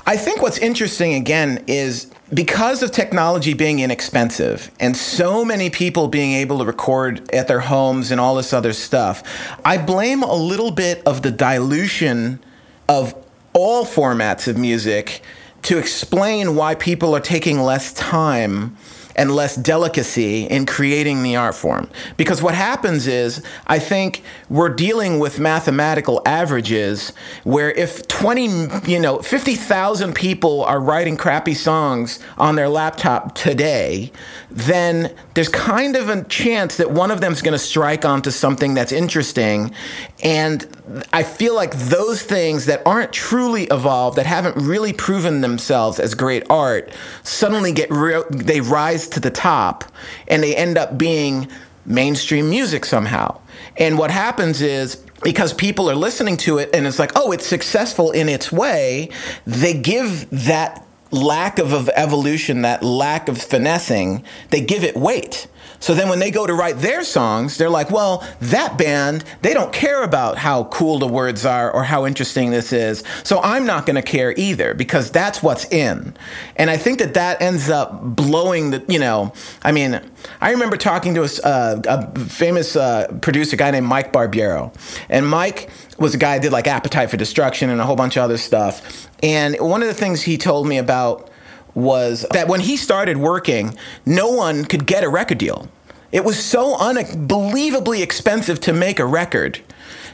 I 0.06 0.16
think 0.16 0.42
what's 0.42 0.58
interesting 0.58 1.14
again 1.14 1.62
is 1.68 2.10
because 2.34 2.82
of 2.82 2.90
technology 2.90 3.54
being 3.54 3.78
inexpensive 3.78 4.70
and 4.80 4.96
so 4.96 5.44
many 5.44 5.70
people 5.70 6.08
being 6.08 6.32
able 6.32 6.58
to 6.58 6.64
record 6.64 7.32
at 7.32 7.46
their 7.46 7.60
homes 7.60 8.10
and 8.10 8.20
all 8.20 8.34
this 8.34 8.52
other 8.52 8.72
stuff, 8.72 9.22
I 9.64 9.78
blame 9.78 10.22
a 10.22 10.34
little 10.34 10.72
bit 10.72 11.02
of 11.06 11.22
the 11.22 11.30
dilution 11.30 12.40
of 12.88 13.14
all 13.52 13.84
formats 13.84 14.48
of 14.48 14.58
music 14.58 15.22
to 15.62 15.78
explain 15.78 16.56
why 16.56 16.74
people 16.74 17.14
are 17.14 17.20
taking 17.20 17.60
less 17.60 17.92
time 17.92 18.76
and 19.18 19.34
less 19.34 19.56
delicacy 19.56 20.44
in 20.44 20.64
creating 20.64 21.22
the 21.22 21.34
art 21.34 21.56
form. 21.56 21.90
Because 22.16 22.40
what 22.40 22.54
happens 22.54 23.08
is, 23.08 23.42
I 23.66 23.80
think 23.80 24.22
we're 24.48 24.68
dealing 24.70 25.18
with 25.18 25.40
mathematical 25.40 26.22
averages 26.24 27.12
where 27.42 27.72
if 27.72 28.06
20, 28.06 28.90
you 28.90 29.00
know, 29.00 29.18
50,000 29.18 30.14
people 30.14 30.64
are 30.64 30.80
writing 30.80 31.16
crappy 31.16 31.54
songs 31.54 32.20
on 32.38 32.54
their 32.54 32.68
laptop 32.68 33.34
today, 33.34 34.12
then 34.50 35.12
there's 35.34 35.48
kind 35.48 35.96
of 35.96 36.08
a 36.08 36.22
chance 36.24 36.76
that 36.76 36.92
one 36.92 37.10
of 37.10 37.20
them's 37.20 37.42
going 37.42 37.52
to 37.52 37.58
strike 37.58 38.04
onto 38.04 38.30
something 38.30 38.74
that's 38.74 38.92
interesting. 38.92 39.74
And 40.22 40.66
I 41.12 41.24
feel 41.24 41.54
like 41.56 41.74
those 41.74 42.22
things 42.22 42.66
that 42.66 42.82
aren't 42.86 43.12
truly 43.12 43.64
evolved, 43.64 44.16
that 44.16 44.26
haven't 44.26 44.56
really 44.56 44.92
proven 44.92 45.40
themselves 45.40 45.98
as 45.98 46.14
great 46.14 46.44
art, 46.48 46.92
suddenly 47.24 47.72
get 47.72 47.90
real, 47.90 48.24
they 48.30 48.60
rise 48.60 49.07
to 49.08 49.20
the 49.20 49.30
top 49.30 49.84
and 50.26 50.42
they 50.42 50.54
end 50.54 50.78
up 50.78 50.98
being 50.98 51.48
mainstream 51.84 52.50
music 52.50 52.84
somehow. 52.84 53.40
And 53.76 53.98
what 53.98 54.10
happens 54.10 54.60
is 54.60 54.96
because 55.22 55.52
people 55.52 55.90
are 55.90 55.94
listening 55.94 56.36
to 56.38 56.58
it 56.58 56.70
and 56.72 56.86
it's 56.86 56.98
like, 56.98 57.12
oh, 57.16 57.32
it's 57.32 57.46
successful 57.46 58.10
in 58.10 58.28
its 58.28 58.52
way, 58.52 59.10
they 59.46 59.74
give 59.74 60.28
that 60.30 60.86
lack 61.10 61.58
of, 61.58 61.72
of 61.72 61.88
evolution, 61.94 62.62
that 62.62 62.82
lack 62.82 63.28
of 63.28 63.40
finessing, 63.40 64.24
they 64.50 64.60
give 64.60 64.84
it 64.84 64.96
weight. 64.96 65.46
So 65.80 65.94
then 65.94 66.08
when 66.08 66.18
they 66.18 66.30
go 66.30 66.46
to 66.46 66.54
write 66.54 66.78
their 66.78 67.04
songs, 67.04 67.56
they're 67.56 67.70
like, 67.70 67.90
well, 67.90 68.26
that 68.40 68.76
band, 68.78 69.24
they 69.42 69.54
don't 69.54 69.72
care 69.72 70.02
about 70.02 70.38
how 70.38 70.64
cool 70.64 70.98
the 70.98 71.06
words 71.06 71.46
are 71.46 71.70
or 71.70 71.84
how 71.84 72.06
interesting 72.06 72.50
this 72.50 72.72
is. 72.72 73.04
So 73.22 73.40
I'm 73.42 73.64
not 73.64 73.86
going 73.86 73.96
to 73.96 74.02
care 74.02 74.34
either 74.36 74.74
because 74.74 75.10
that's 75.10 75.42
what's 75.42 75.66
in. 75.66 76.14
And 76.56 76.70
I 76.70 76.76
think 76.76 76.98
that 76.98 77.14
that 77.14 77.40
ends 77.40 77.70
up 77.70 78.00
blowing 78.02 78.70
the, 78.70 78.84
you 78.88 78.98
know, 78.98 79.32
I 79.62 79.72
mean, 79.72 80.00
I 80.40 80.50
remember 80.50 80.76
talking 80.76 81.14
to 81.14 81.22
a, 81.22 81.46
uh, 81.46 81.82
a 81.86 82.20
famous 82.20 82.76
uh, 82.76 83.06
producer, 83.20 83.56
guy 83.56 83.70
named 83.70 83.86
Mike 83.86 84.12
Barbiero. 84.12 84.74
And 85.08 85.26
Mike 85.26 85.70
was 85.98 86.14
a 86.14 86.18
guy 86.18 86.36
who 86.36 86.42
did 86.42 86.52
like 86.52 86.66
Appetite 86.66 87.10
for 87.10 87.16
Destruction 87.16 87.70
and 87.70 87.80
a 87.80 87.84
whole 87.84 87.96
bunch 87.96 88.16
of 88.16 88.22
other 88.22 88.38
stuff. 88.38 89.08
And 89.22 89.56
one 89.60 89.82
of 89.82 89.88
the 89.88 89.94
things 89.94 90.22
he 90.22 90.38
told 90.38 90.66
me 90.66 90.78
about 90.78 91.30
was 91.78 92.26
that 92.32 92.48
when 92.48 92.60
he 92.60 92.76
started 92.76 93.16
working, 93.16 93.76
no 94.04 94.28
one 94.28 94.64
could 94.64 94.84
get 94.84 95.04
a 95.04 95.08
record 95.08 95.38
deal. 95.38 95.68
It 96.10 96.24
was 96.24 96.42
so 96.42 96.76
unbelievably 96.76 98.02
expensive 98.02 98.60
to 98.62 98.72
make 98.72 98.98
a 98.98 99.06
record 99.06 99.60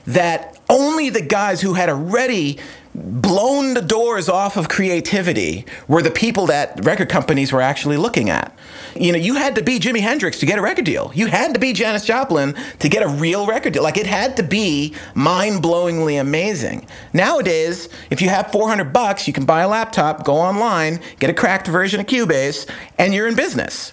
that 0.07 0.59
only 0.69 1.09
the 1.09 1.23
guys 1.23 1.63
who 1.63 1.73
had 1.75 1.89
already 1.89 2.59
blown 2.95 3.75
the 3.75 3.81
doors 3.81 4.29
off 4.29 4.57
of 4.57 4.69
creativity 4.69 5.65
were 5.89 6.03
the 6.03 6.11
people 6.11 6.47
that 6.47 6.85
record 6.85 7.09
companies 7.09 7.53
were 7.53 7.63
actually 7.63 7.97
looking 7.97 8.29
at. 8.29 8.54
You 8.97 9.13
know, 9.13 9.19
you 9.19 9.35
had 9.35 9.55
to 9.57 9.63
be 9.63 9.79
Jimi 9.79 10.01
Hendrix 10.01 10.39
to 10.41 10.47
get 10.47 10.59
a 10.59 10.63
record 10.63 10.85
deal. 10.85 11.11
You 11.15 11.27
had 11.27 11.55
to 11.55 11.61
be 11.61 11.73
Janis 11.73 12.05
Joplin 12.05 12.55
to 12.79 12.89
get 12.89 13.03
a 13.03 13.09
real 13.09 13.47
record 13.47 13.73
deal. 13.73 13.83
Like 13.83 13.97
it 13.97 14.07
had 14.07 14.37
to 14.37 14.43
be 14.43 14.95
mind-blowingly 15.15 16.21
amazing. 16.21 16.87
Nowadays, 17.13 17.89
if 18.11 18.23
you 18.23 18.29
have 18.29 18.53
400 18.53 18.93
bucks, 18.93 19.27
you 19.27 19.33
can 19.33 19.45
buy 19.45 19.63
a 19.63 19.69
laptop, 19.69 20.25
go 20.25 20.37
online, 20.37 21.01
get 21.19 21.31
a 21.31 21.35
cracked 21.35 21.67
version 21.67 22.01
of 22.01 22.07
Cubase, 22.07 22.69
and 22.99 23.13
you're 23.13 23.27
in 23.27 23.35
business 23.35 23.93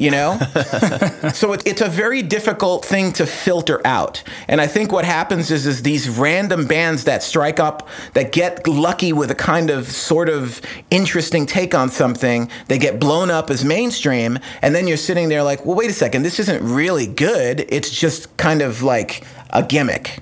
you 0.00 0.10
know? 0.10 0.38
so 1.34 1.52
it, 1.52 1.62
it's 1.66 1.82
a 1.82 1.88
very 1.88 2.22
difficult 2.22 2.84
thing 2.86 3.12
to 3.12 3.26
filter 3.26 3.86
out. 3.86 4.22
And 4.48 4.58
I 4.58 4.66
think 4.66 4.90
what 4.90 5.04
happens 5.04 5.50
is, 5.50 5.66
is 5.66 5.82
these 5.82 6.08
random 6.08 6.66
bands 6.66 7.04
that 7.04 7.22
strike 7.22 7.60
up, 7.60 7.86
that 8.14 8.32
get 8.32 8.66
lucky 8.66 9.12
with 9.12 9.30
a 9.30 9.34
kind 9.34 9.68
of 9.68 9.86
sort 9.86 10.30
of 10.30 10.62
interesting 10.90 11.44
take 11.44 11.74
on 11.74 11.90
something, 11.90 12.50
they 12.68 12.78
get 12.78 12.98
blown 12.98 13.30
up 13.30 13.50
as 13.50 13.62
mainstream. 13.62 14.38
And 14.62 14.74
then 14.74 14.88
you're 14.88 14.96
sitting 14.96 15.28
there 15.28 15.42
like, 15.42 15.66
well, 15.66 15.76
wait 15.76 15.90
a 15.90 15.94
second, 15.94 16.22
this 16.22 16.40
isn't 16.40 16.62
really 16.64 17.06
good. 17.06 17.66
It's 17.68 17.90
just 17.90 18.34
kind 18.38 18.62
of 18.62 18.82
like 18.82 19.24
a 19.50 19.62
gimmick 19.62 20.20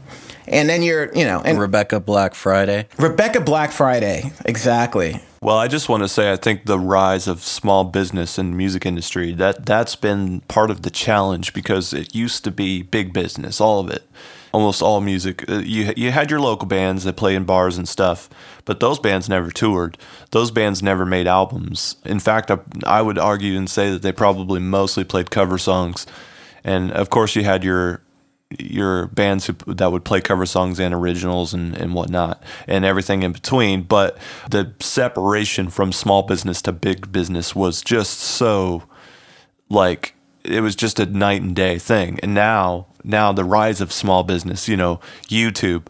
and 0.50 0.66
then 0.66 0.82
you're, 0.82 1.14
you 1.14 1.26
know, 1.26 1.42
and 1.44 1.60
Rebecca 1.60 2.00
Black 2.00 2.34
Friday. 2.34 2.88
Rebecca 2.98 3.42
Black 3.42 3.70
Friday, 3.70 4.32
exactly. 4.46 5.20
Well, 5.40 5.56
I 5.56 5.68
just 5.68 5.88
want 5.88 6.02
to 6.02 6.08
say 6.08 6.32
I 6.32 6.36
think 6.36 6.64
the 6.64 6.80
rise 6.80 7.28
of 7.28 7.42
small 7.42 7.84
business 7.84 8.38
in 8.38 8.50
the 8.50 8.56
music 8.56 8.84
industry 8.84 9.32
that 9.34 9.64
that's 9.66 9.94
been 9.94 10.40
part 10.42 10.70
of 10.70 10.82
the 10.82 10.90
challenge 10.90 11.54
because 11.54 11.92
it 11.92 12.14
used 12.14 12.42
to 12.44 12.50
be 12.50 12.82
big 12.82 13.12
business, 13.12 13.60
all 13.60 13.78
of 13.78 13.88
it. 13.90 14.02
Almost 14.50 14.82
all 14.82 15.00
music. 15.00 15.48
Uh, 15.48 15.58
you 15.58 15.92
you 15.94 16.10
had 16.10 16.30
your 16.30 16.40
local 16.40 16.66
bands 16.66 17.04
that 17.04 17.16
play 17.16 17.34
in 17.34 17.44
bars 17.44 17.76
and 17.76 17.86
stuff, 17.86 18.30
but 18.64 18.80
those 18.80 18.98
bands 18.98 19.28
never 19.28 19.50
toured. 19.50 19.98
Those 20.30 20.50
bands 20.50 20.82
never 20.82 21.04
made 21.04 21.26
albums. 21.26 21.96
In 22.04 22.18
fact, 22.18 22.50
I, 22.50 22.58
I 22.84 23.02
would 23.02 23.18
argue 23.18 23.58
and 23.58 23.68
say 23.68 23.90
that 23.90 24.00
they 24.00 24.10
probably 24.10 24.58
mostly 24.58 25.04
played 25.04 25.30
cover 25.30 25.58
songs. 25.58 26.06
And 26.64 26.90
of 26.92 27.10
course, 27.10 27.36
you 27.36 27.44
had 27.44 27.62
your 27.62 28.00
your 28.58 29.08
bands 29.08 29.46
who, 29.46 29.52
that 29.66 29.92
would 29.92 30.04
play 30.04 30.20
cover 30.20 30.46
songs 30.46 30.80
and 30.80 30.94
originals 30.94 31.52
and, 31.52 31.76
and 31.76 31.94
whatnot 31.94 32.42
and 32.66 32.84
everything 32.84 33.22
in 33.22 33.32
between. 33.32 33.82
But 33.82 34.16
the 34.50 34.72
separation 34.80 35.68
from 35.68 35.92
small 35.92 36.22
business 36.22 36.62
to 36.62 36.72
big 36.72 37.12
business 37.12 37.54
was 37.54 37.82
just 37.82 38.18
so 38.18 38.84
like 39.68 40.14
it 40.44 40.60
was 40.60 40.74
just 40.74 40.98
a 40.98 41.04
night 41.04 41.42
and 41.42 41.54
day 41.54 41.78
thing. 41.78 42.18
And 42.22 42.32
now 42.34 42.86
now 43.04 43.32
the 43.32 43.44
rise 43.44 43.80
of 43.80 43.92
small 43.92 44.22
business, 44.22 44.66
you 44.66 44.76
know, 44.76 45.00
YouTube, 45.26 45.86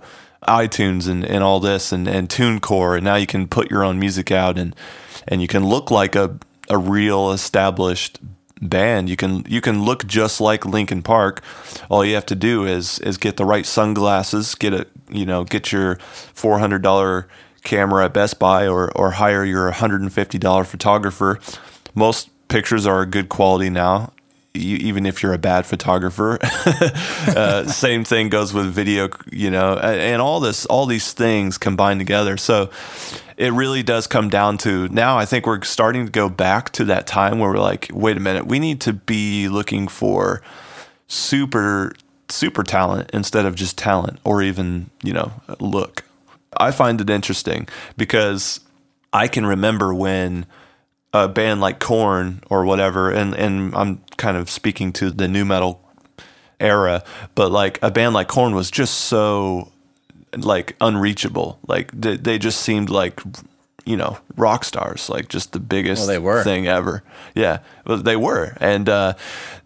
iTunes 0.46 1.08
and, 1.08 1.24
and 1.24 1.44
all 1.44 1.60
this 1.60 1.92
and, 1.92 2.08
and 2.08 2.28
TuneCore 2.28 2.96
and 2.96 3.04
now 3.04 3.16
you 3.16 3.26
can 3.26 3.46
put 3.46 3.70
your 3.70 3.84
own 3.84 4.00
music 4.00 4.32
out 4.32 4.58
and 4.58 4.74
and 5.28 5.40
you 5.40 5.48
can 5.48 5.64
look 5.64 5.90
like 5.92 6.16
a 6.16 6.38
a 6.68 6.76
real 6.76 7.30
established 7.30 8.18
band. 8.60 9.08
You 9.08 9.16
can 9.16 9.44
you 9.48 9.60
can 9.60 9.82
look 9.84 10.06
just 10.06 10.40
like 10.40 10.64
Linkin 10.64 11.02
Park. 11.02 11.42
All 11.88 12.04
you 12.04 12.14
have 12.14 12.26
to 12.26 12.34
do 12.34 12.66
is 12.66 12.98
is 13.00 13.16
get 13.16 13.36
the 13.36 13.44
right 13.44 13.66
sunglasses, 13.66 14.54
get 14.54 14.72
a 14.74 14.86
you 15.10 15.26
know 15.26 15.44
get 15.44 15.72
your 15.72 15.96
four 15.96 16.58
hundred 16.58 16.82
dollar 16.82 17.28
camera 17.64 18.06
at 18.06 18.14
Best 18.14 18.38
Buy, 18.38 18.66
or 18.66 18.90
or 18.96 19.12
hire 19.12 19.44
your 19.44 19.70
hundred 19.70 20.00
and 20.00 20.12
fifty 20.12 20.38
dollar 20.38 20.64
photographer. 20.64 21.38
Most 21.94 22.30
pictures 22.48 22.86
are 22.86 23.04
good 23.06 23.28
quality 23.28 23.70
now. 23.70 24.12
You, 24.54 24.76
even 24.78 25.06
if 25.06 25.22
you're 25.22 25.34
a 25.34 25.38
bad 25.38 25.66
photographer, 25.66 26.38
uh, 26.42 27.64
same 27.66 28.04
thing 28.04 28.28
goes 28.28 28.52
with 28.52 28.66
video, 28.66 29.08
you 29.30 29.50
know, 29.50 29.76
and 29.76 30.20
all 30.20 30.40
this, 30.40 30.66
all 30.66 30.86
these 30.86 31.12
things 31.12 31.58
combined 31.58 32.00
together. 32.00 32.36
So, 32.36 32.70
it 33.36 33.52
really 33.52 33.84
does 33.84 34.08
come 34.08 34.28
down 34.28 34.58
to 34.58 34.88
now 34.88 35.16
I 35.16 35.24
think 35.24 35.46
we're 35.46 35.62
starting 35.62 36.06
to 36.06 36.10
go 36.10 36.28
back 36.28 36.72
to 36.72 36.84
that 36.86 37.06
time 37.06 37.38
where 37.38 37.50
we're 37.50 37.60
like, 37.60 37.88
wait 37.92 38.16
a 38.16 38.20
minute, 38.20 38.46
we 38.46 38.58
need 38.58 38.80
to 38.82 38.92
be 38.92 39.48
looking 39.48 39.86
for 39.86 40.42
super 41.06 41.92
super 42.28 42.62
talent 42.62 43.10
instead 43.12 43.46
of 43.46 43.54
just 43.54 43.78
talent 43.78 44.18
or 44.24 44.42
even, 44.42 44.90
you 45.02 45.12
know, 45.12 45.32
look. 45.60 46.04
I 46.56 46.70
find 46.70 47.00
it 47.00 47.10
interesting 47.10 47.68
because 47.96 48.60
I 49.12 49.28
can 49.28 49.46
remember 49.46 49.94
when 49.94 50.46
a 51.12 51.28
band 51.28 51.60
like 51.60 51.80
Korn 51.80 52.42
or 52.50 52.64
whatever, 52.64 53.10
and, 53.10 53.34
and 53.34 53.74
I'm 53.74 54.02
kind 54.16 54.36
of 54.36 54.50
speaking 54.50 54.92
to 54.94 55.10
the 55.10 55.28
nu 55.28 55.44
metal 55.44 55.82
era, 56.60 57.02
but 57.34 57.50
like 57.50 57.78
a 57.82 57.90
band 57.90 58.14
like 58.14 58.28
Korn 58.28 58.54
was 58.54 58.70
just 58.70 58.94
so 58.94 59.72
like 60.36 60.76
unreachable. 60.80 61.58
Like 61.66 61.90
they, 61.92 62.16
they 62.16 62.38
just 62.38 62.60
seemed 62.60 62.90
like 62.90 63.20
you 63.84 63.96
know 63.96 64.18
rock 64.36 64.64
stars, 64.64 65.08
like 65.08 65.28
just 65.28 65.52
the 65.52 65.60
biggest 65.60 66.00
well, 66.00 66.08
they 66.08 66.18
were. 66.18 66.44
thing 66.44 66.66
ever. 66.66 67.02
Yeah, 67.34 67.60
well, 67.86 67.98
they 67.98 68.16
were, 68.16 68.56
and 68.60 68.88
uh, 68.88 69.14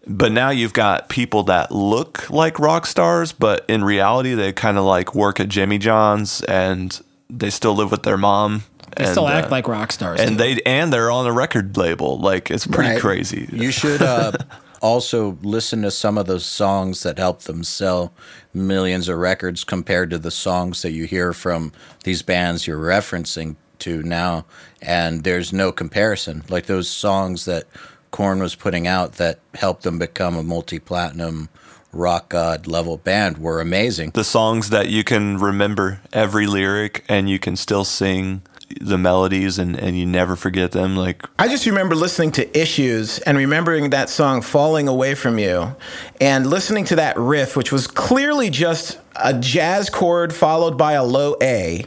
but 0.07 0.31
now 0.31 0.49
you've 0.49 0.73
got 0.73 1.09
people 1.09 1.43
that 1.43 1.71
look 1.71 2.29
like 2.29 2.59
rock 2.59 2.85
stars, 2.85 3.33
but 3.33 3.65
in 3.67 3.83
reality 3.83 4.33
they 4.33 4.53
kind 4.53 4.77
of 4.77 4.85
like 4.85 5.13
work 5.13 5.39
at 5.39 5.49
Jimmy 5.49 5.77
John's 5.77 6.41
and 6.43 7.01
they 7.29 7.49
still 7.49 7.73
live 7.73 7.91
with 7.91 8.03
their 8.03 8.17
mom. 8.17 8.63
They 8.97 9.05
and, 9.05 9.11
still 9.11 9.27
act 9.27 9.47
uh, 9.47 9.51
like 9.51 9.67
rock 9.67 9.91
stars, 9.91 10.19
and 10.19 10.37
they 10.39 10.59
and 10.65 10.91
they're 10.93 11.11
on 11.11 11.25
a 11.25 11.31
record 11.31 11.75
label. 11.77 12.19
Like 12.19 12.51
it's 12.51 12.67
pretty 12.67 12.91
Right. 12.91 13.01
crazy. 13.01 13.47
You 13.51 13.71
should 13.71 14.01
uh, 14.01 14.33
also 14.81 15.37
listen 15.41 15.81
to 15.83 15.91
some 15.91 16.17
of 16.17 16.25
those 16.27 16.45
songs 16.45 17.03
that 17.03 17.17
help 17.17 17.41
them 17.43 17.63
sell 17.63 18.13
millions 18.53 19.09
of 19.09 19.17
records 19.17 19.63
compared 19.63 20.09
to 20.11 20.17
the 20.17 20.31
songs 20.31 20.81
that 20.81 20.91
you 20.91 21.05
hear 21.05 21.33
from 21.33 21.71
these 22.03 22.21
bands 22.21 22.67
you're 22.67 22.77
referencing 22.77 23.55
to 23.79 24.03
now. 24.03 24.45
And 24.81 25.23
there's 25.23 25.51
no 25.53 25.71
comparison. 25.71 26.43
Like 26.49 26.65
those 26.67 26.89
songs 26.89 27.45
that 27.45 27.63
Korn 28.11 28.39
was 28.39 28.53
putting 28.55 28.85
out 28.85 29.13
that 29.13 29.39
helped 29.55 29.83
them 29.83 29.97
become 29.97 30.35
a 30.35 30.43
multi 30.43 30.77
platinum 30.79 31.49
rock 31.91 32.29
god 32.29 32.65
level 32.65 32.97
band 32.97 33.37
were 33.37 33.61
amazing. 33.61 34.09
the 34.15 34.23
songs 34.23 34.69
that 34.71 34.89
you 34.89 35.03
can 35.03 35.37
remember 35.37 36.01
every 36.11 36.47
lyric 36.47 37.03
and 37.07 37.29
you 37.29 37.37
can 37.37 37.55
still 37.55 37.83
sing 37.83 38.41
the 38.81 38.97
melodies 38.97 39.59
and, 39.59 39.75
and 39.75 39.97
you 39.97 40.05
never 40.05 40.35
forget 40.35 40.71
them. 40.71 40.95
Like 40.95 41.23
I 41.39 41.47
just 41.47 41.65
remember 41.65 41.95
listening 41.95 42.31
to 42.33 42.59
Issues 42.59 43.19
and 43.19 43.37
remembering 43.37 43.89
that 43.91 44.09
song 44.09 44.41
Falling 44.41 44.87
Away 44.87 45.15
From 45.15 45.39
You 45.39 45.75
and 46.21 46.47
listening 46.47 46.85
to 46.85 46.95
that 46.97 47.17
riff, 47.17 47.55
which 47.55 47.71
was 47.71 47.87
clearly 47.87 48.49
just 48.49 48.99
a 49.15 49.33
jazz 49.33 49.89
chord 49.89 50.33
followed 50.33 50.77
by 50.77 50.93
a 50.93 51.03
low 51.03 51.35
A. 51.41 51.85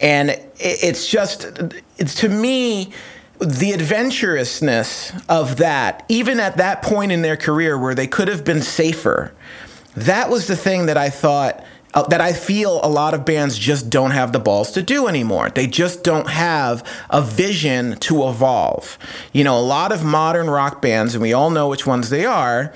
And 0.00 0.38
it's 0.58 1.08
just, 1.08 1.46
it's 1.96 2.14
to 2.16 2.28
me, 2.28 2.92
the 3.38 3.72
adventurousness 3.72 5.12
of 5.28 5.56
that, 5.56 6.04
even 6.08 6.40
at 6.40 6.56
that 6.56 6.82
point 6.82 7.12
in 7.12 7.22
their 7.22 7.36
career 7.36 7.78
where 7.78 7.94
they 7.94 8.06
could 8.06 8.28
have 8.28 8.44
been 8.44 8.62
safer, 8.62 9.32
that 9.94 10.30
was 10.30 10.46
the 10.46 10.56
thing 10.56 10.86
that 10.86 10.96
I 10.96 11.10
thought 11.10 11.64
uh, 11.94 12.02
that 12.08 12.20
I 12.20 12.32
feel 12.32 12.80
a 12.82 12.88
lot 12.88 13.14
of 13.14 13.24
bands 13.24 13.58
just 13.58 13.90
don't 13.90 14.10
have 14.10 14.32
the 14.32 14.38
balls 14.38 14.72
to 14.72 14.82
do 14.82 15.06
anymore. 15.08 15.50
They 15.50 15.66
just 15.66 16.04
don't 16.04 16.28
have 16.28 16.86
a 17.10 17.22
vision 17.22 17.98
to 18.00 18.28
evolve. 18.28 18.98
You 19.32 19.44
know, 19.44 19.58
a 19.58 19.62
lot 19.62 19.92
of 19.92 20.04
modern 20.04 20.50
rock 20.50 20.82
bands, 20.82 21.14
and 21.14 21.22
we 21.22 21.32
all 21.32 21.50
know 21.50 21.68
which 21.68 21.86
ones 21.86 22.10
they 22.10 22.24
are, 22.24 22.72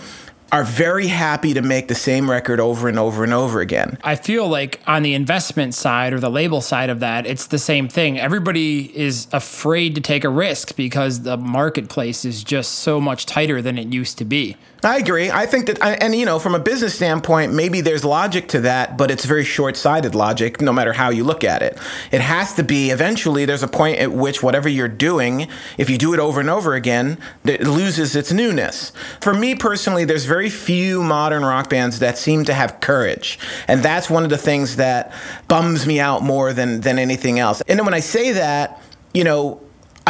are 0.52 0.64
very 0.64 1.06
happy 1.06 1.54
to 1.54 1.62
make 1.62 1.88
the 1.88 1.94
same 1.94 2.30
record 2.30 2.58
over 2.58 2.88
and 2.88 2.98
over 2.98 3.22
and 3.22 3.32
over 3.32 3.60
again. 3.60 3.98
I 4.02 4.16
feel 4.16 4.48
like 4.48 4.80
on 4.86 5.02
the 5.02 5.14
investment 5.14 5.74
side 5.74 6.12
or 6.12 6.18
the 6.18 6.30
label 6.30 6.60
side 6.60 6.90
of 6.90 7.00
that, 7.00 7.26
it's 7.26 7.46
the 7.46 7.58
same 7.58 7.88
thing. 7.88 8.18
Everybody 8.18 8.96
is 8.98 9.28
afraid 9.32 9.94
to 9.94 10.00
take 10.00 10.24
a 10.24 10.28
risk 10.28 10.74
because 10.74 11.22
the 11.22 11.36
marketplace 11.36 12.24
is 12.24 12.42
just 12.42 12.72
so 12.72 13.00
much 13.00 13.26
tighter 13.26 13.62
than 13.62 13.78
it 13.78 13.92
used 13.92 14.18
to 14.18 14.24
be. 14.24 14.56
I 14.82 14.96
agree. 14.98 15.30
I 15.30 15.46
think 15.46 15.66
that, 15.66 15.82
and 15.82 16.14
you 16.14 16.24
know, 16.24 16.38
from 16.38 16.54
a 16.54 16.58
business 16.58 16.94
standpoint, 16.94 17.52
maybe 17.52 17.80
there's 17.80 18.04
logic 18.04 18.48
to 18.48 18.60
that, 18.62 18.96
but 18.96 19.10
it's 19.10 19.24
very 19.24 19.44
short 19.44 19.76
sighted 19.76 20.14
logic, 20.14 20.60
no 20.60 20.72
matter 20.72 20.92
how 20.92 21.10
you 21.10 21.24
look 21.24 21.44
at 21.44 21.62
it. 21.62 21.76
It 22.10 22.20
has 22.20 22.54
to 22.54 22.62
be 22.62 22.90
eventually, 22.90 23.44
there's 23.44 23.62
a 23.62 23.68
point 23.68 23.98
at 23.98 24.12
which 24.12 24.42
whatever 24.42 24.68
you're 24.68 24.88
doing, 24.88 25.48
if 25.76 25.90
you 25.90 25.98
do 25.98 26.14
it 26.14 26.20
over 26.20 26.40
and 26.40 26.48
over 26.48 26.74
again, 26.74 27.18
it 27.44 27.62
loses 27.62 28.16
its 28.16 28.32
newness. 28.32 28.92
For 29.20 29.34
me 29.34 29.54
personally, 29.54 30.04
there's 30.04 30.24
very 30.24 30.48
few 30.48 31.02
modern 31.02 31.44
rock 31.44 31.68
bands 31.68 31.98
that 31.98 32.16
seem 32.16 32.44
to 32.44 32.54
have 32.54 32.80
courage. 32.80 33.38
And 33.68 33.82
that's 33.82 34.08
one 34.08 34.24
of 34.24 34.30
the 34.30 34.38
things 34.38 34.76
that 34.76 35.12
bums 35.48 35.86
me 35.86 36.00
out 36.00 36.22
more 36.22 36.52
than, 36.52 36.80
than 36.80 36.98
anything 36.98 37.38
else. 37.38 37.60
And 37.68 37.78
then 37.78 37.84
when 37.84 37.94
I 37.94 38.00
say 38.00 38.32
that, 38.32 38.82
you 39.12 39.24
know, 39.24 39.60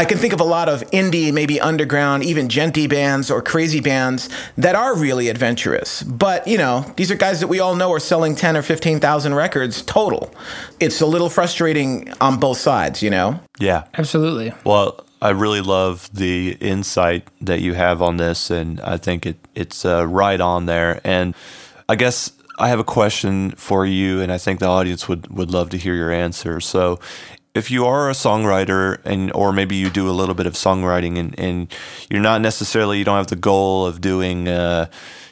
I 0.01 0.07
can 0.07 0.17
think 0.17 0.33
of 0.33 0.41
a 0.41 0.45
lot 0.45 0.71
of 0.71 0.81
indie, 0.93 1.31
maybe 1.31 1.61
underground, 1.61 2.25
even 2.25 2.49
djenty 2.49 2.89
bands 2.89 3.31
or 3.31 3.43
crazy 3.43 3.81
bands 3.81 4.31
that 4.57 4.75
are 4.75 4.97
really 4.97 5.29
adventurous. 5.29 6.03
But, 6.05 6.47
you 6.47 6.57
know, 6.57 6.91
these 6.97 7.11
are 7.11 7.17
guys 7.17 7.41
that 7.41 7.49
we 7.49 7.61
all 7.61 7.77
know 7.77 7.93
are 7.93 8.01
selling 8.01 8.35
10 8.35 8.57
or 8.57 8.63
15,000 8.63 9.35
records 9.35 9.83
total. 9.83 10.35
It's 10.81 11.03
a 11.03 11.07
little 11.07 11.29
frustrating 11.29 12.11
on 12.19 12.41
both 12.41 12.57
sides, 12.57 13.03
you 13.03 13.11
know? 13.11 13.41
yeah. 13.59 13.85
Absolutely. 13.93 14.55
Well, 14.65 15.05
I 15.21 15.31
really 15.31 15.61
love 15.61 16.09
the 16.15 16.57
insight 16.63 17.29
that 17.43 17.61
you 17.61 17.75
have 17.75 18.01
on 18.01 18.17
this, 18.17 18.51
and 18.51 18.81
I 18.81 18.97
think 18.97 19.27
it 19.27 19.37
it's 19.55 19.85
uh, 19.85 20.07
right 20.07 20.41
on 20.41 20.65
there. 20.65 21.03
And 21.05 21.35
I 21.91 21.97
guess 21.97 22.33
I 22.59 22.69
have 22.69 22.79
a 22.79 22.85
question 22.85 23.51
for 23.51 23.85
you, 23.85 24.23
and 24.23 24.33
I 24.33 24.39
think 24.39 24.61
the 24.61 24.67
audience 24.67 25.09
would, 25.09 25.29
would 25.29 25.51
love 25.51 25.69
to 25.71 25.77
hear 25.77 25.95
your 25.95 26.11
answer. 26.11 26.59
So, 26.59 27.01
if 27.55 27.71
you 27.71 27.85
are 27.85 28.09
a 28.09 28.13
songwriter 28.13 29.01
and 29.05 29.33
or 29.33 29.53
maybe 29.53 29.77
you 29.77 29.91
do 29.91 30.09
a 30.09 30.13
little 30.13 30.35
bit 30.35 30.47
of 30.47 30.55
songwriting 30.55 31.19
and, 31.19 31.39
and 31.39 31.73
you're 32.09 32.21
not 32.21 32.41
necessarily 32.41 32.99
you 32.99 33.05
don't 33.05 33.17
have 33.17 33.27
the 33.27 33.37
goal 33.37 33.87
of 33.87 34.01
doing 34.01 34.49
uh, 34.49 34.87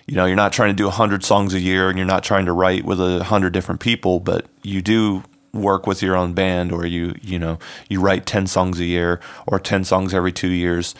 you 0.06 0.14
know 0.14 0.24
you're 0.26 0.36
not 0.36 0.52
trying 0.52 0.70
to 0.70 0.74
do 0.74 0.84
100 0.84 1.24
songs 1.24 1.54
a 1.54 1.60
year 1.60 1.88
and 1.88 1.96
you're 1.96 2.06
not 2.06 2.24
trying 2.24 2.46
to 2.46 2.52
write 2.52 2.84
with 2.84 3.00
a 3.00 3.18
100 3.18 3.52
different 3.52 3.80
people 3.80 4.20
but 4.20 4.46
you 4.62 4.82
do 4.82 5.22
work 5.52 5.86
with 5.86 6.02
your 6.02 6.16
own 6.16 6.32
band 6.32 6.72
or 6.72 6.84
you 6.84 7.14
you 7.22 7.38
know 7.38 7.58
you 7.88 8.00
write 8.00 8.26
10 8.26 8.46
songs 8.46 8.80
a 8.80 8.84
year 8.84 9.20
or 9.46 9.58
10 9.58 9.84
songs 9.84 10.12
every 10.12 10.32
2 10.32 10.48
years 10.48 10.94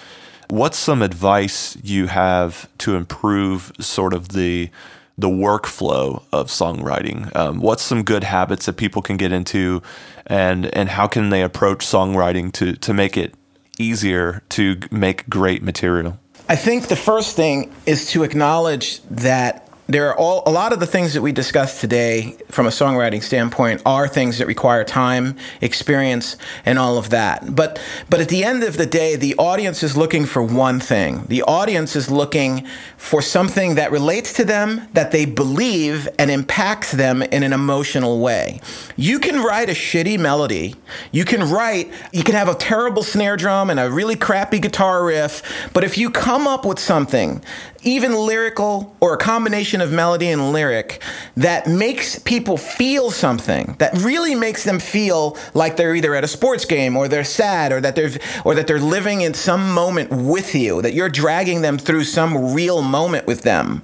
what's 0.49 0.79
some 0.79 1.03
advice 1.03 1.77
you 1.83 2.07
have 2.07 2.69
to 2.79 2.95
improve 2.95 3.73
sort 3.81 4.14
of 4.14 4.31
the 4.31 4.71
the 5.19 5.29
workflow 5.29 6.23
of 6.33 6.47
songwriting? 6.47 7.35
Um, 7.35 7.59
what's 7.59 7.83
some 7.83 8.05
good 8.05 8.23
habits 8.23 8.66
that 8.66 8.75
people 8.75 9.03
can 9.03 9.16
get 9.16 9.33
into, 9.33 9.83
and 10.29 10.66
and 10.74 10.89
how 10.89 11.07
can 11.07 11.31
they 11.31 11.43
approach 11.43 11.87
songwriting 11.87 12.53
to 12.53 12.74
to 12.74 12.95
make 12.95 13.16
it 13.16 13.35
easier 13.79 14.43
to 14.51 14.76
make 14.91 15.29
great 15.29 15.62
material? 15.62 16.18
I 16.49 16.57
think 16.57 16.89
the 16.89 16.97
first 16.97 17.37
thing 17.37 17.74
is 17.87 18.11
to 18.12 18.22
acknowledge 18.22 19.03
that 19.03 19.68
there 19.89 20.07
are 20.11 20.16
all 20.18 20.43
a 20.45 20.51
lot 20.51 20.74
of 20.74 20.80
the 20.80 20.86
things 20.86 21.14
that 21.14 21.22
we 21.22 21.32
discussed 21.32 21.80
today 21.80 22.36
from 22.51 22.66
a 22.66 22.68
songwriting 22.68 23.22
standpoint 23.22 23.80
are 23.86 24.07
things 24.07 24.36
that 24.36 24.47
require 24.47 24.84
time, 24.84 25.34
experience, 25.62 26.36
and 26.66 26.78
all 26.78 26.99
of 26.99 27.09
that. 27.09 27.57
But 27.57 27.80
but 28.11 28.20
at 28.20 28.28
the 28.28 28.45
end 28.45 28.62
of 28.62 28.76
the 28.76 28.84
day, 28.84 29.16
the 29.16 29.34
audience 29.36 29.82
is 29.82 29.97
looking 29.97 30.26
for 30.26 30.43
one 30.43 30.78
thing. 30.78 31.24
The 31.28 31.43
audience 31.43 31.97
is 31.97 32.11
looking 32.11 32.66
for 32.99 33.22
something 33.22 33.76
that 33.76 33.91
relates 33.91 34.34
to 34.34 34.45
them, 34.45 34.86
that 34.93 35.11
they 35.11 35.24
believe 35.24 36.07
and 36.18 36.30
impacts 36.30 36.93
them 36.93 37.22
in 37.22 37.43
an 37.43 37.55
emotional 37.55 38.20
way. 38.20 38.61
You 38.97 39.18
can 39.18 39.43
write 39.43 39.70
a 39.70 39.72
shitty 39.72 40.18
melody. 40.18 40.74
You 41.12 41.24
can 41.24 41.49
write, 41.49 41.91
you 42.12 42.24
can 42.24 42.34
have 42.34 42.49
a 42.49 42.55
terrible 42.55 43.03
snare 43.03 43.39
drum 43.39 43.70
and 43.70 43.80
a 43.80 43.91
really 43.91 44.16
crappy 44.16 44.59
guitar 44.59 45.03
riff, 45.05 45.70
but 45.72 45.82
if 45.82 45.97
you 45.97 46.11
come 46.11 46.47
up 46.47 46.66
with 46.66 46.78
something 46.78 47.43
even 47.83 48.14
lyrical 48.14 48.97
or 49.01 49.14
a 49.14 49.16
combination 49.16 49.81
of 49.81 49.93
melody 49.93 50.29
and 50.29 50.53
lyric 50.53 51.03
that 51.37 51.66
makes 51.66 52.18
people 52.18 52.57
feel 52.57 53.11
something 53.11 53.76
that 53.79 53.93
really 53.99 54.35
makes 54.35 54.64
them 54.64 54.79
feel 54.79 55.37
like 55.55 55.76
they're 55.76 55.95
either 55.95 56.14
at 56.14 56.24
a 56.24 56.29
sports 56.29 56.64
game 56.64 56.97
or 56.97 57.09
they're 57.09 57.24
sad 57.24 57.70
or 57.70 57.81
that 57.81 57.95
they're 57.95 58.11
or 58.45 58.55
that 58.55 58.66
they're 58.66 58.81
living 58.81 59.20
in 59.20 59.33
some 59.33 59.72
moment 59.72 60.11
with 60.11 60.55
you 60.55 60.83
that 60.83 60.93
you're 60.93 61.09
dragging 61.09 61.62
them 61.62 61.79
through 61.79 62.05
some 62.05 62.53
real 62.53 62.83
moment 62.83 63.26
with 63.26 63.43
them. 63.43 63.83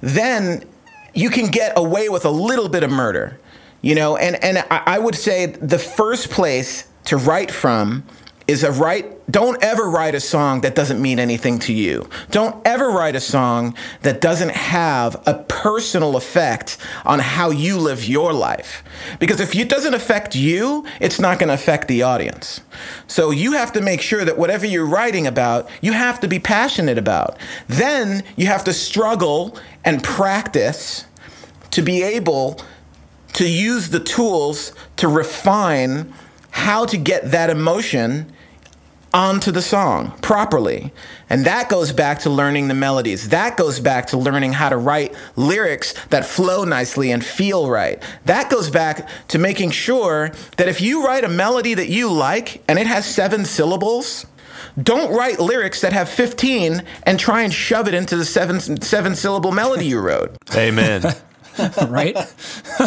Then 0.00 0.64
you 1.14 1.30
can 1.30 1.46
get 1.46 1.72
away 1.76 2.08
with 2.08 2.24
a 2.24 2.30
little 2.30 2.68
bit 2.68 2.82
of 2.82 2.90
murder 2.90 3.40
you 3.86 3.94
know? 3.94 4.16
And 4.16 4.42
and 4.42 4.58
I, 4.70 4.82
I 4.86 4.98
would 4.98 5.14
say 5.14 5.46
the 5.46 5.78
first 5.78 6.30
place 6.30 6.88
to 7.04 7.16
write 7.16 7.50
from 7.52 8.02
is 8.48 8.62
a 8.62 8.72
write 8.72 9.16
don't 9.28 9.60
ever 9.62 9.90
write 9.90 10.14
a 10.14 10.20
song 10.20 10.60
that 10.60 10.76
doesn't 10.76 11.02
mean 11.02 11.18
anything 11.18 11.58
to 11.58 11.72
you. 11.72 12.08
Don't 12.30 12.64
ever 12.64 12.90
write 12.90 13.16
a 13.16 13.20
song 13.20 13.74
that 14.02 14.20
doesn't 14.20 14.52
have 14.52 15.20
a 15.26 15.34
personal 15.34 16.14
effect 16.14 16.78
on 17.04 17.18
how 17.18 17.50
you 17.50 17.76
live 17.76 18.04
your 18.04 18.32
life. 18.32 18.84
Because 19.18 19.40
if 19.40 19.52
it 19.52 19.68
doesn't 19.68 19.94
affect 19.94 20.36
you, 20.36 20.86
it's 21.00 21.18
not 21.18 21.40
going 21.40 21.48
to 21.48 21.54
affect 21.54 21.88
the 21.88 22.02
audience. 22.02 22.60
So 23.08 23.30
you 23.30 23.52
have 23.52 23.72
to 23.72 23.80
make 23.80 24.00
sure 24.00 24.24
that 24.24 24.38
whatever 24.38 24.64
you're 24.64 24.86
writing 24.86 25.26
about, 25.26 25.68
you 25.80 25.92
have 25.92 26.20
to 26.20 26.28
be 26.28 26.38
passionate 26.38 26.98
about. 26.98 27.36
Then 27.66 28.22
you 28.36 28.46
have 28.46 28.62
to 28.64 28.72
struggle 28.72 29.58
and 29.84 30.04
practice 30.04 31.04
to 31.72 31.82
be 31.82 32.00
able 32.04 32.60
to 33.32 33.48
use 33.48 33.88
the 33.88 34.00
tools 34.00 34.72
to 34.98 35.08
refine 35.08 36.14
how 36.50 36.86
to 36.86 36.96
get 36.96 37.32
that 37.32 37.50
emotion 37.50 38.32
onto 39.16 39.50
the 39.50 39.62
song 39.62 40.12
properly. 40.20 40.92
And 41.30 41.46
that 41.46 41.70
goes 41.70 41.90
back 41.90 42.20
to 42.20 42.30
learning 42.30 42.68
the 42.68 42.74
melodies. 42.74 43.30
That 43.30 43.56
goes 43.56 43.80
back 43.80 44.08
to 44.08 44.18
learning 44.18 44.52
how 44.52 44.68
to 44.68 44.76
write 44.76 45.14
lyrics 45.36 45.94
that 46.08 46.26
flow 46.26 46.64
nicely 46.64 47.10
and 47.10 47.24
feel 47.24 47.70
right. 47.70 48.00
That 48.26 48.50
goes 48.50 48.68
back 48.68 49.08
to 49.28 49.38
making 49.38 49.70
sure 49.70 50.32
that 50.58 50.68
if 50.68 50.82
you 50.82 51.04
write 51.04 51.24
a 51.24 51.30
melody 51.30 51.72
that 51.72 51.88
you 51.88 52.12
like 52.12 52.62
and 52.68 52.78
it 52.78 52.86
has 52.86 53.06
seven 53.06 53.46
syllables, 53.46 54.26
don't 54.80 55.16
write 55.16 55.40
lyrics 55.40 55.80
that 55.80 55.94
have 55.94 56.10
15 56.10 56.82
and 57.04 57.18
try 57.18 57.40
and 57.40 57.52
shove 57.54 57.88
it 57.88 57.94
into 57.94 58.16
the 58.16 58.24
seven 58.24 58.60
seven 58.82 59.14
syllable 59.14 59.52
melody 59.52 59.86
you 59.86 59.98
wrote. 59.98 60.36
Amen. 60.54 61.02
right? 61.88 62.16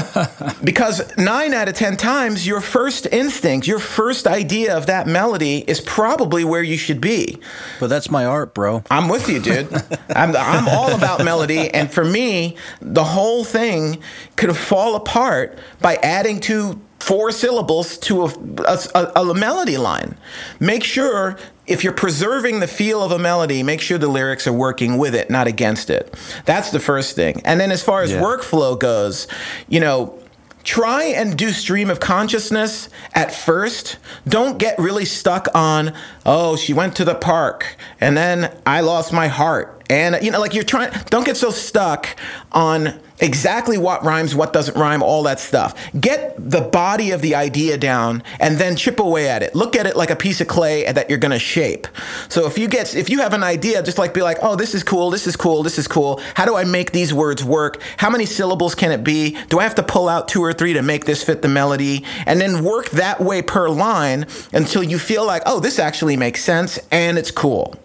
because 0.64 1.16
nine 1.18 1.54
out 1.54 1.68
of 1.68 1.76
10 1.76 1.98
times, 1.98 2.46
your 2.46 2.62
first 2.62 3.08
instinct, 3.12 3.68
your 3.68 3.80
first 3.80 4.28
idea 4.28 4.76
of 4.76 4.86
that 4.88 5.08
melody 5.08 5.60
is 5.68 5.82
probably 5.82 6.44
where 6.44 6.64
you 6.64 6.78
should 6.78 7.02
be. 7.02 7.38
But 7.80 7.88
that's 7.88 8.10
my 8.10 8.26
art, 8.26 8.54
bro. 8.54 8.84
I'm 8.90 9.10
with 9.10 9.30
you, 9.30 9.40
dude. 9.40 9.72
I'm, 10.10 10.36
I'm 10.36 10.68
all 10.68 10.96
about 10.96 11.24
melody. 11.24 11.70
And 11.70 11.92
for 11.92 12.04
me, 12.04 12.56
the 12.82 13.04
whole 13.04 13.44
thing 13.44 14.02
could 14.36 14.56
fall 14.56 14.96
apart 14.96 15.58
by 15.82 15.96
adding 15.98 16.40
to 16.42 16.80
four 17.00 17.32
syllables 17.32 17.98
to 17.98 18.26
a, 18.26 18.80
a, 18.94 19.12
a, 19.16 19.34
melody 19.34 19.78
line. 19.78 20.18
Make 20.60 20.84
sure 20.84 21.38
if 21.70 21.84
you're 21.84 21.94
preserving 21.94 22.60
the 22.60 22.68
feel 22.68 23.02
of 23.04 23.12
a 23.12 23.20
melody, 23.20 23.62
make 23.64 23.80
sure 23.80 23.98
the 23.98 24.08
lyrics 24.08 24.48
are 24.48 24.54
working 24.54 24.98
with 24.98 25.14
it, 25.14 25.30
not 25.30 25.48
against 25.48 25.90
it. 25.90 26.18
That's 26.46 26.72
the 26.72 26.80
first 26.80 27.16
thing. 27.16 27.42
And 27.46 27.60
then 27.60 27.72
as 27.72 27.84
far 27.84 28.02
as 28.02 28.12
yeah. 28.12 28.22
workflow 28.22 28.78
goes, 28.78 29.28
you 29.68 29.80
know, 29.80 30.20
try 30.64 31.04
and 31.04 31.38
do 31.38 31.52
stream 31.52 31.90
of 31.90 32.00
consciousness 32.00 32.90
at 33.14 33.34
first. 33.34 33.98
Don't 34.28 34.58
get 34.58 34.78
really 34.80 35.06
stuck 35.06 35.48
on, 35.54 35.94
oh, 36.26 36.56
she 36.56 36.74
went 36.74 36.96
to 36.98 37.06
the 37.06 37.16
park 37.16 37.78
and 38.02 38.18
then 38.18 38.56
I 38.66 38.82
lost 38.82 39.14
my 39.14 39.28
heart. 39.28 39.84
And, 39.90 40.18
you 40.24 40.32
know, 40.32 40.40
like 40.40 40.54
you're 40.54 40.64
trying, 40.64 40.92
don't 41.10 41.26
get 41.26 41.38
so 41.38 41.50
stuck 41.50 42.08
on 42.52 43.00
exactly 43.20 43.78
what 43.78 44.04
rhymes, 44.04 44.36
what 44.36 44.54
doesn't 44.54 44.78
rhyme, 44.78 45.04
all 45.04 45.24
that 45.24 45.40
stuff. 45.40 45.76
Get 46.00 46.36
the 46.38 46.62
body 46.62 47.12
of 47.12 47.22
the 47.22 47.36
idea 47.36 47.78
down 47.78 48.24
and 48.40 48.58
then 48.58 48.76
chip 48.76 49.00
away 49.00 49.30
at 49.30 49.44
it. 49.44 49.56
Look 49.56 49.76
at 49.76 49.86
it 49.86 49.96
like 49.96 50.10
a 50.10 50.16
piece 50.16 50.42
of 50.42 50.48
clay 50.48 50.90
that 50.92 51.10
you're 51.10 51.20
going 51.20 51.32
to 51.32 51.40
shape. 51.40 51.88
So 52.30 52.46
if 52.46 52.58
you 52.58 52.68
get 52.68 52.96
if 52.96 53.10
you 53.10 53.20
have 53.20 53.34
an 53.34 53.44
idea, 53.44 53.84
just 53.84 53.98
like 53.98 54.14
be 54.14 54.22
like, 54.22 54.38
"Oh, 54.42 54.56
this 54.56 54.74
is 54.74 54.84
cool. 54.84 55.10
This 55.10 55.28
is 55.28 55.36
cool. 55.36 55.64
This 55.64 55.78
is 55.78 55.88
cool. 55.88 56.22
How 56.36 56.46
do 56.46 56.56
I 56.56 56.64
make 56.64 56.92
these 56.92 57.14
words 57.14 57.44
work? 57.44 57.82
How 57.98 58.10
many 58.10 58.26
syllables 58.26 58.76
can 58.76 58.92
it 58.92 59.04
be? 59.04 59.38
Do 59.50 59.60
I 59.60 59.64
have 59.64 59.76
to 59.76 59.84
pull 59.84 60.08
out 60.08 60.28
two 60.28 60.42
or 60.42 60.54
three 60.54 60.74
to 60.74 60.82
make 60.82 61.06
this 61.06 61.24
fit 61.24 61.42
the 61.42 61.48
melody?" 61.48 62.06
And 62.26 62.40
then 62.40 62.64
work 62.64 62.90
that 62.92 63.20
way 63.20 63.42
per 63.42 63.70
line 63.70 64.26
until 64.54 64.84
you 64.84 65.00
feel 65.00 65.26
like, 65.26 65.44
"Oh, 65.46 65.60
this 65.60 65.80
actually 65.80 66.18
makes 66.18 66.44
sense 66.44 66.80
and 66.92 67.18
it's 67.18 67.32
cool." 67.32 67.76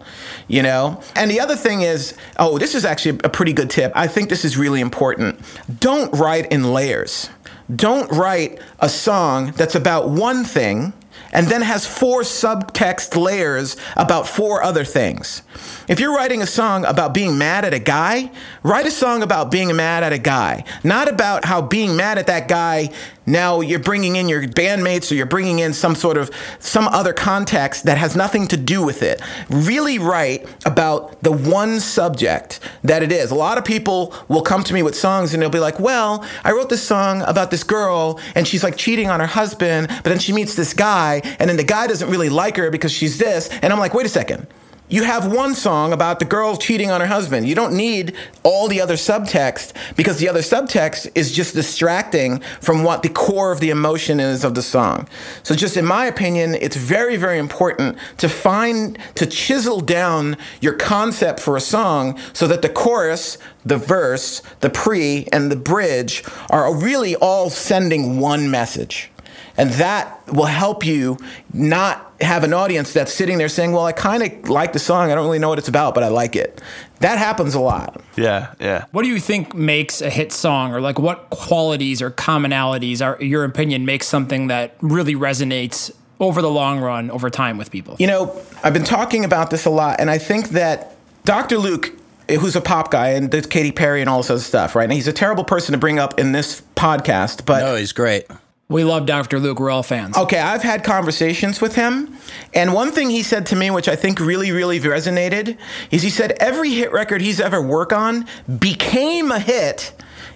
You 0.47 0.61
know? 0.61 1.01
And 1.15 1.31
the 1.31 1.39
other 1.39 1.55
thing 1.55 1.81
is, 1.81 2.13
oh, 2.37 2.59
this 2.59 2.75
is 2.75 2.85
actually 2.85 3.19
a 3.23 3.29
pretty 3.29 3.51
good 3.51 3.71
tip. 3.71 3.91
I 3.95 4.05
think 4.05 4.29
this 4.29 4.45
is 4.45 4.57
really 4.57 4.79
important 4.79 5.24
important. 5.25 5.79
Don't 5.79 6.11
write 6.13 6.51
in 6.51 6.73
layers. 6.73 7.29
Don't 7.73 8.11
write 8.11 8.59
a 8.79 8.89
song 8.89 9.51
that's 9.55 9.75
about 9.75 10.09
one 10.09 10.43
thing 10.43 10.93
and 11.31 11.47
then 11.47 11.61
has 11.61 11.85
four 11.85 12.21
subtext 12.21 13.19
layers 13.19 13.75
about 13.95 14.27
four 14.27 14.63
other 14.63 14.85
things. 14.85 15.41
If 15.87 15.99
you're 15.99 16.15
writing 16.15 16.41
a 16.41 16.47
song 16.47 16.83
about 16.85 17.13
being 17.13 17.37
mad 17.37 17.63
at 17.63 17.73
a 17.73 17.79
guy, 17.79 18.31
write 18.63 18.85
a 18.85 18.91
song 18.91 19.21
about 19.21 19.51
being 19.51 19.75
mad 19.75 20.03
at 20.03 20.13
a 20.13 20.17
guy, 20.17 20.63
not 20.83 21.07
about 21.07 21.45
how 21.45 21.61
being 21.61 21.95
mad 21.95 22.17
at 22.17 22.27
that 22.27 22.47
guy 22.47 22.89
now 23.25 23.61
you're 23.61 23.79
bringing 23.79 24.15
in 24.15 24.29
your 24.29 24.43
bandmates 24.43 25.11
or 25.11 25.15
you're 25.15 25.25
bringing 25.25 25.59
in 25.59 25.73
some 25.73 25.95
sort 25.95 26.17
of 26.17 26.29
some 26.59 26.87
other 26.87 27.13
context 27.13 27.85
that 27.85 27.97
has 27.97 28.15
nothing 28.15 28.47
to 28.47 28.57
do 28.57 28.83
with 28.83 29.01
it. 29.01 29.21
Really 29.49 29.97
write 29.97 30.47
about 30.65 31.21
the 31.23 31.31
one 31.31 31.79
subject 31.79 32.59
that 32.83 33.01
it 33.01 33.11
is. 33.11 33.31
A 33.31 33.35
lot 33.35 33.57
of 33.57 33.65
people 33.65 34.13
will 34.27 34.43
come 34.43 34.63
to 34.63 34.73
me 34.73 34.83
with 34.83 34.95
songs 34.95 35.33
and 35.33 35.41
they'll 35.41 35.49
be 35.49 35.59
like, 35.59 35.79
"Well, 35.79 36.23
I 36.43 36.51
wrote 36.51 36.69
this 36.69 36.83
song 36.83 37.23
about 37.23 37.51
this 37.51 37.63
girl 37.63 38.19
and 38.35 38.47
she's 38.47 38.63
like 38.63 38.77
cheating 38.77 39.09
on 39.09 39.19
her 39.19 39.27
husband, 39.27 39.87
but 39.87 40.05
then 40.05 40.19
she 40.19 40.33
meets 40.33 40.55
this 40.55 40.73
guy 40.73 41.21
and 41.39 41.49
then 41.49 41.57
the 41.57 41.63
guy 41.63 41.87
doesn't 41.87 42.09
really 42.09 42.29
like 42.29 42.57
her 42.57 42.69
because 42.69 42.91
she's 42.91 43.17
this." 43.17 43.49
And 43.61 43.73
I'm 43.73 43.79
like, 43.79 43.93
"Wait 43.93 44.05
a 44.05 44.09
second 44.09 44.47
you 44.87 45.03
have 45.03 45.31
one 45.31 45.55
song 45.55 45.93
about 45.93 46.19
the 46.19 46.25
girl 46.25 46.55
cheating 46.57 46.91
on 46.91 47.01
her 47.01 47.07
husband. 47.07 47.47
You 47.47 47.55
don't 47.55 47.75
need 47.75 48.15
all 48.43 48.67
the 48.67 48.81
other 48.81 48.93
subtext 48.93 49.73
because 49.95 50.19
the 50.19 50.29
other 50.29 50.41
subtext 50.41 51.11
is 51.15 51.31
just 51.31 51.55
distracting 51.55 52.39
from 52.61 52.83
what 52.83 53.01
the 53.01 53.09
core 53.09 53.51
of 53.51 53.59
the 53.59 53.71
emotion 53.71 54.19
is 54.19 54.43
of 54.43 54.53
the 54.53 54.61
song. 54.61 55.07
So, 55.41 55.55
just 55.55 55.75
in 55.75 55.85
my 55.85 56.05
opinion, 56.05 56.55
it's 56.55 56.75
very, 56.75 57.17
very 57.17 57.39
important 57.39 57.97
to 58.17 58.29
find, 58.29 58.99
to 59.15 59.25
chisel 59.25 59.79
down 59.81 60.37
your 60.61 60.73
concept 60.73 61.39
for 61.39 61.57
a 61.57 61.61
song 61.61 62.19
so 62.33 62.47
that 62.47 62.61
the 62.61 62.69
chorus, 62.69 63.39
the 63.65 63.77
verse, 63.77 64.43
the 64.59 64.69
pre, 64.69 65.27
and 65.33 65.51
the 65.51 65.55
bridge 65.55 66.23
are 66.51 66.73
really 66.75 67.15
all 67.15 67.49
sending 67.49 68.19
one 68.19 68.51
message. 68.51 69.09
And 69.57 69.69
that 69.71 70.19
will 70.27 70.45
help 70.45 70.85
you 70.85 71.17
not 71.53 72.13
have 72.21 72.43
an 72.43 72.53
audience 72.53 72.93
that's 72.93 73.13
sitting 73.13 73.37
there 73.37 73.49
saying, 73.49 73.71
Well, 73.71 73.85
I 73.85 73.91
kind 73.91 74.23
of 74.23 74.49
like 74.49 74.73
the 74.73 74.79
song. 74.79 75.11
I 75.11 75.15
don't 75.15 75.25
really 75.25 75.39
know 75.39 75.49
what 75.49 75.59
it's 75.59 75.67
about, 75.67 75.93
but 75.95 76.03
I 76.03 76.09
like 76.09 76.35
it. 76.35 76.61
That 76.99 77.17
happens 77.17 77.53
a 77.55 77.59
lot. 77.59 78.01
Yeah, 78.15 78.53
yeah. 78.59 78.85
What 78.91 79.03
do 79.03 79.09
you 79.09 79.19
think 79.19 79.53
makes 79.53 80.01
a 80.01 80.09
hit 80.09 80.31
song, 80.31 80.73
or 80.73 80.81
like 80.81 80.97
what 80.99 81.29
qualities 81.29 82.01
or 82.01 82.11
commonalities, 82.11 83.05
are 83.05 83.21
your 83.23 83.43
opinion, 83.43 83.85
makes 83.85 84.07
something 84.07 84.47
that 84.47 84.75
really 84.81 85.15
resonates 85.15 85.91
over 86.19 86.41
the 86.41 86.49
long 86.49 86.79
run, 86.79 87.11
over 87.11 87.29
time 87.29 87.57
with 87.57 87.71
people? 87.71 87.95
You 87.99 88.07
know, 88.07 88.41
I've 88.63 88.73
been 88.73 88.85
talking 88.85 89.25
about 89.25 89.49
this 89.51 89.65
a 89.65 89.69
lot, 89.69 89.99
and 89.99 90.09
I 90.09 90.17
think 90.17 90.49
that 90.49 90.95
Dr. 91.25 91.57
Luke, 91.57 91.91
who's 92.29 92.55
a 92.55 92.61
pop 92.61 92.91
guy 92.91 93.09
and 93.09 93.29
does 93.29 93.45
Katy 93.45 93.71
Perry 93.73 93.99
and 94.01 94.09
all 94.09 94.17
this 94.17 94.29
other 94.29 94.39
stuff, 94.39 94.75
right? 94.75 94.85
And 94.85 94.93
he's 94.93 95.07
a 95.07 95.13
terrible 95.13 95.43
person 95.43 95.73
to 95.73 95.77
bring 95.77 95.99
up 95.99 96.17
in 96.19 96.31
this 96.31 96.61
podcast, 96.75 97.45
but 97.45 97.59
No, 97.61 97.75
he's 97.75 97.91
great. 97.91 98.25
We 98.67 98.83
love 98.83 99.05
Dr. 99.05 99.39
Luke. 99.39 99.59
We're 99.59 99.69
all 99.69 99.83
fans. 99.83 100.17
Okay, 100.17 100.39
I've 100.39 100.63
had 100.63 100.83
conversations 100.83 101.61
with 101.61 101.75
him, 101.75 102.17
and 102.53 102.73
one 102.73 102.91
thing 102.91 103.11
he 103.11 103.21
said 103.21 103.45
to 103.47 103.55
me, 103.55 103.69
which 103.69 103.87
I 103.87 103.95
think 103.95 104.19
really, 104.19 104.51
really 104.51 104.79
resonated, 104.79 105.57
is 105.91 106.01
he 106.01 106.09
said 106.09 106.31
every 106.39 106.71
hit 106.71 106.91
record 106.91 107.21
he's 107.21 107.39
ever 107.39 107.61
worked 107.61 107.93
on 107.93 108.25
became 108.59 109.31
a 109.31 109.39
hit 109.39 109.93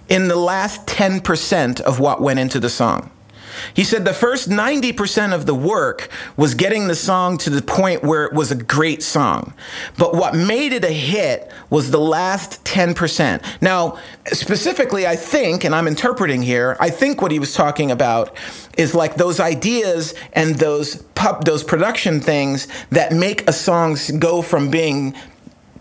in 0.08 0.28
the 0.28 0.36
last 0.36 0.86
10% 0.86 1.80
of 1.80 1.98
what 1.98 2.20
went 2.20 2.38
into 2.38 2.60
the 2.60 2.70
song. 2.70 3.10
He 3.74 3.84
said 3.84 4.04
the 4.04 4.14
first 4.14 4.48
90% 4.48 5.34
of 5.34 5.46
the 5.46 5.54
work 5.54 6.08
was 6.36 6.54
getting 6.54 6.88
the 6.88 6.94
song 6.94 7.38
to 7.38 7.50
the 7.50 7.62
point 7.62 8.02
where 8.02 8.24
it 8.24 8.32
was 8.32 8.50
a 8.50 8.56
great 8.56 9.02
song. 9.02 9.54
But 9.98 10.14
what 10.14 10.34
made 10.34 10.72
it 10.72 10.84
a 10.84 10.92
hit 10.92 11.50
was 11.70 11.90
the 11.90 12.00
last 12.00 12.64
10%. 12.64 13.42
Now, 13.60 13.98
specifically, 14.26 15.06
I 15.06 15.16
think, 15.16 15.64
and 15.64 15.74
I'm 15.74 15.86
interpreting 15.86 16.42
here, 16.42 16.76
I 16.80 16.90
think 16.90 17.22
what 17.22 17.32
he 17.32 17.38
was 17.38 17.54
talking 17.54 17.90
about 17.90 18.36
is 18.76 18.94
like 18.94 19.16
those 19.16 19.40
ideas 19.40 20.14
and 20.32 20.54
those 20.56 21.04
those 21.44 21.62
production 21.62 22.18
things 22.20 22.66
that 22.90 23.12
make 23.12 23.46
a 23.46 23.52
song 23.52 23.94
go 24.18 24.40
from 24.40 24.70
being 24.70 25.14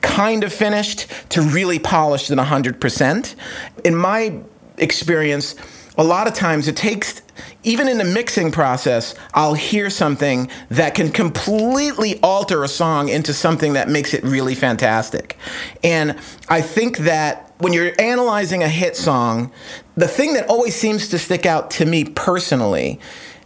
kind 0.01 0.43
of 0.43 0.53
finished 0.53 1.07
to 1.29 1.41
really 1.41 1.79
polished 1.79 2.29
and 2.29 2.39
100%. 2.39 3.35
In 3.83 3.95
my 3.95 4.39
experience, 4.77 5.55
a 5.97 6.03
lot 6.03 6.27
of 6.27 6.33
times 6.33 6.67
it 6.67 6.77
takes 6.77 7.21
even 7.63 7.87
in 7.87 7.97
the 7.97 8.05
mixing 8.05 8.51
process, 8.51 9.15
I'll 9.33 9.53
hear 9.53 9.89
something 9.89 10.49
that 10.69 10.95
can 10.95 11.11
completely 11.11 12.19
alter 12.21 12.63
a 12.63 12.67
song 12.67 13.09
into 13.09 13.33
something 13.33 13.73
that 13.73 13.89
makes 13.89 14.13
it 14.13 14.23
really 14.23 14.55
fantastic. 14.55 15.37
And 15.83 16.17
I 16.47 16.61
think 16.61 16.99
that 16.99 17.53
when 17.59 17.73
you're 17.73 17.91
analyzing 17.99 18.63
a 18.63 18.69
hit 18.69 18.95
song, 18.95 19.51
the 19.95 20.07
thing 20.07 20.33
that 20.33 20.47
always 20.47 20.75
seems 20.75 21.09
to 21.09 21.19
stick 21.19 21.45
out 21.45 21.71
to 21.71 21.85
me 21.85 22.05
personally 22.05 22.99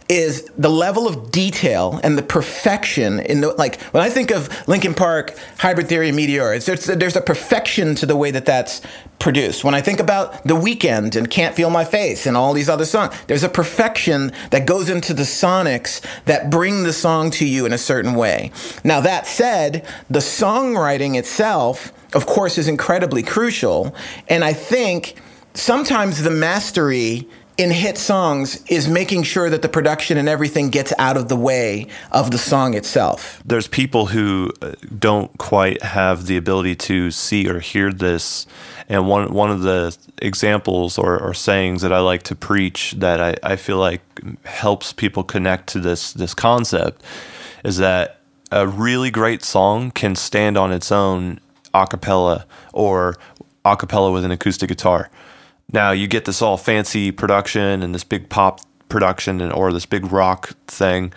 is 0.08 0.50
the 0.58 0.68
level 0.68 1.08
of 1.08 1.30
detail 1.30 1.98
and 2.02 2.18
the 2.18 2.22
perfection 2.22 3.20
in 3.20 3.40
the 3.40 3.48
like 3.52 3.80
when 3.84 4.02
I 4.02 4.10
think 4.10 4.30
of 4.30 4.68
Linkin 4.68 4.94
Park, 4.94 5.34
Hybrid 5.58 5.88
Theory, 5.88 6.10
Meteora, 6.10 6.64
there's 6.64 6.84
there's 6.84 7.16
a 7.16 7.22
perfection 7.22 7.94
to 7.96 8.06
the 8.06 8.16
way 8.16 8.30
that 8.30 8.44
that's 8.44 8.82
produced. 9.18 9.64
When 9.64 9.74
I 9.74 9.80
think 9.80 10.00
about 10.00 10.44
The 10.44 10.54
Weeknd 10.54 11.16
and 11.16 11.30
Can't 11.30 11.54
Feel 11.54 11.70
My 11.70 11.84
Face 11.84 12.26
and 12.26 12.36
all 12.36 12.52
these 12.52 12.68
other 12.68 12.84
songs, 12.84 13.14
there's 13.26 13.44
a 13.44 13.48
perfection 13.48 14.32
that 14.50 14.66
goes 14.66 14.90
into 14.90 15.14
the 15.14 15.22
sonics 15.22 16.04
that 16.26 16.50
bring 16.50 16.82
the 16.82 16.92
song 16.92 17.30
to 17.32 17.46
you 17.46 17.64
in 17.64 17.72
a 17.72 17.78
certain 17.78 18.14
way. 18.14 18.52
Now 18.82 19.00
that 19.00 19.26
said, 19.26 19.86
the 20.10 20.18
songwriting 20.18 21.16
itself, 21.16 21.92
of 22.12 22.26
course, 22.26 22.58
is 22.58 22.68
incredibly 22.68 23.22
crucial, 23.22 23.94
and 24.28 24.44
I 24.44 24.52
think 24.52 25.14
sometimes 25.54 26.22
the 26.22 26.30
mastery 26.30 27.26
in 27.56 27.70
hit 27.70 27.96
songs 27.96 28.62
is 28.66 28.88
making 28.88 29.22
sure 29.22 29.48
that 29.48 29.62
the 29.62 29.68
production 29.68 30.16
and 30.16 30.28
everything 30.28 30.70
gets 30.70 30.92
out 30.98 31.16
of 31.16 31.28
the 31.28 31.36
way 31.36 31.86
of 32.10 32.30
the 32.30 32.38
song 32.38 32.74
itself. 32.74 33.40
There's 33.44 33.68
people 33.68 34.06
who 34.06 34.50
uh, 34.60 34.72
don't 34.98 35.36
quite 35.38 35.82
have 35.82 36.26
the 36.26 36.36
ability 36.36 36.74
to 36.76 37.10
see 37.10 37.48
or 37.48 37.60
hear 37.60 37.92
this. 37.92 38.46
And 38.88 39.08
one 39.08 39.32
one 39.32 39.50
of 39.50 39.62
the 39.62 39.96
examples 40.20 40.98
or, 40.98 41.18
or 41.18 41.32
sayings 41.32 41.82
that 41.82 41.92
I 41.92 42.00
like 42.00 42.22
to 42.24 42.34
preach 42.34 42.92
that 42.98 43.20
I, 43.20 43.52
I 43.52 43.56
feel 43.56 43.78
like 43.78 44.02
helps 44.44 44.92
people 44.92 45.22
connect 45.22 45.68
to 45.68 45.80
this 45.80 46.12
this 46.12 46.34
concept 46.34 47.02
is 47.64 47.78
that 47.78 48.20
a 48.52 48.66
really 48.66 49.10
great 49.10 49.42
song 49.42 49.90
can 49.90 50.14
stand 50.14 50.58
on 50.58 50.70
its 50.70 50.92
own 50.92 51.40
a 51.72 51.86
cappella 51.86 52.46
or 52.72 53.16
a 53.64 53.76
cappella 53.76 54.12
with 54.12 54.24
an 54.24 54.30
acoustic 54.30 54.68
guitar. 54.68 55.10
Now 55.72 55.90
you 55.90 56.06
get 56.06 56.24
this 56.24 56.42
all 56.42 56.56
fancy 56.56 57.10
production 57.10 57.82
and 57.82 57.94
this 57.94 58.04
big 58.04 58.28
pop 58.28 58.60
production 58.88 59.40
and 59.40 59.52
or 59.52 59.72
this 59.72 59.86
big 59.86 60.12
rock 60.12 60.50
thing 60.66 61.12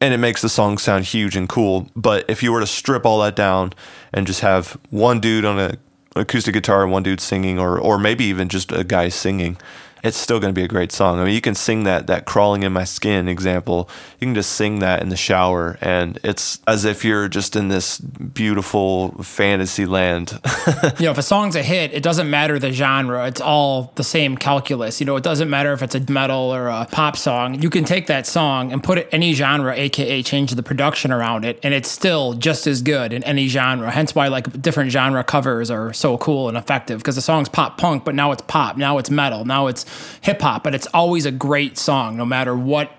and 0.00 0.12
it 0.12 0.18
makes 0.18 0.42
the 0.42 0.48
song 0.48 0.78
sound 0.78 1.04
huge 1.04 1.36
and 1.36 1.48
cool. 1.48 1.88
But 1.96 2.24
if 2.28 2.42
you 2.42 2.52
were 2.52 2.60
to 2.60 2.66
strip 2.66 3.06
all 3.06 3.20
that 3.20 3.36
down 3.36 3.72
and 4.12 4.26
just 4.26 4.40
have 4.40 4.78
one 4.90 5.20
dude 5.20 5.44
on 5.44 5.58
a 5.58 5.76
acoustic 6.14 6.54
guitar 6.54 6.82
and 6.82 6.92
one 6.92 7.02
dude 7.02 7.20
singing 7.20 7.58
or 7.58 7.78
or 7.78 7.98
maybe 7.98 8.24
even 8.24 8.48
just 8.48 8.72
a 8.72 8.84
guy 8.84 9.08
singing, 9.08 9.56
it's 10.02 10.16
still 10.16 10.38
going 10.38 10.54
to 10.54 10.58
be 10.58 10.64
a 10.64 10.68
great 10.68 10.92
song. 10.92 11.18
I 11.18 11.24
mean, 11.24 11.34
you 11.34 11.40
can 11.40 11.54
sing 11.54 11.84
that 11.84 12.06
that 12.06 12.24
crawling 12.24 12.62
in 12.62 12.72
my 12.72 12.84
skin 12.84 13.28
example. 13.28 13.88
You 14.20 14.26
can 14.26 14.34
just 14.34 14.52
sing 14.52 14.78
that 14.80 15.02
in 15.02 15.08
the 15.08 15.16
shower 15.16 15.78
and 15.80 16.18
it's 16.22 16.60
as 16.66 16.84
if 16.84 17.04
you're 17.04 17.28
just 17.28 17.56
in 17.56 17.68
this 17.68 17.98
beautiful 17.98 19.10
fantasy 19.22 19.86
land. 19.86 20.32
you 20.98 21.06
know, 21.06 21.10
if 21.10 21.18
a 21.18 21.22
song's 21.22 21.56
a 21.56 21.62
hit, 21.62 21.92
it 21.92 22.02
doesn't 22.02 22.30
matter 22.30 22.58
the 22.58 22.72
genre. 22.72 23.26
It's 23.26 23.40
all 23.40 23.92
the 23.96 24.04
same 24.04 24.36
calculus. 24.36 25.00
You 25.00 25.06
know, 25.06 25.16
it 25.16 25.24
doesn't 25.24 25.50
matter 25.50 25.72
if 25.72 25.82
it's 25.82 25.94
a 25.94 26.00
metal 26.10 26.54
or 26.54 26.68
a 26.68 26.86
pop 26.90 27.16
song. 27.16 27.60
You 27.62 27.70
can 27.70 27.84
take 27.84 28.06
that 28.06 28.26
song 28.26 28.72
and 28.72 28.82
put 28.82 28.98
it 28.98 29.08
any 29.12 29.32
genre, 29.32 29.74
aka 29.74 30.22
change 30.22 30.52
the 30.52 30.62
production 30.62 31.12
around 31.12 31.44
it, 31.44 31.58
and 31.62 31.74
it's 31.74 31.90
still 31.90 32.34
just 32.34 32.66
as 32.66 32.82
good 32.82 33.12
in 33.12 33.22
any 33.24 33.48
genre. 33.48 33.90
Hence 33.90 34.14
why 34.14 34.28
like 34.28 34.60
different 34.60 34.90
genre 34.90 35.24
covers 35.24 35.70
are 35.70 35.92
so 35.92 36.18
cool 36.18 36.48
and 36.48 36.56
effective 36.56 36.98
because 36.98 37.16
the 37.16 37.22
song's 37.22 37.48
pop 37.48 37.78
punk, 37.78 38.04
but 38.04 38.14
now 38.14 38.32
it's 38.32 38.42
pop, 38.42 38.76
now 38.76 38.98
it's 38.98 39.10
metal, 39.10 39.44
now 39.44 39.66
it's 39.66 39.84
hip 40.20 40.40
hop, 40.40 40.64
but 40.64 40.74
it's 40.74 40.86
always 40.88 41.26
a 41.26 41.30
great 41.30 41.78
song 41.78 42.16
no 42.16 42.24
matter 42.24 42.54
what 42.56 42.90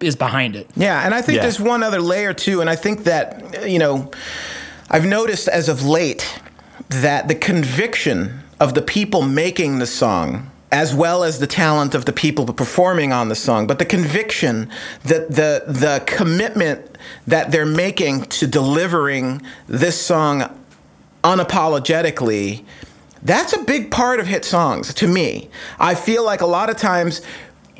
is 0.00 0.16
behind 0.16 0.56
it. 0.56 0.68
Yeah, 0.74 1.04
and 1.04 1.14
I 1.14 1.22
think 1.22 1.36
Yeah. 1.36 1.42
there's 1.42 1.60
one 1.60 1.82
other 1.82 2.00
layer 2.00 2.32
too, 2.34 2.60
and 2.60 2.68
I 2.68 2.76
think 2.76 3.04
that 3.04 3.68
you 3.68 3.78
know, 3.78 4.10
I've 4.90 5.06
noticed 5.06 5.48
as 5.48 5.68
of 5.68 5.84
late 5.84 6.40
that 6.88 7.28
the 7.28 7.34
conviction 7.34 8.40
of 8.60 8.74
the 8.74 8.82
people 8.82 9.22
making 9.22 9.78
the 9.78 9.86
song 9.86 10.48
as 10.72 10.94
well 10.94 11.22
as 11.22 11.38
the 11.38 11.46
talent 11.46 11.94
of 11.94 12.06
the 12.06 12.12
people 12.12 12.46
performing 12.46 13.12
on 13.12 13.28
the 13.28 13.34
song, 13.34 13.66
but 13.66 13.78
the 13.78 13.84
conviction 13.84 14.68
that 15.04 15.30
the 15.30 15.62
the 15.66 16.02
commitment 16.06 16.96
that 17.26 17.50
they're 17.52 17.66
making 17.66 18.22
to 18.24 18.46
delivering 18.46 19.42
this 19.68 20.00
song 20.00 20.48
unapologetically 21.22 22.64
that's 23.22 23.52
a 23.52 23.62
big 23.64 23.90
part 23.90 24.20
of 24.20 24.26
hit 24.26 24.44
songs 24.44 24.92
to 24.94 25.06
me. 25.06 25.48
I 25.78 25.94
feel 25.94 26.24
like 26.24 26.40
a 26.40 26.46
lot 26.46 26.70
of 26.70 26.76
times 26.76 27.22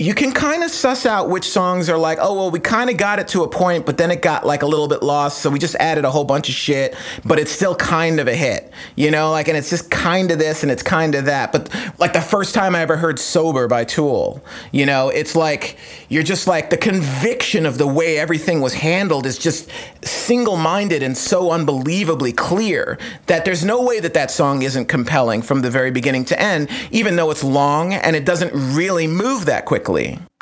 you 0.03 0.15
can 0.15 0.33
kind 0.33 0.65
of 0.65 0.71
suss 0.71 1.07
out 1.07 1.31
which 1.31 1.49
songs 1.49 1.89
are 1.89 1.97
like, 1.97 2.19
oh, 2.21 2.35
well, 2.35 2.51
we 2.51 2.59
kind 2.59 2.91
of 2.91 2.97
got 2.97 3.21
it 3.21 3.29
to 3.29 3.45
a 3.45 3.49
point, 3.49 3.87
but 3.87 3.99
then 3.99 4.11
it 4.11 4.21
got 4.21 4.45
like 4.45 4.63
a 4.63 4.67
little 4.67 4.89
bit 4.89 5.01
lost. 5.01 5.39
So 5.39 5.49
we 5.49 5.61
just 5.61 5.77
added 5.77 6.05
a 6.05 6.11
whole 6.11 6.25
bunch 6.25 6.49
of 6.49 6.57
shit, 6.57 6.97
but 7.25 7.39
it's 7.39 7.53
still 7.53 7.77
kind 7.77 8.19
of 8.19 8.27
a 8.27 8.35
hit, 8.35 8.73
you 8.97 9.13
know, 9.13 9.31
like, 9.31 9.47
and 9.47 9.57
it's 9.57 9.71
just 9.71 9.93
kind 9.93 10.33
of 10.33 10.41
this 10.41 10.65
and 10.65 10.73
it's 10.73 10.83
kind 10.83 11.15
of 11.15 11.27
that. 11.27 11.53
But 11.53 11.73
like 12.01 12.15
the 12.15 12.21
first 12.21 12.53
time 12.53 12.75
I 12.75 12.81
ever 12.81 12.97
heard 12.97 13.21
Sober 13.21 13.69
by 13.69 13.85
Tool, 13.85 14.43
you 14.73 14.87
know, 14.87 15.09
it's 15.09 15.37
like, 15.37 15.77
you're 16.09 16.25
just 16.25 16.49
like 16.49 16.71
the 16.71 16.77
conviction 16.77 17.65
of 17.65 17.79
the 17.79 17.87
way 17.87 18.19
everything 18.19 18.61
was 18.61 18.75
handled 18.75 19.25
is 19.25 19.39
just 19.39 19.71
single 20.03 20.57
minded 20.57 21.05
and 21.05 21.17
so 21.17 21.53
unbelievably 21.53 22.33
clear 22.33 22.99
that 23.27 23.45
there's 23.45 23.65
no 23.65 23.85
way 23.85 24.01
that 24.01 24.15
that 24.15 24.33
song 24.33 24.63
isn't 24.63 24.87
compelling 24.87 25.43
from 25.43 25.61
the 25.61 25.71
very 25.71 25.93
beginning 25.93 26.25
to 26.25 26.41
end, 26.41 26.69
even 26.91 27.15
though 27.15 27.31
it's 27.31 27.45
long 27.45 27.95
and 27.95 28.17
it 28.17 28.25
doesn't 28.25 28.53
really 28.75 29.07
move 29.07 29.47
that 29.47 29.65
quickly. 29.65 29.92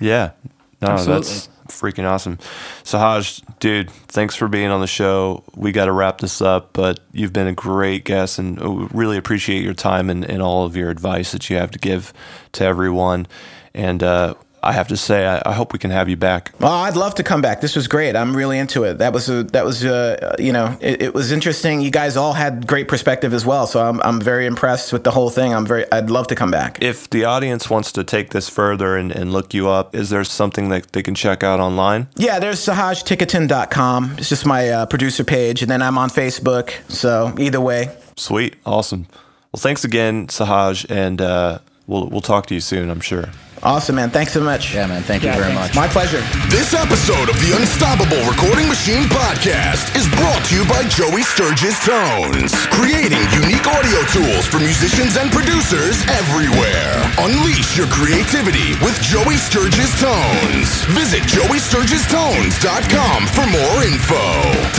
Yeah. 0.00 0.32
No, 0.80 0.88
Absolutely. 0.88 1.28
that's 1.28 1.48
freaking 1.68 2.04
awesome. 2.04 2.38
So 2.82 2.98
Sahaj, 2.98 3.42
dude, 3.60 3.90
thanks 3.90 4.34
for 4.34 4.48
being 4.48 4.70
on 4.70 4.80
the 4.80 4.86
show. 4.86 5.44
We 5.54 5.72
got 5.72 5.86
to 5.86 5.92
wrap 5.92 6.18
this 6.18 6.40
up, 6.40 6.72
but 6.72 7.00
you've 7.12 7.32
been 7.32 7.46
a 7.46 7.52
great 7.52 8.04
guest 8.04 8.38
and 8.38 8.92
really 8.94 9.16
appreciate 9.16 9.62
your 9.62 9.74
time 9.74 10.10
and, 10.10 10.24
and 10.24 10.42
all 10.42 10.64
of 10.64 10.76
your 10.76 10.90
advice 10.90 11.32
that 11.32 11.50
you 11.50 11.56
have 11.56 11.70
to 11.72 11.78
give 11.78 12.12
to 12.52 12.64
everyone. 12.64 13.26
And 13.74 14.02
uh, 14.02 14.34
I 14.62 14.72
have 14.72 14.88
to 14.88 14.96
say, 14.96 15.26
I, 15.26 15.42
I 15.46 15.52
hope 15.52 15.72
we 15.72 15.78
can 15.78 15.90
have 15.90 16.08
you 16.08 16.16
back. 16.16 16.52
Well, 16.60 16.72
I'd 16.72 16.96
love 16.96 17.14
to 17.16 17.22
come 17.22 17.40
back. 17.40 17.60
This 17.60 17.74
was 17.76 17.88
great. 17.88 18.16
I'm 18.16 18.36
really 18.36 18.58
into 18.58 18.84
it. 18.84 18.98
That 18.98 19.12
was 19.12 19.28
a, 19.28 19.44
that 19.44 19.64
was 19.64 19.84
uh, 19.84 20.36
you 20.38 20.52
know 20.52 20.76
it, 20.80 21.02
it 21.02 21.14
was 21.14 21.32
interesting. 21.32 21.80
You 21.80 21.90
guys 21.90 22.16
all 22.16 22.32
had 22.32 22.66
great 22.66 22.88
perspective 22.88 23.32
as 23.34 23.46
well, 23.46 23.66
so 23.66 23.84
I'm 23.86 24.00
I'm 24.02 24.20
very 24.20 24.46
impressed 24.46 24.92
with 24.92 25.04
the 25.04 25.10
whole 25.10 25.30
thing. 25.30 25.54
I'm 25.54 25.66
very 25.66 25.90
I'd 25.92 26.10
love 26.10 26.26
to 26.28 26.34
come 26.34 26.50
back. 26.50 26.82
If 26.82 27.08
the 27.10 27.24
audience 27.24 27.70
wants 27.70 27.92
to 27.92 28.04
take 28.04 28.30
this 28.30 28.48
further 28.48 28.96
and, 28.96 29.12
and 29.12 29.32
look 29.32 29.54
you 29.54 29.68
up, 29.68 29.94
is 29.94 30.10
there 30.10 30.24
something 30.24 30.68
that 30.70 30.92
they 30.92 31.02
can 31.02 31.14
check 31.14 31.42
out 31.42 31.60
online? 31.60 32.08
Yeah, 32.16 32.38
there's 32.38 32.60
sahajticotin.com. 32.60 34.16
It's 34.18 34.28
just 34.28 34.46
my 34.46 34.68
uh, 34.68 34.86
producer 34.86 35.24
page, 35.24 35.62
and 35.62 35.70
then 35.70 35.82
I'm 35.82 35.98
on 35.98 36.10
Facebook. 36.10 36.72
So 36.90 37.34
either 37.38 37.60
way, 37.60 37.90
Sweet. 38.16 38.56
Awesome. 38.66 39.06
Well, 39.52 39.60
thanks 39.60 39.82
again, 39.82 40.26
Sahaj, 40.26 40.86
and 40.90 41.20
uh, 41.20 41.58
we'll 41.86 42.06
we'll 42.08 42.20
talk 42.20 42.46
to 42.46 42.54
you 42.54 42.60
soon. 42.60 42.90
I'm 42.90 43.00
sure. 43.00 43.30
Awesome, 43.62 43.96
man. 44.00 44.08
Thanks 44.08 44.32
so 44.32 44.40
much. 44.40 44.72
Yeah, 44.72 44.86
man. 44.88 45.02
Thank 45.04 45.20
Yeah, 45.22 45.36
you 45.36 45.42
very 45.44 45.52
thanks. 45.52 45.76
much. 45.76 45.84
My 45.84 45.84
pleasure. 45.92 46.24
This 46.48 46.72
episode 46.72 47.28
of 47.28 47.36
the 47.44 47.52
Unstoppable 47.52 48.16
Recording 48.24 48.72
Machine 48.72 49.04
podcast 49.12 49.92
is 49.92 50.08
brought 50.16 50.40
to 50.48 50.56
you 50.56 50.64
by 50.64 50.80
Joey 50.88 51.20
Sturgis 51.20 51.76
Tones, 51.84 52.56
creating 52.72 53.20
unique 53.36 53.68
audio 53.68 54.00
tools 54.16 54.48
for 54.48 54.64
musicians 54.64 55.20
and 55.20 55.28
producers 55.28 56.00
everywhere. 56.08 57.04
Unleash 57.20 57.76
your 57.76 57.84
creativity 57.92 58.80
with 58.80 58.96
Joey 59.04 59.36
Sturgis 59.36 59.92
Tones. 60.00 60.68
Visit 60.96 61.20
joeysturgistones.com 61.28 63.18
for 63.28 63.44
more 63.44 63.76
info. 63.84 64.24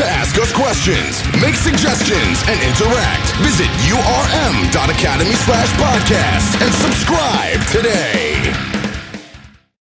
To 0.02 0.04
ask 0.10 0.42
us 0.42 0.50
questions, 0.58 1.22
make 1.38 1.54
suggestions, 1.54 2.42
and 2.50 2.58
interact, 2.66 3.30
visit 3.46 3.70
urm.academy 3.94 5.38
slash 5.46 5.70
podcast 5.78 6.50
and 6.66 6.74
subscribe 6.82 7.62
today. 7.70 8.21